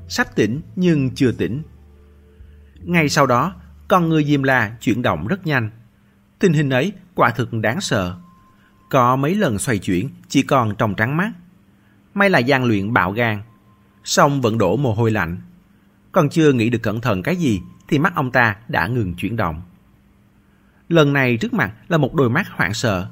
Sắp 0.07 0.35
tỉnh 0.35 0.61
nhưng 0.75 1.09
chưa 1.15 1.31
tỉnh. 1.31 1.63
Ngay 2.83 3.09
sau 3.09 3.25
đó, 3.25 3.55
con 3.87 4.09
người 4.09 4.25
Diêm 4.25 4.43
La 4.43 4.75
chuyển 4.81 5.01
động 5.01 5.27
rất 5.27 5.47
nhanh. 5.47 5.69
Tình 6.39 6.53
hình 6.53 6.69
ấy 6.69 6.93
quả 7.15 7.29
thực 7.29 7.53
đáng 7.53 7.81
sợ. 7.81 8.15
Có 8.89 9.15
mấy 9.15 9.35
lần 9.35 9.59
xoay 9.59 9.77
chuyển 9.77 10.09
chỉ 10.27 10.41
còn 10.41 10.75
trong 10.75 10.95
trắng 10.95 11.17
mắt. 11.17 11.31
May 12.13 12.29
là 12.29 12.39
gian 12.39 12.65
luyện 12.65 12.93
bạo 12.93 13.11
gan. 13.11 13.41
Xong 14.03 14.41
vẫn 14.41 14.57
đổ 14.57 14.77
mồ 14.77 14.93
hôi 14.93 15.11
lạnh. 15.11 15.37
Còn 16.11 16.29
chưa 16.29 16.53
nghĩ 16.53 16.69
được 16.69 16.81
cẩn 16.83 17.01
thận 17.01 17.23
cái 17.23 17.35
gì 17.35 17.61
thì 17.87 17.99
mắt 17.99 18.15
ông 18.15 18.31
ta 18.31 18.55
đã 18.67 18.87
ngừng 18.87 19.13
chuyển 19.13 19.35
động. 19.35 19.61
Lần 20.89 21.13
này 21.13 21.37
trước 21.37 21.53
mặt 21.53 21.73
là 21.87 21.97
một 21.97 22.13
đôi 22.13 22.29
mắt 22.29 22.47
hoảng 22.49 22.73
sợ. 22.73 23.07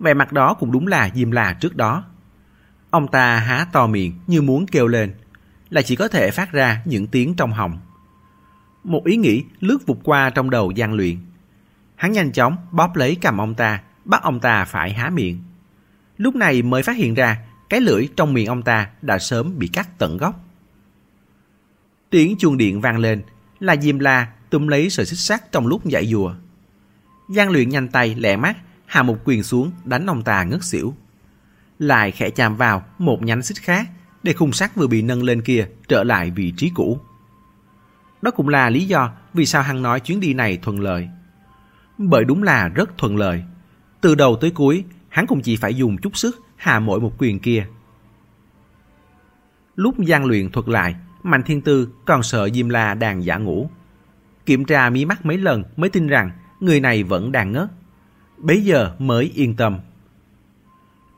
Vẻ 0.00 0.14
mặt 0.14 0.32
đó 0.32 0.54
cũng 0.54 0.72
đúng 0.72 0.86
là 0.86 1.10
Diêm 1.14 1.30
La 1.30 1.52
trước 1.52 1.76
đó. 1.76 2.04
Ông 2.90 3.08
ta 3.08 3.38
há 3.38 3.66
to 3.72 3.86
miệng 3.86 4.18
như 4.26 4.42
muốn 4.42 4.66
kêu 4.66 4.86
lên, 4.86 5.14
là 5.70 5.82
chỉ 5.82 5.96
có 5.96 6.08
thể 6.08 6.30
phát 6.30 6.52
ra 6.52 6.82
những 6.84 7.06
tiếng 7.06 7.34
trong 7.34 7.52
họng. 7.52 7.78
Một 8.84 9.04
ý 9.04 9.16
nghĩ 9.16 9.44
lướt 9.60 9.86
vụt 9.86 9.98
qua 10.04 10.30
trong 10.30 10.50
đầu 10.50 10.70
gian 10.70 10.94
luyện. 10.94 11.16
Hắn 11.96 12.12
nhanh 12.12 12.32
chóng 12.32 12.56
bóp 12.70 12.96
lấy 12.96 13.16
cầm 13.20 13.38
ông 13.38 13.54
ta, 13.54 13.82
bắt 14.04 14.22
ông 14.22 14.40
ta 14.40 14.64
phải 14.64 14.92
há 14.92 15.10
miệng. 15.10 15.42
Lúc 16.16 16.34
này 16.34 16.62
mới 16.62 16.82
phát 16.82 16.96
hiện 16.96 17.14
ra 17.14 17.38
cái 17.68 17.80
lưỡi 17.80 18.08
trong 18.16 18.32
miệng 18.32 18.46
ông 18.46 18.62
ta 18.62 18.88
đã 19.02 19.18
sớm 19.18 19.58
bị 19.58 19.68
cắt 19.68 19.98
tận 19.98 20.16
gốc. 20.16 20.44
Tiếng 22.10 22.36
chuông 22.38 22.56
điện 22.56 22.80
vang 22.80 22.98
lên 22.98 23.22
là 23.60 23.76
Diêm 23.76 23.98
La 23.98 24.32
túm 24.50 24.66
lấy 24.66 24.90
sợi 24.90 25.06
xích 25.06 25.18
sắt 25.18 25.52
trong 25.52 25.66
lúc 25.66 25.86
dạy 25.86 26.06
dùa. 26.06 26.34
Giang 27.28 27.50
luyện 27.50 27.68
nhanh 27.68 27.88
tay 27.88 28.14
lẹ 28.14 28.36
mắt 28.36 28.56
hạ 28.86 29.02
một 29.02 29.18
quyền 29.24 29.42
xuống 29.42 29.72
đánh 29.84 30.06
ông 30.06 30.22
ta 30.22 30.44
ngất 30.44 30.64
xỉu. 30.64 30.94
Lại 31.78 32.10
khẽ 32.10 32.30
chạm 32.30 32.56
vào 32.56 32.84
một 32.98 33.22
nhánh 33.22 33.42
xích 33.42 33.58
khác 33.62 33.88
để 34.22 34.32
khung 34.32 34.52
sắt 34.52 34.76
vừa 34.76 34.86
bị 34.86 35.02
nâng 35.02 35.22
lên 35.22 35.42
kia 35.42 35.68
trở 35.88 36.04
lại 36.04 36.30
vị 36.30 36.52
trí 36.56 36.70
cũ. 36.74 37.00
Đó 38.22 38.30
cũng 38.30 38.48
là 38.48 38.70
lý 38.70 38.84
do 38.84 39.10
vì 39.34 39.46
sao 39.46 39.62
hắn 39.62 39.82
nói 39.82 40.00
chuyến 40.00 40.20
đi 40.20 40.34
này 40.34 40.58
thuận 40.62 40.80
lợi. 40.80 41.08
Bởi 41.98 42.24
đúng 42.24 42.42
là 42.42 42.68
rất 42.68 42.98
thuận 42.98 43.16
lợi. 43.16 43.44
Từ 44.00 44.14
đầu 44.14 44.36
tới 44.40 44.50
cuối, 44.50 44.84
hắn 45.08 45.26
cũng 45.26 45.40
chỉ 45.40 45.56
phải 45.56 45.74
dùng 45.74 45.98
chút 45.98 46.16
sức 46.16 46.42
hạ 46.56 46.80
mỗi 46.80 47.00
một 47.00 47.12
quyền 47.18 47.38
kia. 47.38 47.66
Lúc 49.76 49.98
gian 49.98 50.24
luyện 50.24 50.50
thuật 50.50 50.68
lại, 50.68 50.94
Mạnh 51.22 51.42
Thiên 51.42 51.60
Tư 51.60 51.88
còn 52.06 52.22
sợ 52.22 52.48
Diêm 52.54 52.68
La 52.68 52.94
đang 52.94 53.24
giả 53.24 53.36
ngủ. 53.36 53.70
Kiểm 54.46 54.64
tra 54.64 54.90
mí 54.90 55.04
mắt 55.04 55.26
mấy 55.26 55.38
lần 55.38 55.64
mới 55.76 55.90
tin 55.90 56.06
rằng 56.06 56.30
người 56.60 56.80
này 56.80 57.02
vẫn 57.02 57.32
đang 57.32 57.52
ngất. 57.52 57.68
Bấy 58.38 58.64
giờ 58.64 58.94
mới 58.98 59.32
yên 59.34 59.56
tâm. 59.56 59.78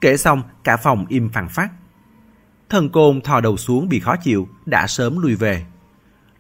Kể 0.01 0.17
xong, 0.17 0.43
cả 0.65 0.77
phòng 0.77 1.07
im 1.09 1.29
phẳng 1.29 1.49
phát. 1.49 1.71
Thần 2.71 2.89
côn 2.89 3.21
thò 3.21 3.41
đầu 3.41 3.57
xuống 3.57 3.89
bị 3.89 4.01
khó 4.01 4.17
chịu, 4.17 4.49
đã 4.67 4.87
sớm 4.87 5.19
lui 5.19 5.35
về. 5.35 5.65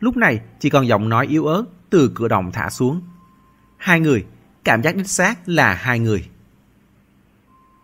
Lúc 0.01 0.17
này 0.17 0.41
chỉ 0.61 0.71
còn 0.71 0.87
giọng 0.87 1.09
nói 1.09 1.27
yếu 1.27 1.47
ớt 1.47 1.65
từ 1.91 2.13
cửa 2.15 2.29
động 2.29 2.53
thả 2.53 2.71
xuống. 2.71 3.01
Hai 3.77 4.01
người, 4.01 4.25
cảm 4.65 4.83
giác 4.83 4.97
đích 4.97 5.09
xác 5.09 5.49
là 5.49 5.75
hai 5.75 5.99
người. 5.99 6.29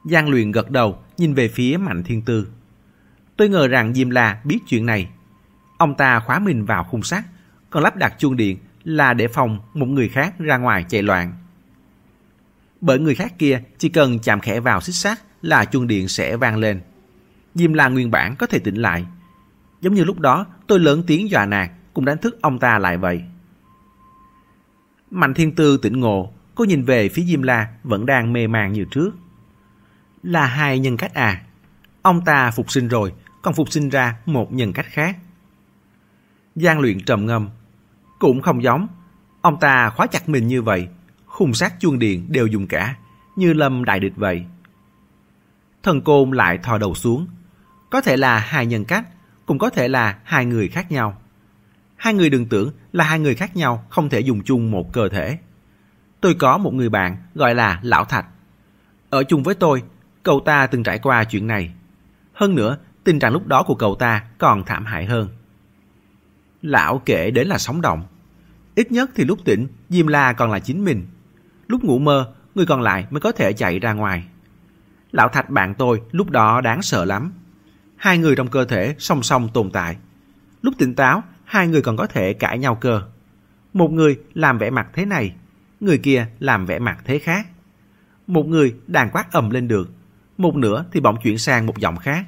Giang 0.04 0.28
luyện 0.28 0.52
gật 0.52 0.70
đầu, 0.70 0.98
nhìn 1.18 1.34
về 1.34 1.48
phía 1.48 1.76
Mạnh 1.76 2.04
Thiên 2.04 2.22
Tư. 2.22 2.48
Tôi 3.36 3.48
ngờ 3.48 3.68
rằng 3.68 3.94
Diêm 3.94 4.10
La 4.10 4.40
biết 4.44 4.58
chuyện 4.68 4.86
này. 4.86 5.08
Ông 5.78 5.94
ta 5.94 6.20
khóa 6.20 6.38
mình 6.38 6.64
vào 6.64 6.84
khung 6.84 7.02
sắt, 7.02 7.24
còn 7.70 7.82
lắp 7.82 7.96
đặt 7.96 8.14
chuông 8.18 8.36
điện 8.36 8.58
là 8.84 9.14
để 9.14 9.28
phòng 9.28 9.58
một 9.74 9.86
người 9.86 10.08
khác 10.08 10.38
ra 10.38 10.56
ngoài 10.56 10.84
chạy 10.88 11.02
loạn. 11.02 11.32
Bởi 12.80 12.98
người 12.98 13.14
khác 13.14 13.38
kia 13.38 13.62
chỉ 13.78 13.88
cần 13.88 14.18
chạm 14.18 14.40
khẽ 14.40 14.60
vào 14.60 14.80
xích 14.80 14.94
sắt 14.94 15.18
là 15.42 15.64
chuông 15.64 15.86
điện 15.86 16.08
sẽ 16.08 16.36
vang 16.36 16.56
lên. 16.56 16.80
Diêm 17.56 17.72
La 17.72 17.88
nguyên 17.88 18.10
bản 18.10 18.36
có 18.36 18.46
thể 18.46 18.58
tỉnh 18.58 18.74
lại. 18.74 19.06
Giống 19.80 19.94
như 19.94 20.04
lúc 20.04 20.20
đó 20.20 20.46
tôi 20.66 20.80
lớn 20.80 21.02
tiếng 21.06 21.30
dọa 21.30 21.46
nạt 21.46 21.70
cũng 21.94 22.04
đánh 22.04 22.18
thức 22.18 22.38
ông 22.42 22.58
ta 22.58 22.78
lại 22.78 22.98
vậy. 22.98 23.22
Mạnh 25.10 25.34
Thiên 25.34 25.54
Tư 25.54 25.76
tỉnh 25.76 26.00
ngộ, 26.00 26.32
cô 26.54 26.64
nhìn 26.64 26.84
về 26.84 27.08
phía 27.08 27.22
Diêm 27.22 27.42
La 27.42 27.68
vẫn 27.84 28.06
đang 28.06 28.32
mê 28.32 28.46
màng 28.46 28.72
như 28.72 28.84
trước. 28.90 29.10
Là 30.22 30.46
hai 30.46 30.78
nhân 30.78 30.96
cách 30.96 31.14
à? 31.14 31.42
Ông 32.02 32.24
ta 32.24 32.50
phục 32.50 32.70
sinh 32.70 32.88
rồi, 32.88 33.12
còn 33.42 33.54
phục 33.54 33.72
sinh 33.72 33.88
ra 33.88 34.16
một 34.26 34.52
nhân 34.52 34.72
cách 34.72 34.86
khác. 34.88 35.16
Giang 36.54 36.80
luyện 36.80 37.00
trầm 37.00 37.26
ngâm. 37.26 37.48
Cũng 38.18 38.42
không 38.42 38.62
giống. 38.62 38.88
Ông 39.40 39.60
ta 39.60 39.90
khóa 39.90 40.06
chặt 40.06 40.28
mình 40.28 40.46
như 40.46 40.62
vậy. 40.62 40.88
Khung 41.26 41.54
sát 41.54 41.74
chuông 41.80 41.98
điện 41.98 42.26
đều 42.28 42.46
dùng 42.46 42.66
cả, 42.66 42.96
như 43.36 43.52
lâm 43.52 43.84
đại 43.84 44.00
địch 44.00 44.16
vậy. 44.16 44.44
Thần 45.82 46.00
côn 46.00 46.30
lại 46.30 46.58
thò 46.58 46.78
đầu 46.78 46.94
xuống. 46.94 47.26
Có 47.90 48.00
thể 48.00 48.16
là 48.16 48.38
hai 48.38 48.66
nhân 48.66 48.84
cách, 48.84 49.04
cũng 49.46 49.58
có 49.58 49.70
thể 49.70 49.88
là 49.88 50.18
hai 50.24 50.44
người 50.44 50.68
khác 50.68 50.92
nhau. 50.92 51.20
Hai 51.96 52.14
người 52.14 52.30
đừng 52.30 52.46
tưởng 52.46 52.72
là 52.92 53.04
hai 53.04 53.18
người 53.18 53.34
khác 53.34 53.56
nhau 53.56 53.84
không 53.88 54.08
thể 54.08 54.20
dùng 54.20 54.42
chung 54.44 54.70
một 54.70 54.92
cơ 54.92 55.08
thể. 55.08 55.38
Tôi 56.20 56.34
có 56.34 56.58
một 56.58 56.74
người 56.74 56.88
bạn 56.88 57.16
gọi 57.34 57.54
là 57.54 57.80
Lão 57.82 58.04
Thạch. 58.04 58.26
Ở 59.10 59.24
chung 59.24 59.42
với 59.42 59.54
tôi, 59.54 59.82
cậu 60.22 60.40
ta 60.40 60.66
từng 60.66 60.82
trải 60.82 60.98
qua 60.98 61.24
chuyện 61.24 61.46
này. 61.46 61.74
Hơn 62.32 62.54
nữa, 62.54 62.78
tình 63.04 63.18
trạng 63.18 63.32
lúc 63.32 63.46
đó 63.46 63.62
của 63.62 63.74
cậu 63.74 63.94
ta 63.94 64.24
còn 64.38 64.64
thảm 64.64 64.84
hại 64.84 65.06
hơn. 65.06 65.28
Lão 66.62 67.02
kể 67.04 67.30
đến 67.30 67.48
là 67.48 67.58
sống 67.58 67.80
động. 67.80 68.04
Ít 68.74 68.92
nhất 68.92 69.10
thì 69.14 69.24
lúc 69.24 69.38
tỉnh, 69.44 69.68
Diêm 69.88 70.06
La 70.06 70.32
còn 70.32 70.50
là 70.50 70.58
chính 70.58 70.84
mình. 70.84 71.06
Lúc 71.68 71.84
ngủ 71.84 71.98
mơ, 71.98 72.32
người 72.54 72.66
còn 72.66 72.82
lại 72.82 73.06
mới 73.10 73.20
có 73.20 73.32
thể 73.32 73.52
chạy 73.52 73.78
ra 73.78 73.92
ngoài. 73.92 74.24
Lão 75.12 75.28
Thạch 75.28 75.50
bạn 75.50 75.74
tôi 75.74 76.02
lúc 76.10 76.30
đó 76.30 76.60
đáng 76.60 76.82
sợ 76.82 77.04
lắm. 77.04 77.32
Hai 77.96 78.18
người 78.18 78.36
trong 78.36 78.48
cơ 78.48 78.64
thể 78.64 78.94
song 78.98 79.22
song 79.22 79.48
tồn 79.54 79.70
tại. 79.70 79.96
Lúc 80.62 80.74
tỉnh 80.78 80.94
táo, 80.94 81.22
hai 81.44 81.68
người 81.68 81.82
còn 81.82 81.96
có 81.96 82.06
thể 82.06 82.32
cãi 82.32 82.58
nhau 82.58 82.74
cơ. 82.74 83.02
Một 83.72 83.92
người 83.92 84.18
làm 84.34 84.58
vẻ 84.58 84.70
mặt 84.70 84.86
thế 84.92 85.04
này, 85.06 85.34
người 85.80 85.98
kia 85.98 86.26
làm 86.38 86.66
vẻ 86.66 86.78
mặt 86.78 86.98
thế 87.04 87.18
khác. 87.18 87.46
Một 88.26 88.46
người 88.46 88.74
đàn 88.86 89.10
quát 89.10 89.32
ầm 89.32 89.50
lên 89.50 89.68
được, 89.68 89.90
một 90.38 90.56
nửa 90.56 90.84
thì 90.92 91.00
bỗng 91.00 91.16
chuyển 91.22 91.38
sang 91.38 91.66
một 91.66 91.78
giọng 91.78 91.96
khác. 91.96 92.26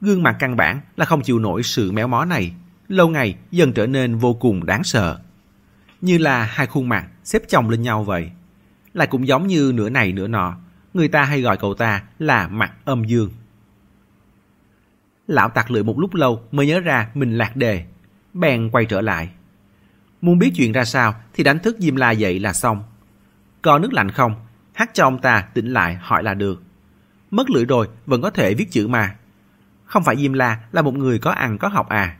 Gương 0.00 0.22
mặt 0.22 0.36
căn 0.38 0.56
bản 0.56 0.80
là 0.96 1.04
không 1.04 1.22
chịu 1.22 1.38
nổi 1.38 1.62
sự 1.62 1.92
méo 1.92 2.08
mó 2.08 2.24
này, 2.24 2.54
lâu 2.88 3.08
ngày 3.08 3.36
dần 3.50 3.72
trở 3.72 3.86
nên 3.86 4.16
vô 4.16 4.34
cùng 4.34 4.66
đáng 4.66 4.84
sợ. 4.84 5.18
Như 6.00 6.18
là 6.18 6.44
hai 6.44 6.66
khuôn 6.66 6.88
mặt 6.88 7.06
xếp 7.24 7.42
chồng 7.48 7.70
lên 7.70 7.82
nhau 7.82 8.04
vậy. 8.04 8.30
Lại 8.94 9.06
cũng 9.06 9.28
giống 9.28 9.46
như 9.46 9.72
nửa 9.74 9.88
này 9.90 10.12
nửa 10.12 10.28
nọ, 10.28 10.56
người 10.94 11.08
ta 11.08 11.22
hay 11.22 11.40
gọi 11.40 11.56
cậu 11.56 11.74
ta 11.74 12.02
là 12.18 12.48
mặt 12.48 12.72
âm 12.84 13.04
dương. 13.04 13.30
Lão 15.26 15.48
tặc 15.48 15.70
lưỡi 15.70 15.82
một 15.82 15.98
lúc 15.98 16.14
lâu 16.14 16.42
mới 16.52 16.66
nhớ 16.66 16.80
ra 16.80 17.08
mình 17.14 17.38
lạc 17.38 17.56
đề, 17.56 17.84
bèn 18.34 18.70
quay 18.70 18.84
trở 18.84 19.00
lại. 19.00 19.28
Muốn 20.20 20.38
biết 20.38 20.52
chuyện 20.56 20.72
ra 20.72 20.84
sao 20.84 21.14
thì 21.34 21.44
đánh 21.44 21.58
thức 21.58 21.76
Diêm 21.78 21.96
La 21.96 22.10
dậy 22.10 22.38
là 22.40 22.52
xong. 22.52 22.82
Có 23.62 23.78
nước 23.78 23.92
lạnh 23.92 24.10
không? 24.10 24.34
Hát 24.72 24.90
cho 24.94 25.04
ông 25.04 25.18
ta 25.18 25.48
tỉnh 25.54 25.72
lại 25.72 25.94
hỏi 26.00 26.22
là 26.22 26.34
được. 26.34 26.62
Mất 27.30 27.50
lưỡi 27.50 27.64
rồi 27.64 27.88
vẫn 28.06 28.22
có 28.22 28.30
thể 28.30 28.54
viết 28.54 28.70
chữ 28.70 28.88
mà. 28.88 29.16
Không 29.84 30.04
phải 30.04 30.16
Diêm 30.16 30.32
La 30.32 30.60
là 30.72 30.82
một 30.82 30.94
người 30.94 31.18
có 31.18 31.30
ăn 31.30 31.58
có 31.58 31.68
học 31.68 31.88
à. 31.88 32.16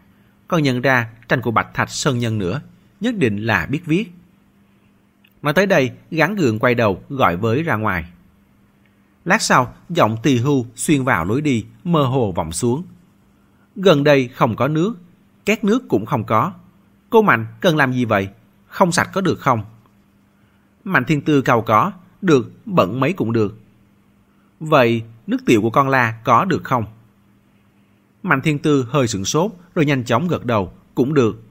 Còn 0.49 0.63
nhận 0.63 0.81
ra 0.81 1.09
tranh 1.29 1.41
của 1.41 1.51
Bạch 1.51 1.75
Thạch 1.75 1.91
Sơn 1.91 2.19
Nhân 2.19 2.39
nữa, 2.39 2.61
nhất 3.01 3.15
định 3.17 3.37
là 3.37 3.67
biết 3.67 3.87
viết. 3.87 4.13
Mà 5.43 5.53
tới 5.53 5.67
đây, 5.67 5.91
gắn 6.11 6.35
gượng 6.35 6.59
quay 6.59 6.75
đầu 6.75 7.03
gọi 7.09 7.37
với 7.37 7.63
ra 7.63 7.77
ngoài. 7.77 8.05
Lát 9.25 9.43
sau, 9.43 9.75
giọng 9.89 10.17
tỳ 10.23 10.39
hưu 10.39 10.67
xuyên 10.75 11.05
vào 11.05 11.25
lối 11.25 11.41
đi, 11.41 11.67
mơ 11.85 12.03
hồ 12.03 12.33
vọng 12.33 12.53
xuống. 12.53 12.83
Gần 13.77 14.05
đây 14.05 14.29
không 14.29 14.57
có 14.57 14.69
nước, 14.69 14.95
két 15.45 15.65
nước 15.65 15.89
cũng 15.89 16.07
không 16.07 16.25
có. 16.25 16.53
Cô 17.11 17.23
Mạnh 17.23 17.47
cần 17.61 17.77
làm 17.77 17.93
gì 17.93 18.05
vậy? 18.05 18.29
Không 18.67 18.93
sạch 18.93 19.11
có 19.13 19.21
được 19.21 19.41
không? 19.41 19.65
Mạnh 20.85 21.05
Thiên 21.05 21.21
Tư 21.21 21.43
cầu 21.43 21.63
có, 21.63 21.93
được, 22.23 22.53
bận 22.67 23.01
mấy 23.01 23.13
cũng 23.13 23.33
được. 23.33 23.59
Vậy 24.61 25.03
nước 25.27 25.39
tiểu 25.47 25.63
của 25.63 25.71
con 25.71 25.89
la 25.89 26.21
có 26.25 26.45
được 26.45 26.65
không? 26.65 26.85
Mạnh 28.23 28.41
Thiên 28.41 28.59
Tư 28.59 28.87
hơi 28.91 29.09
sửng 29.09 29.25
sốt 29.25 29.53
rồi 29.75 29.87
nhanh 29.87 30.05
chóng 30.05 30.29
gật 30.29 30.45
đầu, 30.45 30.73
cũng 30.95 31.15
được. 31.15 31.43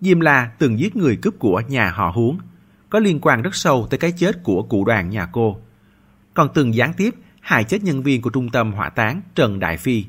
Diêm 0.00 0.20
La 0.20 0.50
từng 0.58 0.78
giết 0.78 0.96
người 0.96 1.16
cướp 1.16 1.34
của 1.38 1.62
nhà 1.68 1.90
họ 1.90 2.12
Huống, 2.14 2.38
có 2.90 2.98
liên 2.98 3.18
quan 3.20 3.42
rất 3.42 3.54
sâu 3.54 3.86
tới 3.90 3.98
cái 3.98 4.12
chết 4.16 4.42
của 4.42 4.62
cụ 4.62 4.84
đoàn 4.84 5.10
nhà 5.10 5.28
cô. 5.32 5.60
Còn 6.34 6.48
từng 6.54 6.74
gián 6.74 6.92
tiếp 6.96 7.14
hại 7.40 7.64
chết 7.64 7.82
nhân 7.82 8.02
viên 8.02 8.22
của 8.22 8.30
trung 8.30 8.50
tâm 8.50 8.72
hỏa 8.72 8.88
táng 8.88 9.20
Trần 9.34 9.58
Đại 9.58 9.76
Phi. 9.76 10.04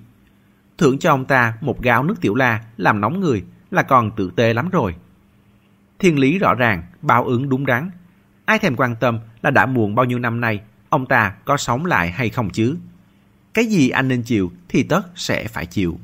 Thưởng 0.81 0.99
cho 0.99 1.11
ông 1.11 1.25
ta 1.25 1.57
một 1.61 1.81
gáo 1.81 2.03
nước 2.03 2.15
tiểu 2.21 2.35
la 2.35 2.63
làm 2.77 3.01
nóng 3.01 3.19
người 3.19 3.43
là 3.71 3.83
còn 3.83 4.11
tự 4.15 4.31
tế 4.35 4.53
lắm 4.53 4.69
rồi. 4.69 4.95
Thiên 5.99 6.19
lý 6.19 6.37
rõ 6.37 6.53
ràng, 6.53 6.83
báo 7.01 7.25
ứng 7.25 7.49
đúng 7.49 7.65
đắn. 7.65 7.91
Ai 8.45 8.59
thèm 8.59 8.75
quan 8.75 8.95
tâm 8.99 9.19
là 9.41 9.51
đã 9.51 9.65
muộn 9.65 9.95
bao 9.95 10.05
nhiêu 10.05 10.19
năm 10.19 10.41
nay, 10.41 10.61
ông 10.89 11.05
ta 11.05 11.35
có 11.45 11.57
sống 11.57 11.85
lại 11.85 12.11
hay 12.11 12.29
không 12.29 12.49
chứ? 12.49 12.77
Cái 13.53 13.65
gì 13.65 13.89
anh 13.89 14.07
nên 14.07 14.23
chịu 14.23 14.51
thì 14.69 14.83
tất 14.83 15.01
sẽ 15.15 15.47
phải 15.47 15.65
chịu. 15.65 15.99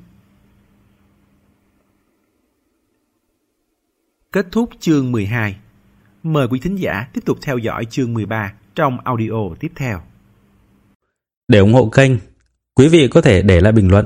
Kết 4.32 4.48
thúc 4.52 4.70
chương 4.80 5.12
12. 5.12 5.58
Mời 6.24 6.48
quý 6.48 6.60
thính 6.60 6.76
giả 6.76 7.08
tiếp 7.14 7.22
tục 7.26 7.38
theo 7.42 7.58
dõi 7.58 7.86
chương 7.86 8.14
13 8.14 8.54
trong 8.76 9.00
audio 9.04 9.56
tiếp 9.60 9.72
theo. 9.76 10.02
Để 11.48 11.60
ủng 11.60 11.74
hộ 11.74 11.90
kênh, 11.90 12.12
quý 12.74 12.88
vị 12.88 13.08
có 13.08 13.22
thể 13.22 13.42
để 13.42 13.62
lại 13.62 13.72
bình 13.74 13.92
luận 13.92 14.06